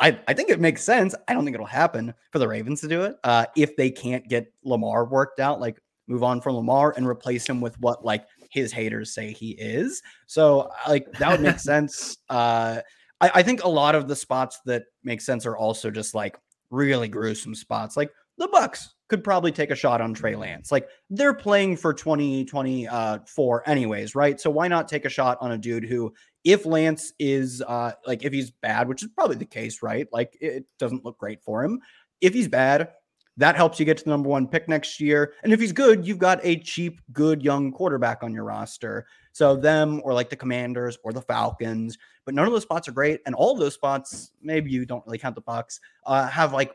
[0.00, 1.14] I, I think it makes sense.
[1.26, 3.16] I don't think it'll happen for the Ravens to do it.
[3.24, 7.46] Uh, if they can't get Lamar worked out, like move on from Lamar and replace
[7.46, 10.02] him with what like his haters say he is.
[10.26, 12.16] So like that would make sense.
[12.28, 12.80] Uh,
[13.20, 16.38] I, I think a lot of the spots that make sense are also just like
[16.70, 17.96] really gruesome spots.
[17.96, 20.70] Like the Bucs could probably take a shot on Trey Lance.
[20.70, 24.40] Like they're playing for 2024 uh, anyways, right?
[24.40, 26.12] So why not take a shot on a dude who,
[26.44, 30.06] if Lance is uh like if he's bad, which is probably the case, right?
[30.12, 31.80] Like it doesn't look great for him.
[32.20, 32.90] If he's bad,
[33.38, 35.32] that helps you get to the number one pick next year.
[35.42, 39.06] And if he's good, you've got a cheap, good young quarterback on your roster.
[39.32, 42.92] So them or like the Commanders or the Falcons, but none of those spots are
[42.92, 43.20] great.
[43.26, 46.74] And all those spots, maybe you don't really count the Bucs, uh, have like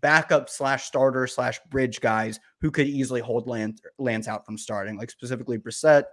[0.00, 4.96] backup slash starter slash bridge guys who could easily hold Lance, Lance out from starting,
[4.96, 6.04] like specifically Brissett,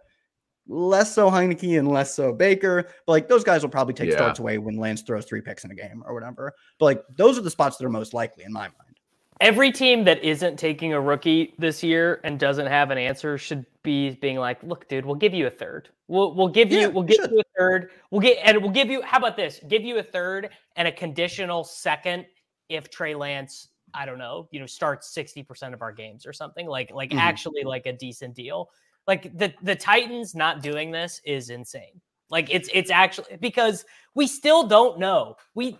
[0.68, 2.84] less so Heinicke and less so Baker.
[3.06, 4.16] But like those guys will probably take yeah.
[4.16, 6.54] starts away when Lance throws three picks in a game or whatever.
[6.80, 8.76] But like those are the spots that are most likely in my mind.
[9.40, 13.66] Every team that isn't taking a rookie this year and doesn't have an answer should
[13.82, 15.90] be being like, "Look, dude, we'll give you a third.
[16.08, 17.32] We'll we'll give you yeah, we'll give should.
[17.32, 17.90] you a third.
[18.12, 19.60] We'll get and we'll give you how about this?
[19.68, 22.28] Give you a third and a conditional second
[22.72, 26.68] if Trey Lance, I don't know, you know, starts 60% of our games or something
[26.68, 27.20] like like mm-hmm.
[27.20, 28.70] actually like a decent deal.
[29.08, 32.02] Like the the Titans not doing this is insane.
[32.30, 33.84] Like it's it's actually because
[34.16, 35.36] we still don't know.
[35.54, 35.78] We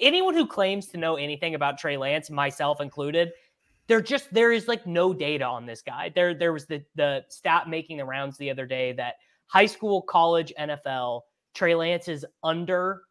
[0.00, 3.32] anyone who claims to know anything about Trey Lance, myself included,
[3.86, 6.10] there just there is like no data on this guy.
[6.14, 9.16] There there was the the stat making the rounds the other day that
[9.46, 11.20] high school, college, NFL,
[11.54, 13.02] Trey Lance is under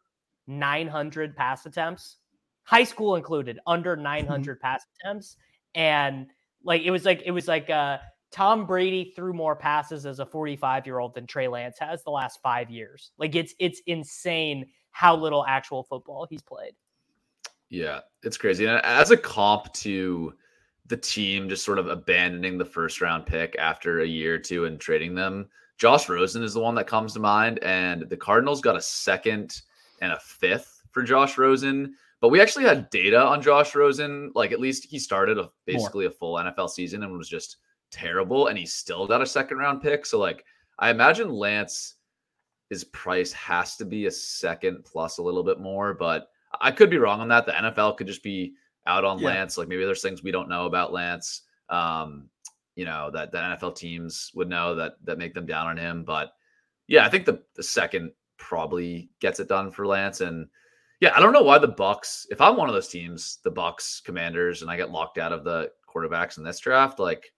[0.46, 2.16] 900 pass attempts,
[2.64, 4.02] high school included, under Mm-hmm.
[4.02, 5.36] 900 pass attempts,
[5.74, 6.26] and
[6.64, 7.98] like it was like it was like uh
[8.30, 12.10] Tom Brady threw more passes as a 45 year old than Trey Lance has the
[12.10, 13.12] last five years.
[13.18, 16.72] Like it's it's insane how little actual football he's played.
[17.68, 18.66] Yeah, it's crazy.
[18.66, 20.34] And as a comp to
[20.86, 24.64] the team just sort of abandoning the first round pick after a year or two
[24.66, 25.48] and trading them,
[25.78, 27.58] Josh Rosen is the one that comes to mind.
[27.60, 29.62] And the Cardinals got a second
[30.00, 31.94] and a fifth for Josh Rosen.
[32.22, 34.30] But we actually had data on Josh Rosen.
[34.34, 37.56] Like at least he started a, basically a full NFL season and was just
[37.90, 38.46] terrible.
[38.46, 40.06] And he still got a second round pick.
[40.06, 40.44] So like
[40.78, 41.96] I imagine Lance
[42.70, 46.28] his price has to be a second plus a little bit more, but
[46.60, 47.44] I could be wrong on that.
[47.44, 48.54] The NFL could just be
[48.86, 49.26] out on Yeah.
[49.26, 49.58] Lance.
[49.58, 51.42] Like maybe there's things we don't know about Lance.
[51.68, 52.30] Um,
[52.76, 56.04] you know, that the NFL teams would know that that make them down on him.
[56.04, 56.32] But
[56.86, 60.20] yeah, I think the the second probably gets it done for Lance.
[60.20, 60.46] And
[61.02, 64.04] yeah, I don't know why the Bucs, if I'm one of those teams, the Bucs
[64.04, 67.32] commanders, and I get locked out of the quarterbacks in this draft, like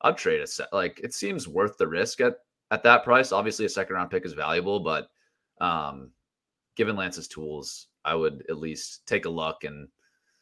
[0.00, 2.36] I'd trade a set like it seems worth the risk at
[2.70, 3.30] at that price.
[3.30, 5.08] Obviously, a second round pick is valuable, but
[5.60, 6.10] um
[6.74, 9.88] given Lance's tools, I would at least take a look and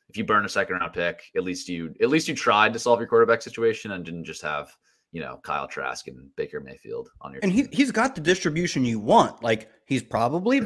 [0.09, 2.79] if you burn a second round pick, at least you at least you tried to
[2.79, 4.71] solve your quarterback situation and didn't just have,
[5.11, 7.69] you know, Kyle Trask and Baker Mayfield on your And team.
[7.69, 9.43] he, he's got the distribution you want.
[9.43, 10.61] Like, he's probably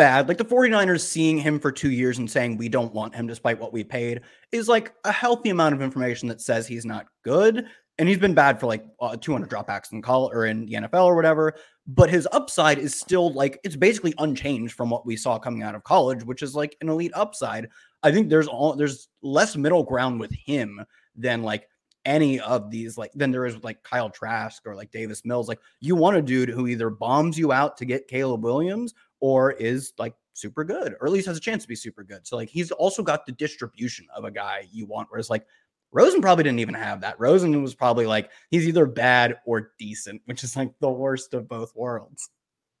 [0.00, 0.28] bad.
[0.28, 3.60] Like, the 49ers seeing him for two years and saying, we don't want him despite
[3.60, 7.66] what we paid is like a healthy amount of information that says he's not good.
[7.98, 11.04] And he's been bad for like uh, 200 dropbacks in college or in the NFL
[11.04, 11.52] or whatever.
[11.86, 15.74] But his upside is still like, it's basically unchanged from what we saw coming out
[15.74, 17.68] of college, which is like an elite upside.
[18.02, 20.80] I think there's all there's less middle ground with him
[21.14, 21.68] than like
[22.06, 25.46] any of these like than there is with like Kyle Trask or like Davis Mills.
[25.46, 29.52] Like you want a dude who either bombs you out to get Caleb Williams or
[29.52, 32.26] is like super good, or at least has a chance to be super good.
[32.26, 35.08] So like he's also got the distribution of a guy you want.
[35.10, 35.46] Whereas like
[35.92, 37.18] Rosen probably didn't even have that.
[37.18, 41.48] Rosen was probably like he's either bad or decent, which is like the worst of
[41.48, 42.30] both worlds.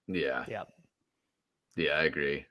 [0.06, 0.44] yeah.
[0.48, 0.62] Yeah.
[1.76, 2.44] Yeah, I agree.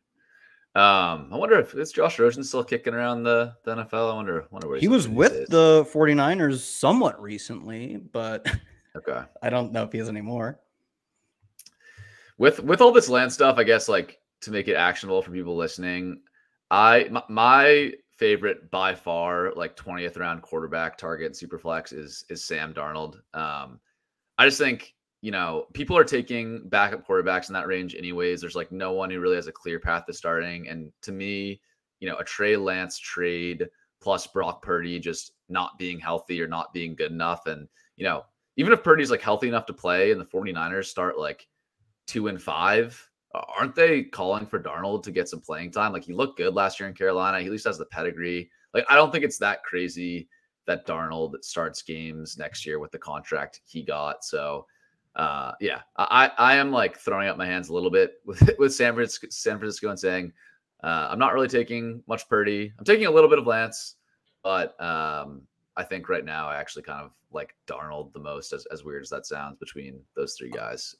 [0.75, 4.11] Um, I wonder if is Josh Rosen still kicking around the, the NFL?
[4.11, 5.47] I wonder wonder where He was with days.
[5.49, 8.47] the 49ers somewhat recently, but
[8.95, 9.21] Okay.
[9.41, 10.59] I don't know if he is anymore.
[12.39, 15.55] With with all this land stuff, I guess like to make it actionable for people
[15.55, 16.21] listening,
[16.71, 22.43] I my, my favorite by far like 20th round quarterback target in superflex is is
[22.43, 23.17] Sam Darnold.
[23.35, 23.79] Um
[24.37, 28.39] I just think, you know, people are taking backup quarterbacks in that range anyways.
[28.39, 31.61] There's like no one who really has a clear path to starting and to me,
[31.99, 33.67] you know, a Trey Lance trade
[34.01, 37.67] plus Brock Purdy just not being healthy or not being good enough and,
[37.97, 38.23] you know,
[38.55, 41.45] even if Purdy's like healthy enough to play and the 49ers start like
[42.09, 43.07] two and five.
[43.33, 45.93] Aren't they calling for Darnold to get some playing time?
[45.93, 47.39] Like he looked good last year in Carolina.
[47.39, 48.49] He at least has the pedigree.
[48.73, 50.27] Like I don't think it's that crazy
[50.65, 54.25] that Darnold starts games next year with the contract he got.
[54.25, 54.65] So
[55.15, 58.73] uh yeah, I I am like throwing up my hands a little bit with with
[58.73, 60.33] San Francisco, San Francisco and saying
[60.83, 62.73] uh, I'm not really taking much Purdy.
[62.79, 63.95] I'm taking a little bit of Lance,
[64.43, 65.43] but um
[65.77, 69.01] I think right now I actually kind of like Darnold the most, as, as weird
[69.01, 70.93] as that sounds, between those three guys.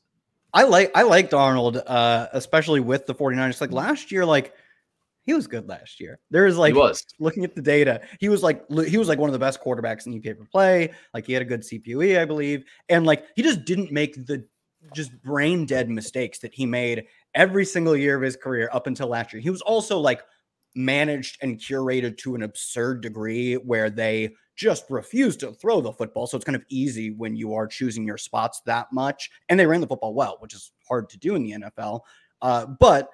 [0.53, 3.61] I like I liked Arnold, uh, especially with the 49ers.
[3.61, 4.53] Like last year, like
[5.25, 6.19] he was good last year.
[6.31, 7.05] There is like he was.
[7.19, 10.07] looking at the data, he was like he was like one of the best quarterbacks
[10.07, 10.91] in EPA per play.
[11.13, 14.45] Like he had a good CPOE, I believe, and like he just didn't make the
[14.93, 17.05] just brain dead mistakes that he made
[17.35, 19.41] every single year of his career up until last year.
[19.41, 20.23] He was also like
[20.79, 26.25] managed and curated to an absurd degree where they just refuse to throw the football.
[26.25, 29.29] So it's kind of easy when you are choosing your spots that much.
[29.49, 32.01] And they ran the football well, which is hard to do in the NFL.
[32.41, 33.09] Uh, but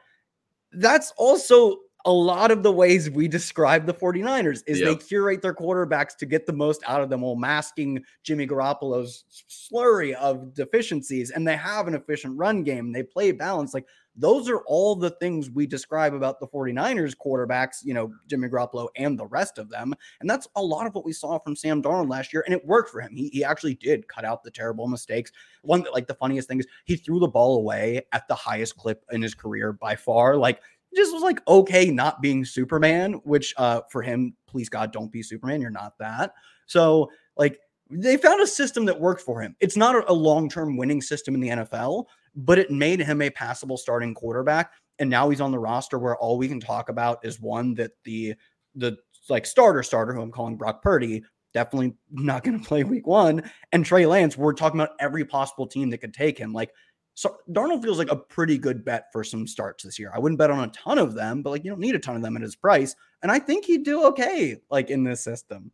[0.73, 5.55] that's also a lot of the ways we describe the 49ers is they curate their
[5.55, 11.31] quarterbacks to get the most out of them while masking Jimmy Garoppolo's slurry of deficiencies
[11.31, 12.91] and they have an efficient run game.
[12.91, 13.85] They play balance like
[14.17, 18.87] those are all the things we describe about the 49ers quarterbacks you know Jimmy Garoppolo
[18.95, 21.81] and the rest of them and that's a lot of what we saw from Sam
[21.81, 23.15] Darnold last year and it worked for him.
[23.15, 25.31] He, he actually did cut out the terrible mistakes.
[25.63, 28.77] One that like the funniest thing is he threw the ball away at the highest
[28.77, 30.37] clip in his career by far.
[30.37, 30.61] Like
[30.95, 35.23] just was like okay not being Superman, which uh for him, please God, don't be
[35.23, 35.61] Superman.
[35.61, 36.33] You're not that.
[36.65, 37.59] So like
[37.89, 39.55] they found a system that worked for him.
[39.59, 42.05] It's not a long term winning system in the NFL,
[42.35, 44.71] but it made him a passable starting quarterback.
[44.97, 47.91] And now he's on the roster where all we can talk about is one that
[48.03, 48.35] the
[48.75, 48.97] the
[49.29, 51.23] like starter starter who I'm calling Brock Purdy
[51.55, 53.49] definitely not going to play week one.
[53.71, 56.53] And Trey Lance, we're talking about every possible team that could take him.
[56.53, 56.71] Like,
[57.15, 60.11] so Darnold feels like a pretty good bet for some starts this year.
[60.13, 62.17] I wouldn't bet on a ton of them, but like you don't need a ton
[62.17, 62.93] of them at his price.
[63.23, 65.71] And I think he'd do okay, like in this system.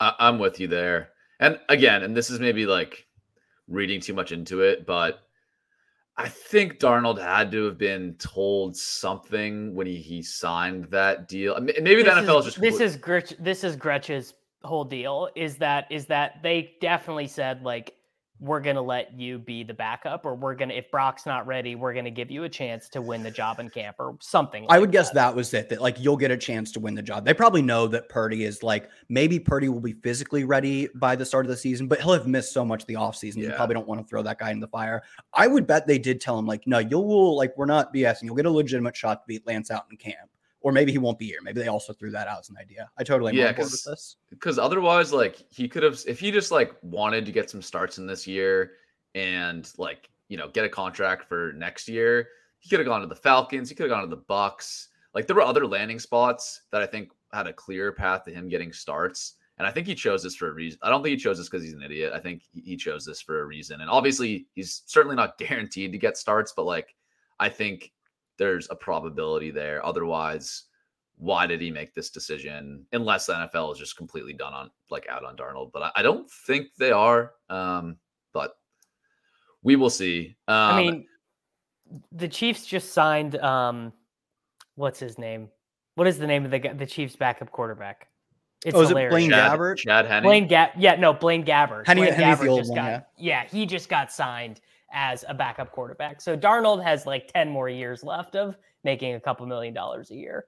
[0.00, 1.10] I- I'm with you there.
[1.38, 3.06] And again, and this is maybe like
[3.68, 5.20] reading too much into it, but
[6.16, 11.54] I think Darnold had to have been told something when he, he signed that deal.
[11.54, 14.34] I mean, Maybe the This NFL is, is just this is Gretch, this is Gretch's
[14.62, 17.94] whole deal is that is that they definitely said like
[18.40, 21.92] we're gonna let you be the backup or we're gonna if Brock's not ready we're
[21.92, 24.64] gonna give you a chance to win the job in camp or something.
[24.64, 25.68] I like would guess that was it.
[25.68, 27.24] That like you'll get a chance to win the job.
[27.24, 31.26] They probably know that Purdy is like maybe Purdy will be physically ready by the
[31.26, 33.36] start of the season, but he'll have missed so much the offseason.
[33.36, 33.56] You Yeah.
[33.56, 35.02] probably don't want to throw that guy in the fire.
[35.34, 38.22] I would bet they did tell him like, no, you'll like we're not BSing.
[38.24, 40.30] You'll get a legitimate shot to beat Lance out in camp,
[40.62, 41.38] or maybe he won't be here.
[41.42, 42.90] Maybe they also threw that out as an idea.
[42.98, 44.16] I totally am Yeah, on board with 'cause- this.
[44.30, 47.98] because otherwise, like he could have if he just like wanted to get some starts
[47.98, 48.72] in this year
[49.14, 52.28] and like you know get a contract for next year,
[52.58, 53.68] he could have gone to the Falcons.
[53.68, 54.88] He could have gone to the Bucs.
[55.14, 58.48] Like there were other landing spots that I think had a clear path to him
[58.48, 59.34] getting starts.
[59.58, 60.78] And I think he chose this for a reason.
[60.82, 62.12] I don't think he chose this because he's an idiot.
[62.14, 63.82] I think he chose this for a reason.
[63.82, 66.94] And obviously, he's certainly not guaranteed to get starts, but like
[67.38, 67.92] I think
[68.40, 69.84] there's a probability there.
[69.84, 70.64] Otherwise,
[71.18, 72.86] why did he make this decision?
[72.92, 76.02] Unless the NFL is just completely done on like out on Darnold, but I, I
[76.02, 77.34] don't think they are.
[77.50, 77.98] Um,
[78.32, 78.54] but
[79.62, 80.36] we will see.
[80.48, 81.06] Um, I mean,
[82.12, 83.36] the Chiefs just signed.
[83.36, 83.92] Um,
[84.74, 85.50] what's his name?
[85.96, 88.08] What is the name of the the Chiefs' backup quarterback?
[88.64, 88.94] It's Oh, is it.
[88.94, 89.76] Blaine Chad, Gabbert?
[89.76, 90.22] Chad Henne.
[90.22, 90.70] Blaine Gab.
[90.78, 91.86] Yeah, no, Blaine Gabbert.
[91.86, 93.06] Henne- Blaine Henne's the Gabbert old just one, got.
[93.18, 93.44] Yeah.
[93.44, 94.60] he just got signed
[94.92, 96.20] as a backup quarterback.
[96.20, 100.16] So Darnold has like ten more years left of making a couple million dollars a
[100.16, 100.46] year.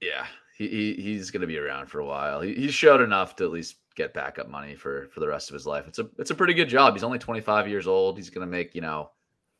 [0.00, 0.26] Yeah,
[0.56, 2.40] he, he he's going to be around for a while.
[2.40, 5.54] He, he showed enough to at least get backup money for for the rest of
[5.54, 5.86] his life.
[5.88, 6.94] It's a it's a pretty good job.
[6.94, 8.16] He's only 25 years old.
[8.16, 9.10] He's going to make you know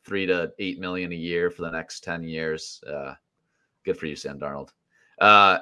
[0.05, 2.81] three to eight million a year for the next 10 years.
[2.87, 3.13] Uh,
[3.85, 4.69] good for you, Sam Darnold.
[5.19, 5.59] Uh,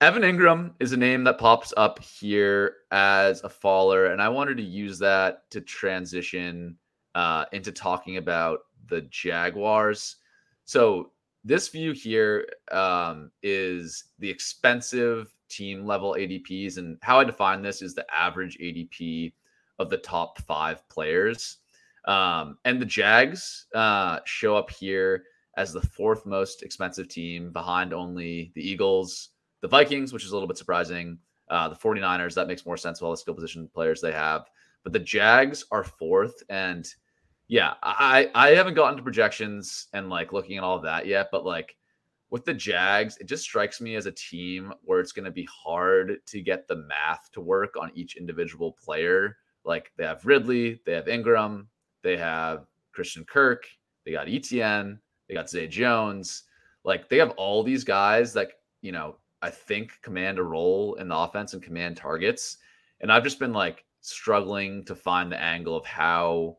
[0.00, 4.56] Evan Engram is a name that pops up here as a faller, and I wanted
[4.56, 6.76] to use that to transition
[7.14, 10.16] uh, into talking about the Jaguars.
[10.64, 11.12] So
[11.44, 17.82] this view here um, is the expensive team level ADPs, and how I define this
[17.82, 19.32] is the average ADP
[19.78, 21.58] of the top five players.
[22.04, 25.24] Um, and the Jags uh, show up here
[25.56, 29.30] as the fourth most expensive team behind only the Eagles,
[29.60, 31.18] the Vikings, which is a little bit surprising,
[31.50, 32.34] uh, the 49ers.
[32.34, 34.48] That makes more sense with all the skill position players they have.
[34.82, 36.42] But the Jags are fourth.
[36.48, 36.88] And
[37.52, 41.28] yeah, I, I haven't gotten to projections and like looking at all of that yet.
[41.30, 41.76] But like
[42.30, 45.46] with the Jags, it just strikes me as a team where it's going to be
[45.52, 49.36] hard to get the math to work on each individual player.
[49.66, 51.66] Like they have Ridley, they have Engram,
[52.02, 53.66] they have Christian Kirk,
[54.06, 54.98] they got ETN,
[55.28, 56.44] they got Zay Jones.
[56.84, 61.08] Like they have all these guys that, you know, I think command a role in
[61.08, 62.56] the offense and command targets.
[63.02, 66.56] And I've just been like struggling to find the angle of how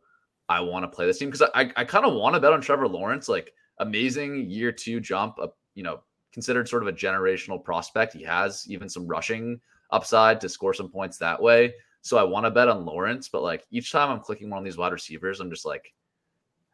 [0.54, 2.62] I want to play this team because I, I kind of want to bet on
[2.62, 6.02] Trevor Lawrence, like amazing year two jump, up, you know,
[6.32, 8.14] considered sort of a generational prospect.
[8.14, 9.60] He has even some rushing
[9.92, 11.74] upside to score some points that way.
[12.02, 14.66] So I want to bet on Lawrence, but like each time I'm clicking one of
[14.66, 15.94] these wide receivers, I'm just like,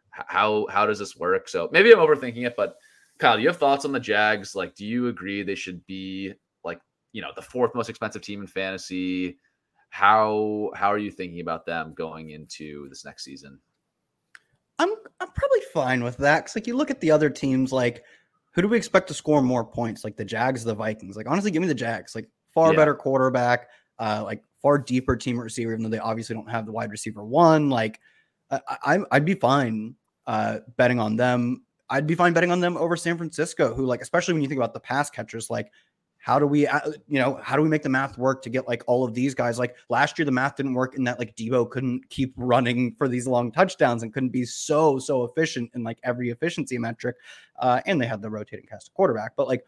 [0.09, 1.47] how how does this work?
[1.47, 2.77] So maybe I'm overthinking it, but
[3.19, 4.55] Kyle, do you have thoughts on the Jags?
[4.55, 6.33] Like, do you agree they should be
[6.63, 6.81] like,
[7.11, 9.37] you know, the fourth most expensive team in fantasy?
[9.89, 13.59] How how are you thinking about them going into this next season?
[14.79, 14.89] I'm
[15.19, 18.03] I'm probably fine with that because like you look at the other teams, like
[18.53, 20.03] who do we expect to score more points?
[20.03, 21.15] Like the Jags, the Vikings.
[21.15, 22.15] Like honestly, give me the Jags.
[22.15, 22.77] Like far Yeah.
[22.77, 23.69] better quarterback,
[23.99, 27.23] uh, like far deeper team receiver, even though they obviously don't have the wide receiver
[27.23, 27.69] one.
[27.69, 27.99] Like
[28.49, 29.95] I, I I'd be fine
[30.27, 31.63] uh, betting on them.
[31.89, 34.59] I'd be fine betting on them over San Francisco, who like especially when you think
[34.59, 35.71] about the pass catchers, like
[36.19, 38.67] how do we uh, you know how do we make the math work to get
[38.67, 39.57] like all of these guys?
[39.57, 43.07] Like last year the math didn't work in that like Debo couldn't keep running for
[43.07, 47.15] these long touchdowns and couldn't be so so efficient in like every efficiency metric
[47.59, 49.63] uh and they had the rotating cast of quarterback but like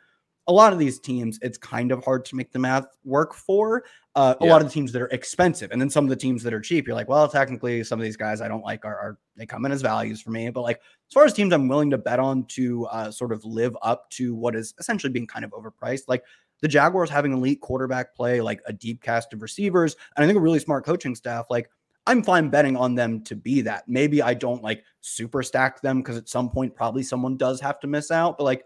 [0.51, 3.83] a lot of these teams it's kind of hard to make the math work for
[4.15, 4.51] uh, a Yeah.
[4.51, 6.59] lot of the teams that are expensive and then some of the teams that are
[6.59, 9.45] cheap you're like well technically some of these guys I don't like are, are they
[9.45, 11.97] come in as values for me but like as far as teams I'm willing to
[11.97, 15.51] bet on to uh, sort of live up to what is essentially being kind of
[15.51, 16.23] overpriced like
[16.61, 20.37] the Jaguars having elite quarterback play, like a deep cast of receivers, and I think
[20.37, 21.67] a really smart coaching staff, like
[22.05, 23.87] I'm fine betting on them to be that.
[23.87, 27.79] Maybe I don't like super stack them because at some point probably someone does have
[27.79, 28.63] to miss out, but like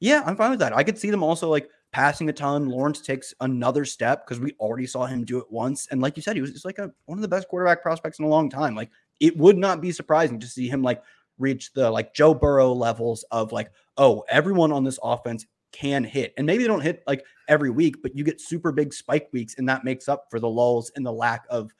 [0.00, 0.76] yeah, I'm fine with that.
[0.76, 2.68] I could see them also like passing a ton.
[2.68, 5.86] Lawrence takes another step because we already saw him do it once.
[5.90, 8.18] And like you said, he was just like a, one of the best quarterback prospects
[8.18, 8.74] in a long time.
[8.74, 8.90] Like
[9.20, 11.02] it would not be surprising to see him like
[11.38, 16.32] reach the like Joe Burrow levels of like, oh, everyone on this offense can hit.
[16.36, 19.56] And maybe they don't hit like every week, but you get super big spike weeks,
[19.58, 21.72] and that makes up for the lulls and the lack of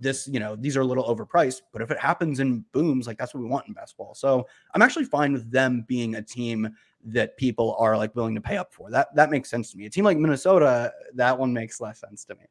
[0.00, 1.62] this, you know, these are a little overpriced.
[1.72, 4.14] But if it happens in booms, like that's what we want in basketball.
[4.14, 6.70] So I'm actually fine with them being a team
[7.04, 8.90] that people are like willing to pay up for.
[8.90, 9.86] That that makes sense to me.
[9.86, 12.42] A team like Minnesota, that one makes less sense to me.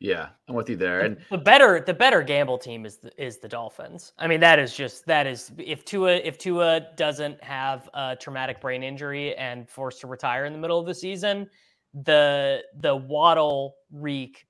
[0.00, 1.00] Yeah, I'm with you there.
[1.00, 4.12] And the better the better gamble team is the, is the Dolphins.
[4.18, 8.60] I mean, that is just that is if Tua if Tua doesn't have a traumatic
[8.60, 11.48] brain injury and forced to retire in the middle of the season,
[11.94, 14.46] the the Waddle Reek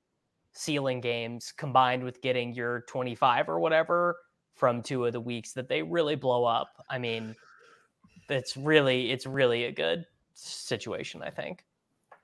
[0.53, 4.17] ceiling games combined with getting your 25 or whatever
[4.55, 6.69] from two of the weeks that they really blow up.
[6.89, 7.35] I mean,
[8.29, 11.65] it's really it's really a good situation, I think.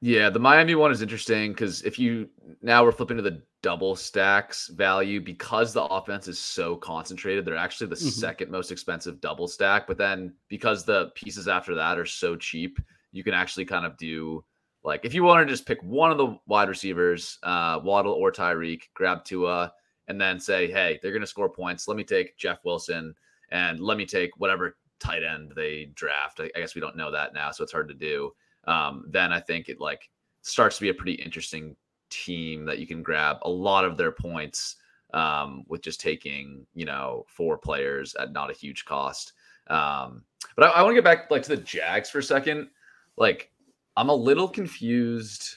[0.03, 2.29] Yeah, the Miami one is interesting because if you
[2.63, 7.57] now we're flipping to the double stacks value because the offense is so concentrated, they're
[7.57, 8.09] actually the mm-hmm.
[8.09, 9.87] second most expensive double stack.
[9.87, 12.79] But then because the pieces after that are so cheap,
[13.13, 14.43] you can actually kind of do
[14.83, 18.33] like if you want to just pick one of the wide receivers, uh, Waddle or
[18.33, 19.71] Tyreek, grab Tua,
[20.09, 21.87] and then say, hey, they're going to score points.
[21.87, 23.15] Let me take Jeff Wilson
[23.53, 26.41] and let me take whatever tight end they draft.
[26.41, 28.33] I, I guess we don't know that now, so it's hard to do
[28.65, 30.11] um, then I think it like
[30.43, 31.77] starts to be a pretty interesting
[32.11, 34.77] team that you can grab a lot of their points
[35.13, 39.33] um, with just taking you know four players at not a huge cost.
[39.69, 40.25] Um,
[40.57, 42.69] but I, I want to get back like to the Jags for a second.
[43.17, 43.51] Like
[43.97, 45.57] I'm a little confused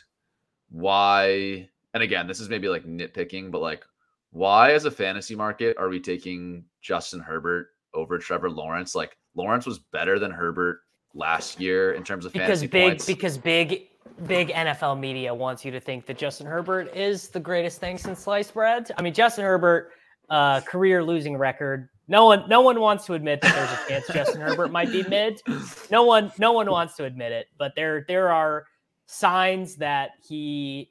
[0.69, 3.85] why, and again, this is maybe like nitpicking, but like
[4.31, 8.95] why as a fantasy market are we taking Justin Herbert over Trevor Lawrence?
[8.95, 10.81] Like Lawrence was better than Herbert
[11.13, 13.05] last year in terms of because fantasy big points.
[13.05, 13.87] because big
[14.27, 18.19] big NFL media wants you to think that Justin Herbert is the greatest thing since
[18.19, 18.91] sliced bread.
[18.97, 19.91] I mean, Justin Herbert,
[20.29, 21.89] uh, career losing record.
[22.07, 25.03] No one, no one wants to admit that there's a chance Justin Herbert might be
[25.07, 25.41] mid.
[25.89, 28.65] No one, no one wants to admit it, but there, there are
[29.05, 30.89] signs that he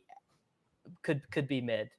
[1.02, 1.90] could could be mid.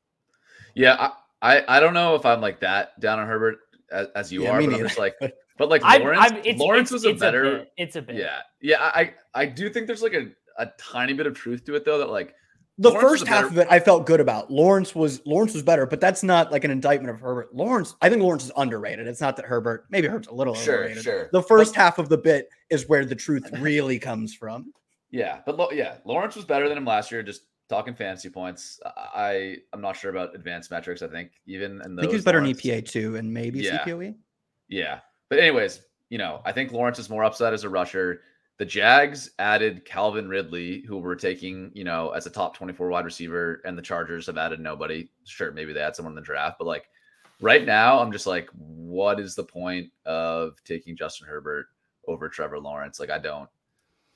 [0.73, 1.11] Yeah,
[1.41, 3.59] I, I, I don't know if I'm like that down on Herbert
[3.91, 5.15] as, as you yeah, are, but I'm just like
[5.57, 7.45] But like Lawrence, I'm, I'm, it's, Lawrence it's, was a better.
[7.45, 8.15] A bit, it's a bit.
[8.15, 8.77] Yeah, yeah.
[8.81, 10.27] I I do think there's like a
[10.57, 11.99] a tiny bit of truth to it though.
[11.99, 12.33] That like
[12.79, 13.47] the Lawrence first half better...
[13.47, 14.49] of it, I felt good about.
[14.49, 17.53] Lawrence was Lawrence was better, but that's not like an indictment of Herbert.
[17.53, 19.07] Lawrence, I think Lawrence is underrated.
[19.07, 21.03] It's not that Herbert maybe Herbert's a little sure, overrated.
[21.03, 21.29] Sure.
[21.31, 21.81] The first but...
[21.81, 24.73] half of the bit is where the truth really comes from.
[25.11, 27.21] Yeah, but yeah, Lawrence was better than him last year.
[27.21, 28.79] Just talking fantasy points.
[28.83, 31.03] I I'm not sure about advanced metrics.
[31.03, 32.65] I think even in I think he's better Lawrence.
[32.65, 33.85] in EPA too, and maybe yeah.
[33.85, 34.15] CPOE.
[34.67, 34.99] Yeah,
[35.33, 38.21] but anyways, you know, I think Lawrence is more upside as a rusher.
[38.59, 43.03] The Jags added Calvin Ridley, who we're taking, you know, as a top 24 wide
[43.03, 45.09] receiver, and the Chargers have added nobody.
[45.25, 46.85] Sure, maybe they had someone in the draft, but like
[47.41, 51.65] right now, I'm just like, what is the point of taking Justin Herbert
[52.07, 52.99] over Trevor Lawrence?
[52.99, 53.49] Like, I don't,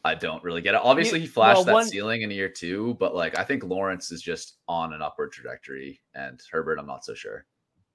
[0.06, 0.82] I don't really get it.
[0.84, 4.12] Obviously, he flashed well, that one, ceiling in year two, but like, I think Lawrence
[4.12, 7.48] is just on an upward trajectory, and Herbert, I'm not so sure.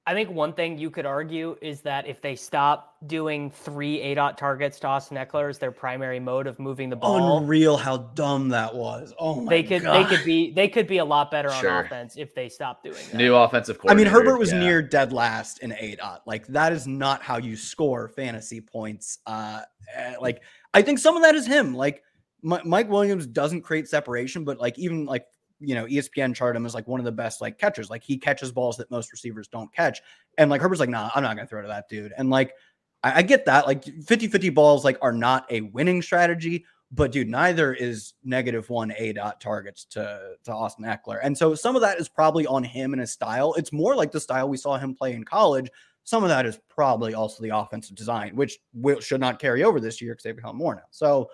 [0.04, 4.14] I think one thing you could argue is that if they stop doing three A
[4.14, 7.98] dot targets to Austin Ekeler as their primary mode of moving the ball, unreal how
[7.98, 9.14] dumb that was.
[9.20, 9.94] Oh my they could God.
[9.94, 11.70] they could be they could be a lot better sure.
[11.70, 13.16] on offense if they stop doing that.
[13.16, 14.58] New offensive I mean, Herbert was yeah.
[14.58, 16.22] near dead last in A dot.
[16.26, 19.20] Like that is not how you score fantasy points.
[19.24, 19.60] Uh,
[19.94, 20.42] eh, like
[20.74, 21.74] I think some of that is him.
[21.74, 22.02] Like
[22.42, 25.26] Mike Williams doesn't create separation, but like even like
[25.62, 27.90] you know, ESPN chart him as like one of the best like catchers.
[27.90, 30.00] Like he catches balls that most receivers don't catch.
[30.38, 32.12] And like Herbert's like, nah, I'm not gonna throw to that dude.
[32.16, 32.54] And like
[33.02, 33.66] I, I get that.
[33.66, 38.92] Like 50-50 balls like are not a winning strategy, but dude, neither is negative one
[38.98, 41.20] A dot targets to, to Austin Ekeler.
[41.22, 43.54] And so some of that is probably on him and his style.
[43.54, 45.70] It's more like the style we saw him play in college.
[46.04, 49.80] Some of that is probably also the offensive design, which will, should not carry over
[49.80, 50.82] this year because they've become more now.
[50.90, 51.30] So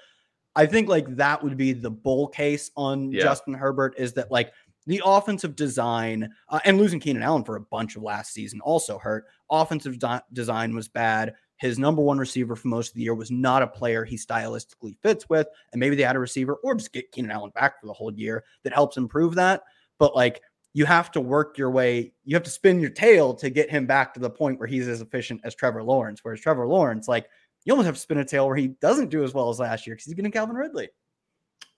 [0.59, 3.23] I think like that would be the bull case on yeah.
[3.23, 4.53] Justin Herbert is that like
[4.89, 8.99] the offensive design uh, and losing Keenan Allen for a bunch of last season also
[8.99, 9.27] hurt.
[9.53, 11.35] Offensive de- design was bad.
[11.59, 14.97] His number one receiver for most of the year was not a player he stylistically
[15.01, 15.47] fits with.
[15.73, 18.13] And maybe they add a receiver or just get Keenan Allen back for the whole
[18.13, 19.63] year that helps improve that.
[20.01, 20.41] But like
[20.73, 23.87] you have to work your way, you have to spin your tail to get him
[23.87, 26.19] back to the point where he's as efficient as Trevor Lawrence.
[26.25, 27.29] Whereas Trevor Lawrence, like
[27.69, 29.87] you almost have to spin a tail where he doesn't do as well as last
[29.87, 30.89] year because he's getting Calvin Ridley.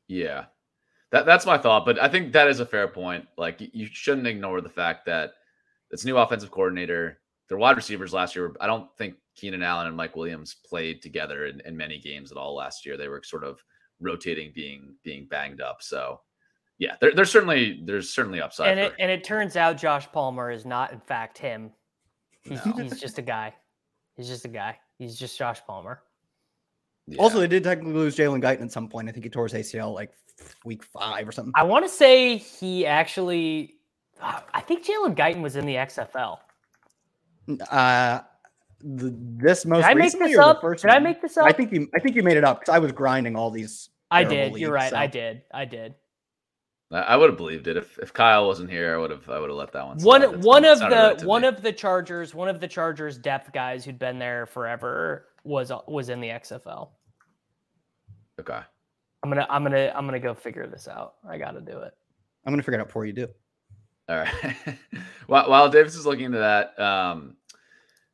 [0.06, 0.44] Yeah.
[1.10, 3.26] That that's my thought, but I think that is a fair point.
[3.36, 5.32] Like you shouldn't ignore the fact that
[5.90, 7.18] it's new offensive coordinator.
[7.48, 8.54] Their wide receivers last year.
[8.60, 12.38] I don't think Keenan Allen and Mike Williams played together in, in many games at
[12.38, 12.96] all last year.
[12.96, 13.60] They were sort of
[13.98, 15.82] rotating, being being banged up.
[15.82, 16.20] So
[16.78, 18.68] yeah, there, there's certainly there's certainly upside.
[18.68, 21.72] And it and it turns out Josh Palmer is not in fact him.
[22.42, 22.74] He's, no.
[22.74, 23.52] he's just a guy.
[24.16, 24.78] He's just a guy.
[25.00, 26.02] He's just Josh Palmer.
[27.06, 27.22] Yeah.
[27.22, 29.08] Also, they did technically lose Jalen Guyton at some point.
[29.08, 30.12] I think he tore his ACL like
[30.66, 31.54] week five or something.
[31.56, 33.76] I want to say he actually.
[34.22, 36.36] I think Jalen Guyton was in the XFL.
[37.70, 38.20] Uh,
[38.82, 40.60] the, this most did I make this up?
[40.60, 40.90] Did one?
[40.90, 41.46] I make this up?
[41.46, 41.88] I think you.
[41.94, 43.88] I think you made it up because I was grinding all these.
[44.10, 44.52] I did.
[44.52, 44.90] Leagues, You're right.
[44.90, 44.96] So.
[44.96, 45.40] I did.
[45.54, 45.94] I did.
[46.92, 48.94] I would have believed it if, if Kyle wasn't here.
[48.94, 49.98] I would have I would have let that one.
[49.98, 51.48] One one of the right one me.
[51.48, 56.08] of the Chargers one of the Chargers depth guys who'd been there forever was was
[56.08, 56.88] in the XFL.
[58.40, 58.60] Okay.
[59.22, 61.14] I'm gonna I'm gonna I'm gonna go figure this out.
[61.28, 61.94] I got to do it.
[62.44, 63.28] I'm gonna figure it out before you do.
[64.08, 64.66] All right.
[65.28, 67.36] while, while Davis is looking into that, um,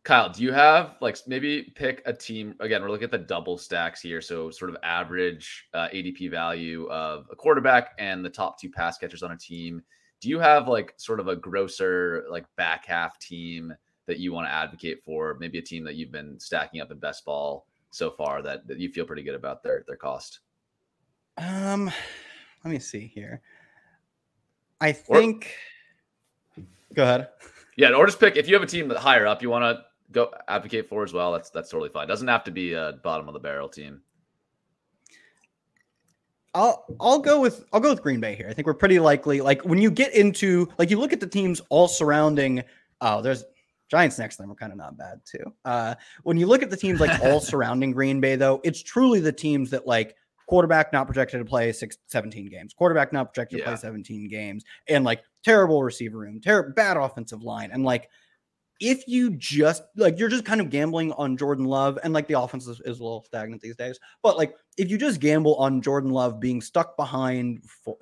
[0.06, 2.80] Kyle, do you have like maybe pick a team again?
[2.80, 7.26] We're looking at the double stacks here, so sort of average uh, ADP value of
[7.32, 9.82] a quarterback and the top two pass catchers on a team.
[10.20, 13.74] Do you have like sort of a grosser like back half team
[14.06, 15.36] that you want to advocate for?
[15.40, 18.78] Maybe a team that you've been stacking up in best ball so far that, that
[18.78, 20.38] you feel pretty good about their their cost?
[21.36, 21.90] Um,
[22.64, 23.42] let me see here.
[24.80, 25.52] I think.
[26.56, 26.62] Or,
[26.94, 27.28] go ahead.
[27.76, 29.84] Yeah, or just pick if you have a team that higher up you want to
[30.12, 31.32] go advocate for as well.
[31.32, 32.08] That's that's totally fine.
[32.08, 34.00] Doesn't have to be a bottom of the barrel team.
[36.54, 38.48] I'll I'll go with I'll go with Green Bay here.
[38.48, 39.40] I think we're pretty likely.
[39.40, 42.62] Like when you get into like you look at the teams all surrounding.
[43.02, 43.44] Oh, there's
[43.88, 45.52] Giants next to them are kind of not bad too.
[45.64, 49.20] Uh, when you look at the teams like all surrounding Green Bay, though, it's truly
[49.20, 50.16] the teams that like
[50.48, 53.66] quarterback not projected to play six, 17 games, quarterback not projected yeah.
[53.66, 57.70] to play 17 games, and like terrible receiver room, terrible bad offensive line.
[57.72, 58.08] And like
[58.80, 62.38] if you just like you're just kind of gambling on Jordan Love and like the
[62.38, 65.80] offense is, is a little stagnant these days, but like if you just gamble on
[65.80, 67.96] Jordan Love being stuck behind four,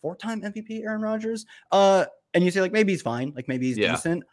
[0.00, 3.78] four-time MVP Aaron Rodgers, uh, and you say like maybe he's fine, like maybe he's
[3.78, 3.92] yeah.
[3.92, 4.24] decent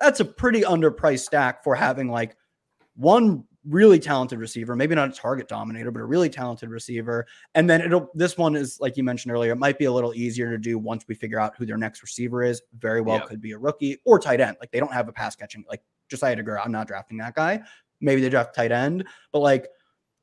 [0.00, 2.36] that's a pretty underpriced stack for having like
[2.96, 7.26] one really talented receiver, maybe not a target dominator, but a really talented receiver.
[7.54, 10.14] And then it'll this one is like you mentioned earlier, it might be a little
[10.14, 12.62] easier to do once we figure out who their next receiver is.
[12.78, 13.26] Very well yeah.
[13.26, 14.56] could be a rookie or tight end.
[14.60, 16.62] Like they don't have a pass catching, like Josiah Deguara.
[16.64, 17.60] I'm not drafting that guy.
[18.00, 19.68] Maybe they draft tight end, but like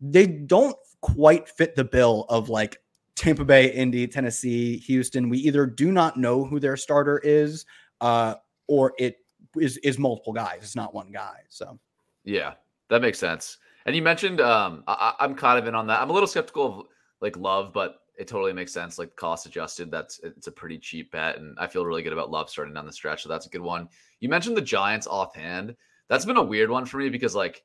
[0.02, 2.78] they don't quite fit the bill of like
[3.16, 5.30] Tampa Bay, Indy, Tennessee, Houston.
[5.30, 7.66] We either do not know who their starter is,
[8.02, 8.36] uh,
[8.68, 9.18] or it
[9.60, 10.60] is is multiple guys.
[10.62, 11.42] It's not one guy.
[11.50, 11.80] So
[12.24, 12.54] yeah,
[12.90, 13.58] that makes sense.
[13.86, 16.02] And you mentioned um, I, am kind of in on that.
[16.02, 16.86] I'm a little skeptical of
[17.22, 19.00] like Love, but it totally makes sense.
[19.00, 22.32] Like cost adjusted, that's it's a pretty cheap bet, and I feel really good about
[22.32, 23.24] Love starting down the stretch.
[23.24, 23.88] So that's a good one.
[24.20, 25.76] You mentioned the Giants offhand.
[26.10, 27.64] That's been a weird one for me because like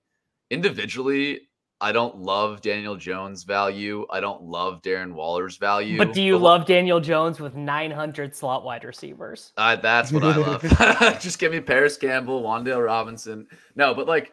[0.51, 1.49] individually,
[1.81, 4.07] I don't love Daniel Jones' value.
[4.09, 5.99] I don't love Darren Waller's value.
[5.99, 9.53] But do you but love Daniel Jones with 900 slot wide receivers?
[9.57, 10.63] Uh, that's what I love.
[11.21, 13.49] Just give me Parris Campbell, Wan'Dale Robinson.
[13.75, 14.33] No, but like,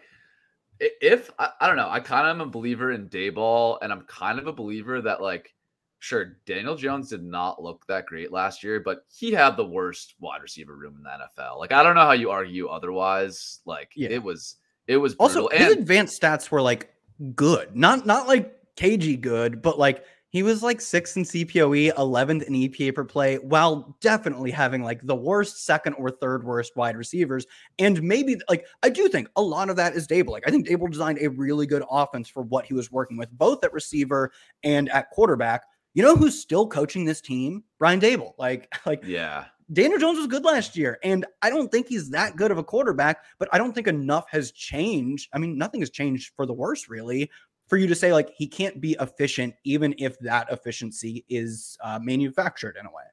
[0.79, 4.01] if I, I don't know, I kind of am a believer in Daboll, and I'm
[4.01, 5.53] kind of a believer that like,
[5.99, 10.15] sure, Daniel Jones did not look that great last year, but he had the worst
[10.19, 11.59] wide receiver room in the NFL.
[11.59, 13.59] Like, I don't know how you argue otherwise.
[13.65, 14.09] Like, yeah.
[14.09, 14.55] it was.
[14.87, 15.43] It was brutal.
[15.43, 16.91] also his and, advanced stats were like
[17.35, 17.75] good.
[17.75, 22.53] Not not like cagey good, but like he was like sixth in CPOE, 11th in
[22.53, 27.47] EPA per play, while definitely having like the worst second or third worst wide receivers.
[27.79, 30.31] And maybe like I do think a lot of that is Daboll.
[30.31, 33.31] Like I think Daboll designed a really good offense for what he was working with,
[33.31, 34.31] both at receiver
[34.63, 35.63] and at quarterback.
[35.95, 37.63] You know who's still coaching this team?
[37.79, 38.33] Brian Daboll.
[38.37, 39.45] Like, like yeah.
[39.71, 42.63] Daniel Jones was good last year, and I don't think he's that good of a
[42.63, 45.29] quarterback, but I don't think enough has changed.
[45.31, 47.29] I mean, nothing has changed for the worse, really,
[47.69, 51.99] for you to say like he can't be efficient, even if that efficiency is uh,
[52.01, 53.03] manufactured in a way.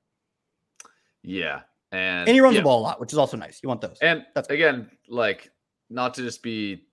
[1.22, 1.60] Yeah,
[1.92, 2.60] and and he runs yeah.
[2.60, 3.60] the ball a lot, which is also nice.
[3.62, 5.50] You want those, and that's again, like
[5.90, 6.84] not to just be,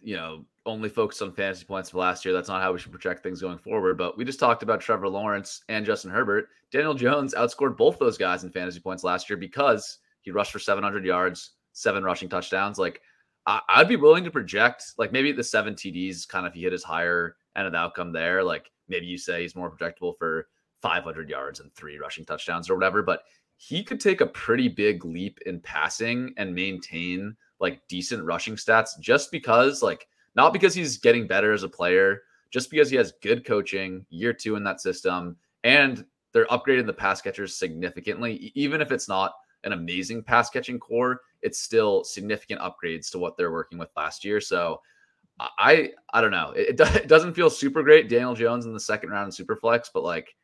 [0.00, 2.32] you know, only focused on fantasy points for last year.
[2.32, 3.98] That's not how we should project things going forward.
[3.98, 6.48] But we just talked about Trevor Lawrence and Justin Herbert.
[6.70, 10.58] Daniel Jones outscored both those guys in fantasy points last year because he rushed for
[10.58, 12.78] 700 yards, seven rushing touchdowns.
[12.78, 13.02] Like
[13.46, 16.72] I, would be willing to project, like maybe the seven TDs, kind of he hit
[16.72, 18.42] his higher end of the outcome there.
[18.44, 20.48] Like maybe you say he's more projectable for
[20.80, 23.02] 500 yards and three rushing touchdowns or whatever.
[23.02, 23.22] But
[23.56, 28.98] he could take a pretty big leap in passing and maintain like decent rushing stats
[29.00, 33.12] just because like not because he's getting better as a player, just because he has
[33.22, 38.80] good coaching, year two in that system, and they're upgrading the pass catchers significantly, even
[38.80, 43.52] if it's not an amazing pass catching core, it's still significant upgrades to what they're
[43.52, 44.40] working with last year.
[44.40, 44.80] So
[45.40, 46.52] I I don't know.
[46.56, 48.08] It, it doesn't feel super great.
[48.08, 50.34] Daniel Jones in the second round in Superflex, but like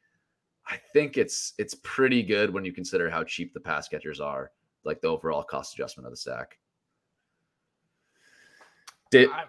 [0.66, 4.50] I think it's it's pretty good when you consider how cheap the pass catchers are,
[4.84, 6.58] like the overall cost adjustment of the stack.
[9.10, 9.44] Did I,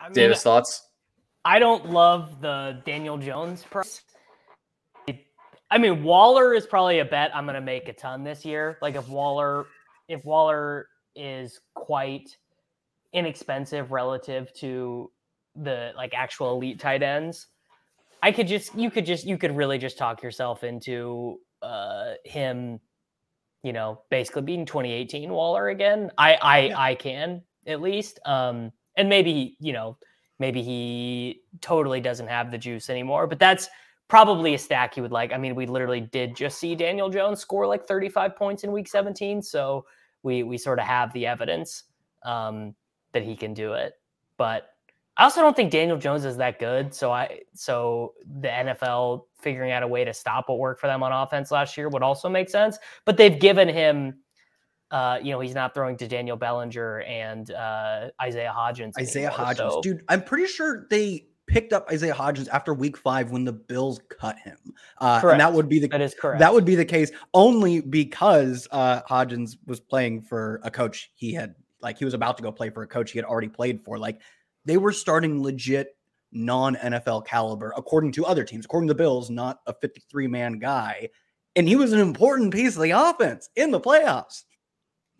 [0.00, 0.88] I mean, Davis thoughts?
[1.44, 4.02] I don't love the Daniel Jones price.
[5.72, 8.76] I mean, Waller is probably a bet I'm going to make a ton this year.
[8.82, 9.66] Like if Waller,
[10.10, 12.36] if Waller is quite
[13.12, 15.10] inexpensive relative to
[15.54, 17.46] the like actual elite tight ends,
[18.22, 22.80] I could just you could just you could really just talk yourself into uh him,
[23.62, 26.10] you know, basically being 2018 Waller again.
[26.18, 26.80] I I yeah.
[26.80, 28.18] I can at least.
[28.26, 29.96] Um and maybe, you know,
[30.40, 33.68] maybe he totally doesn't have the juice anymore, but that's
[34.08, 35.32] probably a stack he would like.
[35.32, 38.88] I mean, we literally did just see Daniel Jones score like 35 points in week
[38.88, 39.40] 17.
[39.40, 39.84] So
[40.22, 41.84] we we sort of have the evidence
[42.24, 42.74] um,
[43.12, 43.94] that he can do it.
[44.36, 44.70] But
[45.16, 46.94] I also don't think Daniel Jones is that good.
[46.94, 51.02] So I so the NFL figuring out a way to stop what worked for them
[51.02, 52.78] on offense last year would also make sense.
[53.04, 54.14] But they've given him
[54.90, 58.98] uh, you know, he's not throwing to Daniel Bellinger and uh, Isaiah Hodgins.
[58.98, 59.80] Isaiah anymore, Hodgins, so.
[59.82, 64.00] dude, I'm pretty sure they picked up Isaiah Hodgins after week five when the Bills
[64.08, 64.56] cut him.
[64.98, 66.38] Uh, and that would be the that is correct.
[66.38, 71.34] That would be the case only because uh, Hodgins was playing for a coach he
[71.34, 73.84] had like he was about to go play for a coach he had already played
[73.84, 73.98] for.
[73.98, 74.20] Like
[74.64, 75.96] they were starting legit
[76.32, 80.58] non NFL caliber, according to other teams, according to the Bills, not a 53 man
[80.58, 81.08] guy.
[81.56, 84.44] And he was an important piece of the offense in the playoffs.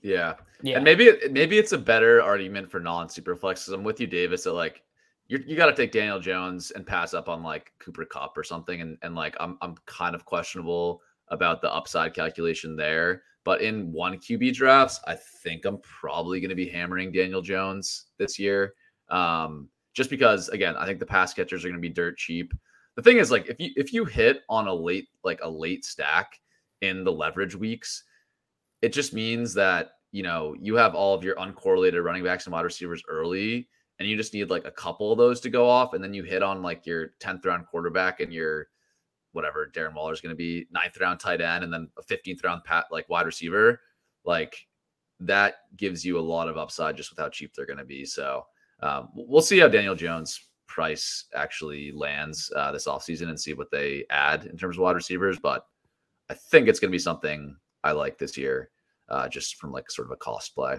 [0.00, 0.34] Yeah.
[0.62, 0.76] Yeah.
[0.76, 3.66] And maybe maybe it's a better argument for non super flex.
[3.66, 4.82] I'm with you, Davis, that like
[5.30, 8.42] you you got to take Daniel Jones and pass up on like Cooper Kupp or
[8.42, 13.22] something, and and like I'm I'm kind of questionable about the upside calculation there.
[13.44, 18.06] But in one QB drafts, I think I'm probably going to be hammering Daniel Jones
[18.18, 18.74] this year,
[19.08, 22.52] um, just because again I think the pass catchers are going to be dirt cheap.
[22.96, 25.84] The thing is, like if you if you hit on a late like a late
[25.84, 26.40] stack
[26.80, 28.02] in the leverage weeks,
[28.82, 32.52] it just means that you know you have all of your uncorrelated running backs and
[32.52, 33.68] wide receivers early
[34.00, 36.24] and you just need like a couple of those to go off, and then you
[36.24, 38.68] hit on like your 10th round quarterback and your
[39.32, 42.42] whatever Darren Waller is going to be ninth round tight end, and then a 15th
[42.42, 43.80] round pat like wide receiver,
[44.24, 44.66] like
[45.20, 48.06] that gives you a lot of upside just with how cheap they're going to be.
[48.06, 48.46] So
[48.80, 53.70] um, we'll see how Daniel Jones price actually lands uh, this offseason and see what
[53.70, 55.38] they add in terms of wide receivers.
[55.38, 55.66] But
[56.30, 57.54] I think it's going to be something
[57.84, 58.70] I like this year,
[59.10, 60.78] uh, just from like sort of a cost play.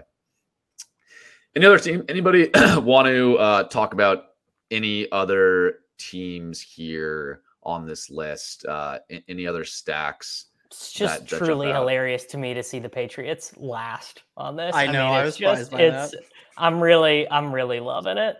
[1.54, 2.04] Any other team?
[2.08, 4.24] Anybody want to uh, talk about
[4.70, 8.64] any other teams here on this list?
[8.64, 8.98] Uh,
[9.28, 10.46] any other stacks?
[10.66, 14.74] It's just that, that truly hilarious to me to see the Patriots last on this.
[14.74, 15.04] I know.
[15.04, 16.12] I, mean, I was just, by it's.
[16.12, 16.22] That.
[16.56, 18.36] I'm really, I'm really loving it.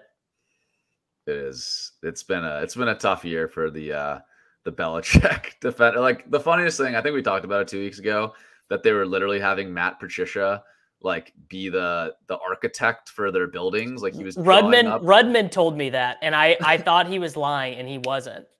[1.26, 1.93] It is.
[2.02, 4.18] It's been a, it's been a tough year for the, uh,
[4.64, 6.01] the Belichick defender.
[6.01, 8.32] Like the funniest thing, I think we talked about it two weeks ago
[8.70, 10.62] that they were literally having Matt Patricia
[11.04, 14.02] like be the the architect for their buildings.
[14.02, 15.02] Like he was Rudman.
[15.02, 18.46] Rudman told me that, and I I thought he was lying, and he wasn't.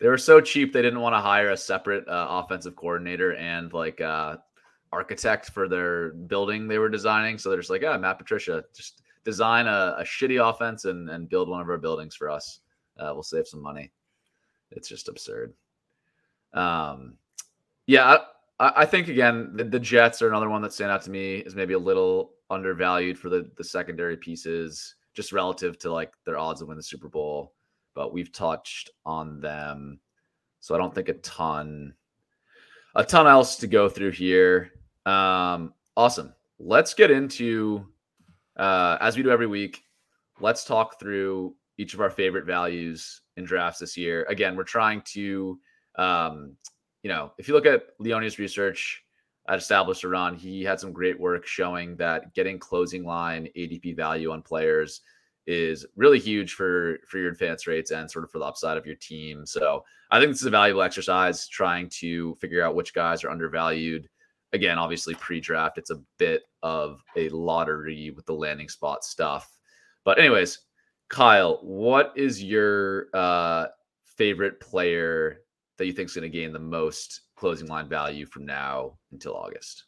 [0.00, 3.72] They were so cheap they didn't want to hire a separate uh, offensive coordinator and
[3.72, 4.36] like uh,
[4.92, 7.36] architect for their building they were designing.
[7.36, 11.28] So they're just like, yeah, Matt Patricia, just design a, a shitty offense and and
[11.28, 12.60] build one of our buildings for us.
[12.96, 13.90] Uh, we'll save some money.
[14.70, 15.52] It's just absurd.
[16.54, 17.14] Um,
[17.86, 18.04] yeah.
[18.04, 18.18] I,
[18.86, 21.74] think again, the, the, Jets are another one that stand out to me is maybe
[21.74, 26.66] a little undervalued for the the secondary pieces, just relative to like their odds to
[26.66, 27.54] win the Super Bowl.
[27.94, 30.00] But we've touched on them,
[30.60, 31.94] so I don't think a ton,
[32.96, 34.72] a ton else to go through here.
[35.06, 36.34] Um, awesome.
[36.58, 37.86] Let's get into
[38.56, 39.82] uh, as we do every week.
[40.40, 44.26] Let's talk through each of our favorite values in drafts this year.
[44.28, 45.58] Again, we're trying to
[45.96, 46.56] um,
[47.08, 49.02] you know, if you look at Leone's research
[49.48, 54.30] at Established Run, he had some great work showing that getting closing line ADP value
[54.30, 55.00] on players
[55.46, 58.84] is really huge for for your advance rates and sort of for the upside of
[58.84, 59.46] your team.
[59.46, 63.30] So I think this is a valuable exercise trying to figure out which guys are
[63.30, 64.06] undervalued.
[64.52, 69.50] Again, obviously pre-draft, it's a bit of a lottery with the landing spot stuff.
[70.04, 70.58] But anyways,
[71.08, 73.68] Kyle, what is your uh,
[74.04, 75.38] favorite player
[75.78, 79.34] that you think is going to gain the most closing line value from now until
[79.34, 79.84] August?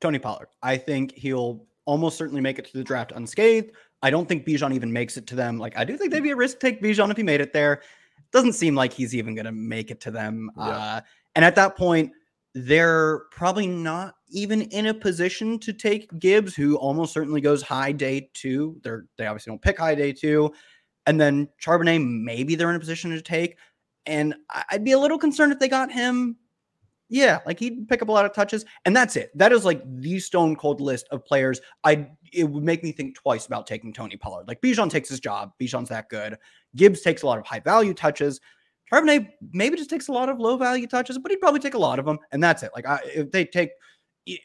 [0.00, 0.48] Tony Pollard.
[0.62, 3.72] I think he'll almost certainly make it to the draft unscathed.
[4.02, 5.58] I don't think Bijan even makes it to them.
[5.58, 7.82] Like I do think they'd be a risk take Bijan if he made it there.
[8.32, 10.50] doesn't seem like he's even going to make it to them.
[10.56, 10.64] Yeah.
[10.64, 11.00] Uh,
[11.36, 12.12] and at that point,
[12.54, 17.92] they're probably not even in a position to take Gibbs, who almost certainly goes high
[17.92, 18.78] day two.
[18.82, 20.52] They're they obviously don't pick high day two,
[21.06, 23.56] and then Charbonnet maybe they're in a position to take.
[24.06, 24.34] And
[24.70, 26.36] I'd be a little concerned if they got him.
[27.08, 29.36] Yeah, like he'd pick up a lot of touches, and that's it.
[29.36, 31.60] That is like the stone cold list of players.
[31.84, 34.48] I it would make me think twice about taking Tony Pollard.
[34.48, 35.52] Like Bijan takes his job.
[35.60, 36.38] Bijan's that good.
[36.74, 38.40] Gibbs takes a lot of high value touches.
[38.90, 41.78] Charbonnet maybe just takes a lot of low value touches, but he'd probably take a
[41.78, 42.70] lot of them, and that's it.
[42.74, 43.70] Like I, if they take,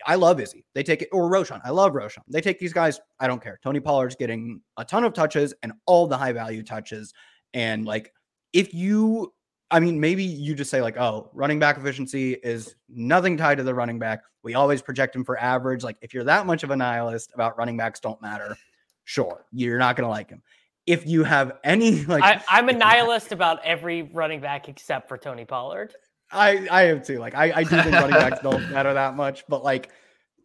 [0.06, 0.66] I love Izzy.
[0.74, 1.62] They take it or Roschon.
[1.64, 2.24] I love Roschon.
[2.28, 3.00] They take these guys.
[3.20, 3.60] I don't care.
[3.64, 7.14] Tony Pollard's getting a ton of touches and all the high value touches,
[7.54, 8.12] and like
[8.52, 9.34] if you,
[9.70, 13.64] I mean, maybe you just say like, oh, running back efficiency is nothing tied to
[13.64, 14.22] the running back.
[14.44, 15.84] We always project him for average.
[15.84, 18.56] Like if you're that much of a nihilist about running backs don't matter,
[19.04, 20.42] sure, you're not gonna like him.
[20.86, 24.70] If you have any like, I, I'm a if you- nihilist about every running back
[24.70, 25.94] except for Tony Pollard.
[26.32, 27.20] I I am too.
[27.20, 29.90] Like I, I do think running backs don't matter that much, but like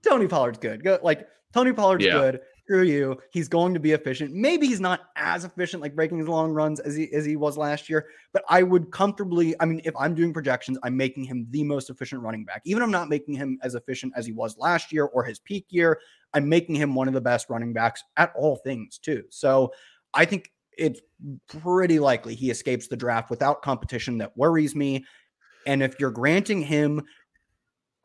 [0.04, 0.82] Tony Pollard's good.
[0.82, 2.12] Go, like Tony Pollard's Yeah.
[2.12, 2.40] good.
[2.64, 3.18] Screw you.
[3.32, 4.32] He's going to be efficient.
[4.32, 7.56] Maybe he's not as efficient, like breaking his long runs as he as he was
[7.56, 8.06] last year.
[8.32, 9.54] But I would comfortably.
[9.60, 12.62] I mean, if I'm doing projections, I'm making him the most efficient running back.
[12.64, 15.38] Even if I'm not making him as efficient as he was last year or his
[15.38, 15.98] peak year.
[16.34, 19.24] I'm making him one of the best running backs at all things too.
[19.28, 19.72] So
[20.14, 21.00] I think it's
[21.48, 25.04] pretty likely he escapes the draft without competition that worries me.
[25.66, 27.02] And if you're granting him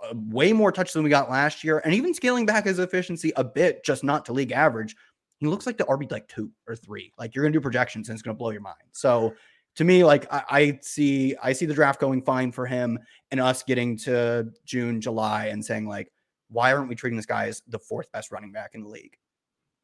[0.04, 3.34] uh, way more touch than we got last year, and even scaling back his efficiency
[3.36, 4.96] a bit, just not to league average,
[5.40, 7.14] he looks like the RB like two or three.
[7.18, 8.76] Like you're gonna do projections and it's gonna blow your mind.
[8.92, 9.34] So
[9.76, 13.00] to me, like I, I see, I see the draft going fine for him,
[13.32, 16.12] and us getting to June, July, and saying like,
[16.50, 19.18] why aren't we treating this guy as the fourth best running back in the league?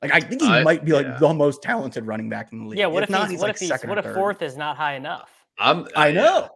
[0.01, 1.17] Like I think he I- might be like yeah.
[1.17, 2.79] the most talented running back in the league.
[2.79, 4.75] Yeah, what if, not, he's, what like if he's second what if fourth is not
[4.75, 5.29] high enough?
[5.57, 6.21] I'm I yeah.
[6.21, 6.49] know.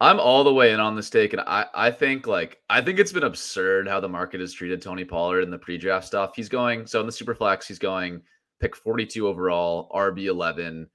[0.00, 2.98] I'm all the way in on this take, and I I think like I think
[2.98, 6.36] it's been absurd how the market has treated Tony Pollard in the pre-draft stuff.
[6.36, 8.20] He's going so in the super flex, he's going
[8.60, 10.88] pick 42 overall, RB 11.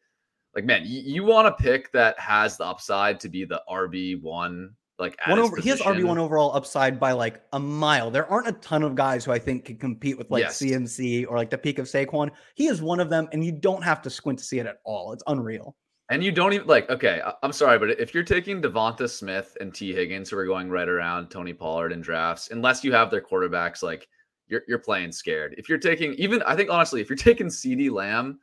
[0.56, 4.22] Like man, you, you want a pick that has the upside to be the RB
[4.22, 4.76] one.
[4.99, 8.11] Like One his over, he has RB one overall upside by like a mile.
[8.11, 10.60] There aren't a ton of guys who I think can compete with like Yes.
[10.60, 12.30] CMC or like the peak of Saquon.
[12.53, 14.78] He is one of them, and you don't have to squint to see it at
[14.86, 15.11] all.
[15.14, 15.76] It's unreal.
[16.12, 19.74] And you don't even like, okay, I'm sorry, but if you're taking DeVonta Smith and
[19.74, 23.22] Tee Higgins, who are going right around Tony Pollard in drafts, unless you have their
[23.22, 24.10] quarterbacks, like
[24.50, 25.56] you're you're playing scared.
[25.58, 28.40] If you're taking even, I think honestly, if you're taking CeeDee Lamb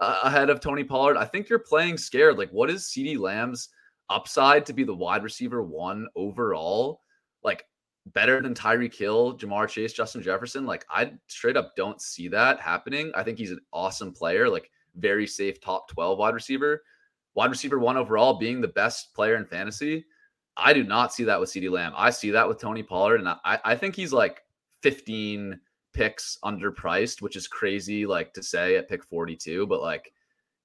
[0.00, 2.38] uh, ahead of Tony Pollard, I think you're playing scared.
[2.38, 3.68] Like, what is CeeDee Lamb's
[4.08, 7.02] upside to be the wide receiver one overall?
[7.42, 7.66] Like
[8.14, 10.64] better than Tyreek Hill, Ja'Marr Chase, Justin Jefferson.
[10.64, 13.12] Like, I straight up don't see that happening.
[13.14, 16.82] I think he's an awesome player, like very safe top 12 wide receiver
[17.34, 20.04] wide receiver one overall being the best player in fantasy.
[20.56, 21.92] I do not see that with CeeDee Lamb.
[21.96, 24.42] I see that with Tony Pollard, and I, I think he's like
[24.82, 25.58] 15
[25.94, 30.12] picks underpriced, which is crazy, like to say at pick 42, but like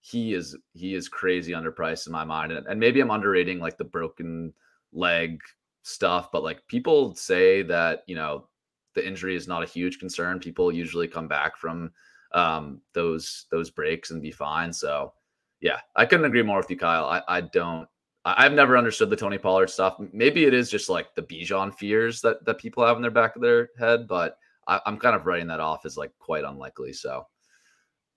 [0.02, 2.52] he is he is crazy underpriced in my mind.
[2.52, 4.54] And, and maybe I'm underrating like the broken
[4.92, 5.40] leg
[5.84, 8.48] stuff, but like people say that, you know,
[8.96, 10.40] the injury is not a huge concern.
[10.40, 11.92] People usually come back from
[12.34, 14.72] um those those breaks and be fine.
[14.72, 15.14] So
[15.62, 17.06] yeah, I couldn't agree more with you, Kyle.
[17.06, 17.88] I, I don't.
[18.26, 19.98] I've never understood the Tony Pollard stuff.
[20.12, 23.36] Maybe it is just like the Bijan fears that that people have in their back
[23.36, 24.38] of their head, but
[24.68, 26.94] I, I'm kind of writing that off as like quite unlikely.
[26.94, 27.26] So,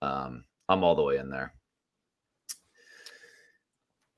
[0.01, 1.53] um, I'm all the way in there.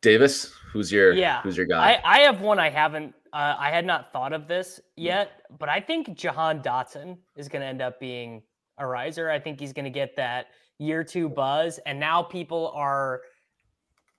[0.02, 1.94] Davis, who's your Yeah, who's your guy?
[2.04, 5.68] I, I have one I haven't uh, I had not thought of this yet, but
[5.68, 8.42] I think Jahan Dotson is going to end up being
[8.78, 9.30] a riser.
[9.30, 10.48] I think he's going to get that
[10.80, 13.22] year two buzz, and now people are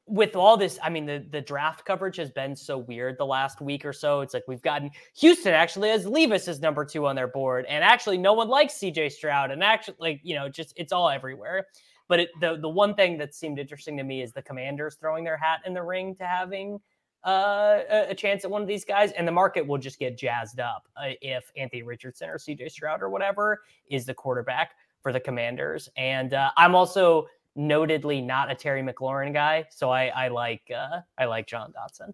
[0.06, 0.78] with all this.
[0.82, 4.20] I mean, the the draft coverage has been so weird the last week or so.
[4.20, 7.82] It's like we've gotten Houston actually has Levis as number two on their board, and
[7.82, 9.10] actually no one likes C.J.
[9.10, 11.66] Stroud, and actually like you know just it's all everywhere.
[12.08, 15.24] But it, the the one thing that seemed interesting to me is the Commanders throwing
[15.24, 16.78] their hat in the ring to having
[17.26, 20.16] uh, a, a chance at one of these guys, and the market will just get
[20.16, 24.76] jazzed up uh, if Anthony Richardson or CJ Stroud or whatever is the quarterback
[25.06, 25.88] for the Commanders.
[25.96, 30.98] And uh, I'm also notedly not a Terry McLaurin guy, so I, I like uh,
[31.16, 32.10] I like Jahan Dotson.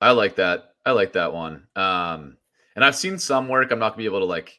[0.00, 0.74] I like that.
[0.84, 1.68] I like that one.
[1.76, 2.36] Um,
[2.74, 3.70] and I've seen some work.
[3.70, 4.58] I'm not gonna be able to like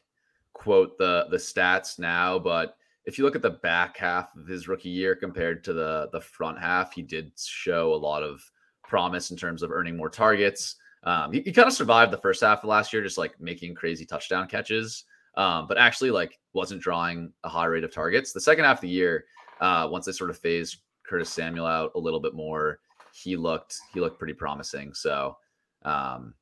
[0.54, 4.66] quote the the stats now, but if you look at the back half of his
[4.66, 8.40] rookie year compared to the the front half, he did show a lot of
[8.82, 10.76] promise in terms of earning more targets.
[11.02, 13.74] Um, he, he kind of survived the first half of last year, just like making
[13.74, 15.04] crazy touchdown catches,
[15.36, 18.32] um, but actually like wasn't drawing a high rate of targets.
[18.32, 19.26] The second half of the year,
[19.60, 22.80] uh, once they sort of phased Curtis Samuel out a little bit more,
[23.12, 24.92] he looked he looked pretty promising.
[24.94, 25.36] So
[25.82, 26.34] um,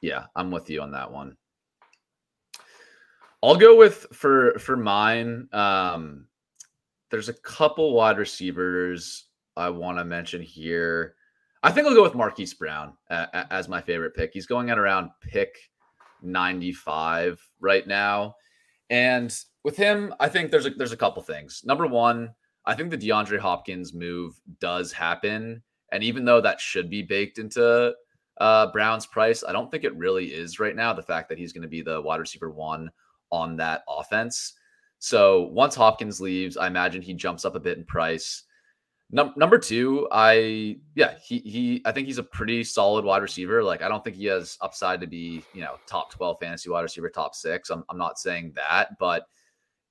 [0.00, 1.36] yeah, I'm with you on that one.
[3.42, 5.48] I'll go with for for mine.
[5.52, 6.26] Um,
[7.10, 9.26] there's a couple wide receivers
[9.56, 11.14] I want to mention here.
[11.62, 14.30] I think I'll go with Marquise Brown uh, as my favorite pick.
[14.32, 15.56] He's going at around pick
[16.26, 18.34] 95 right now.
[18.90, 19.34] And
[19.64, 21.62] with him, I think there's a, there's a couple things.
[21.64, 22.34] Number one,
[22.66, 25.62] I think the DeAndre Hopkins move does happen,
[25.92, 27.94] and even though that should be baked into
[28.38, 30.92] uh, Brown's price, I don't think it really is right now.
[30.92, 32.90] The fact that he's going to be the wide receiver one
[33.30, 34.54] on that offense.
[34.98, 38.44] So once Hopkins leaves, I imagine he jumps up a bit in price.
[39.10, 43.62] Num- number two, I yeah, he he I think he's a pretty solid wide receiver.
[43.62, 46.80] Like I don't think he has upside to be, you know, top 12 fantasy wide
[46.80, 47.70] receiver, top six.
[47.70, 49.26] I'm I'm not saying that, but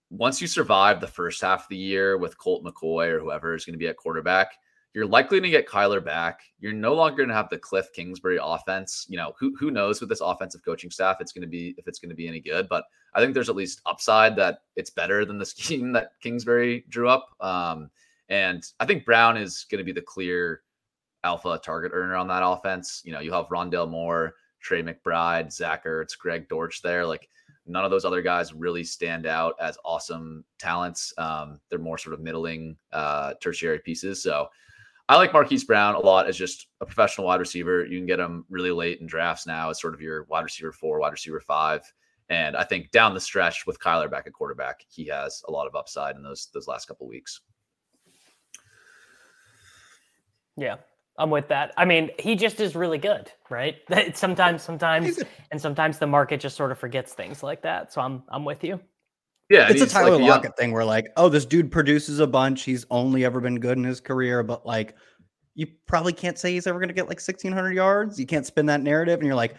[0.09, 3.65] once you survive the first half of the year with Colt McCoy or whoever is
[3.65, 4.51] going to be at quarterback,
[4.93, 6.41] you're likely to get Kyler back.
[6.59, 9.05] You're no longer going to have the Cliff Kingsbury offense.
[9.09, 11.87] You know, who who knows with this offensive coaching staff it's going to be if
[11.87, 12.67] it's going to be any good.
[12.69, 12.83] But
[13.13, 17.07] I think there's at least upside that it's better than the scheme that Kingsbury drew
[17.07, 17.29] up.
[17.39, 17.89] Um,
[18.29, 20.61] and I think Brown is going to be the clear
[21.23, 23.01] alpha target earner on that offense.
[23.03, 27.05] You know, you have Rondale Moore, Trey McBride, Zach Ertz, Greg Dortch there.
[27.05, 27.29] Like
[27.65, 31.13] none of those other guys really stand out as awesome talents.
[31.17, 34.21] Um, they're more sort of middling uh, tertiary pieces.
[34.21, 34.47] So
[35.07, 37.85] I like Marquise Brown a lot as just a professional wide receiver.
[37.85, 40.71] You can get him really late in drafts now as sort of your wide receiver
[40.71, 41.81] four, wide receiver five.
[42.29, 45.67] And I think down the stretch with Kyler back at quarterback, he has a lot
[45.67, 47.41] of upside in those those last couple weeks.
[50.57, 50.75] Yeah,
[51.17, 51.73] I'm with that.
[51.77, 53.75] I mean, he just is really good, right?
[54.15, 55.19] sometimes, sometimes,
[55.51, 57.93] and sometimes the market just sort of forgets things like that.
[57.93, 58.79] So I'm, I'm with you.
[59.49, 62.63] Yeah, it's a Tyler like, Lockett thing where like, oh, this dude produces a bunch.
[62.63, 64.95] He's only ever been good in his career, but like,
[65.53, 68.19] you probably can't say he's ever going to get like 1600 yards.
[68.19, 69.55] You can't spin that narrative, and you're like,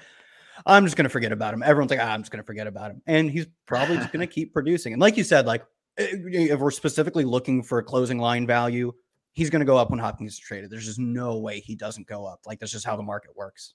[0.66, 1.62] I'm just going to forget about him.
[1.62, 4.20] Everyone's like, ah, I'm just going to forget about him, and he's probably just going
[4.26, 4.92] to keep producing.
[4.92, 5.64] And like you said, like
[5.96, 8.92] if we're specifically looking for a closing line value,
[9.36, 10.70] he's going to go up when Hopkins is traded.
[10.70, 12.40] There's just no way he doesn't go up.
[12.46, 13.74] Like that's just how the market works.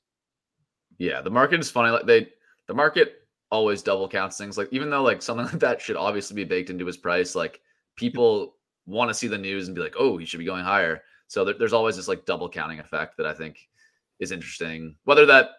[0.97, 1.91] Yeah, the market is funny.
[1.91, 2.29] Like they,
[2.65, 4.57] the market always double counts things.
[4.57, 7.61] Like even though like something like that should obviously be baked into his price, like
[7.95, 8.55] people
[8.87, 11.03] want to see the news and be like, oh, he should be going higher.
[11.27, 13.69] So there, there's always this like double counting effect that I think
[14.19, 14.95] is interesting.
[15.03, 15.51] Whether that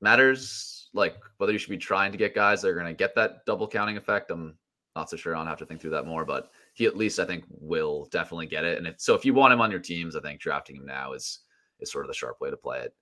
[0.00, 3.14] matters, like whether you should be trying to get guys that are going to get
[3.16, 4.56] that double counting effect, I'm
[4.96, 5.36] not so sure.
[5.36, 8.46] I'll have to think through that more, but he at least I think will definitely
[8.46, 8.76] get it.
[8.76, 11.14] And if so, if you want him on your teams, I think drafting him now
[11.14, 11.40] is
[11.80, 12.94] is sort of the sharp way to play it.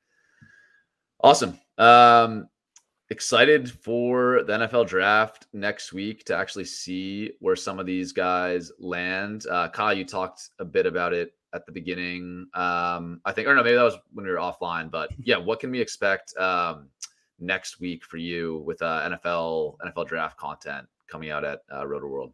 [1.21, 1.59] Awesome.
[1.77, 2.49] Um,
[3.11, 8.71] excited for the NFL draft next week to actually see where some of these guys
[8.79, 9.45] land.
[9.51, 12.47] Uh, Kyle, you talked a bit about it at the beginning.
[12.55, 14.89] Um, I think, or no, maybe that was when we were offline.
[14.89, 16.91] But yeah, what can we expect um,
[17.41, 22.33] next week for you with uh, NFL NFL draft content coming out at uh, Rotoworld?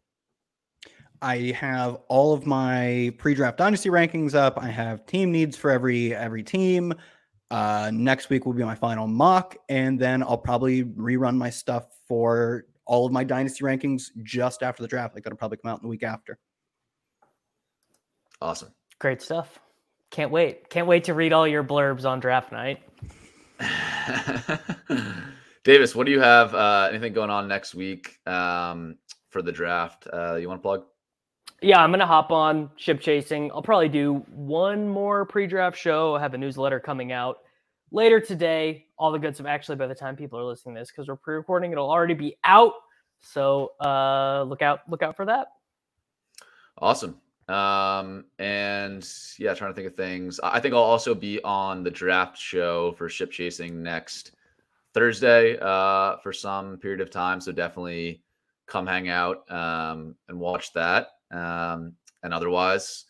[1.23, 4.59] I have all of my pre-draft dynasty rankings up.
[4.59, 6.95] I have team needs for every every team.
[7.51, 11.87] Uh, next week will be my final mock, and then I'll probably rerun my stuff
[12.07, 15.15] for all of my dynasty rankings just after the draft.
[15.15, 16.39] Like that'll probably come out in the week after.
[18.41, 19.59] Awesome, great stuff.
[20.11, 20.71] Can't wait.
[20.71, 22.83] Can't wait to read all your blurbs on draft night.
[25.65, 26.55] Davis, what do you have?
[26.55, 28.97] Uh, anything going on next week um,
[29.29, 30.09] for the draft?
[30.13, 30.85] Uh, you want to plug?
[31.62, 33.51] Yeah, I'm gonna hop on ship chasing.
[33.53, 36.15] I'll probably do one more pre-draft show.
[36.15, 37.39] I have a newsletter coming out
[37.93, 38.87] later today.
[38.99, 39.47] All the good stuff.
[39.47, 42.37] Actually, by the time people are listening to this, because we're pre-recording, it'll already be
[42.45, 42.73] out.
[43.20, 45.49] So uh, look out, look out for that.
[46.78, 47.20] Awesome.
[47.49, 49.07] Um, and
[49.39, 50.41] yeah, trying to think of things.
[50.43, 54.32] I think I'll also be on the draft show for ship chasing next
[54.95, 57.41] Thursday uh, for some period of time.
[57.41, 58.23] So definitely
[58.66, 61.09] come hang out um, and watch that.
[61.31, 63.05] Um, and otherwise,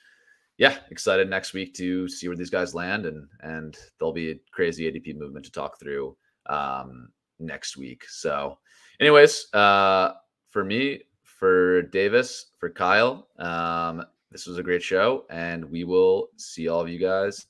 [0.60, 4.40] yeah, excited next week to see where these guys land, and and there'll be a
[4.52, 6.16] crazy ADP movement to talk through
[6.51, 8.05] um, next week.
[8.09, 8.59] So,
[9.01, 10.12] anyways, uh,
[10.51, 16.28] for me, for Davis, for Kyle, um, this was a great show, and we will
[16.36, 17.47] see all of you guys.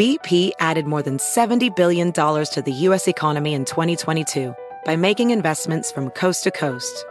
[0.00, 3.06] BP added more than seventy billion dollars to the U.S.
[3.06, 4.52] economy in 2022
[4.84, 7.04] by making investments from coast to coast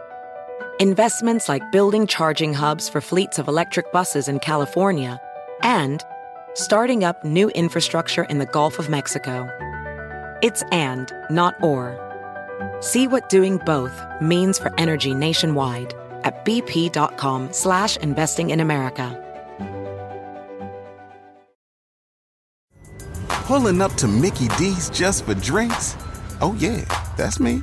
[0.80, 5.20] investments like building charging hubs for fleets of electric buses in California,
[5.62, 6.02] and
[6.54, 9.48] starting up new infrastructure in the Gulf of Mexico.
[10.42, 11.98] It's and, not or.
[12.80, 15.94] See what doing both means for energy nationwide
[16.24, 19.18] at bp.com slash investing in America.
[23.28, 25.96] Pulling up to Mickey D's just for drinks?
[26.40, 26.84] Oh yeah,
[27.16, 27.62] that's me.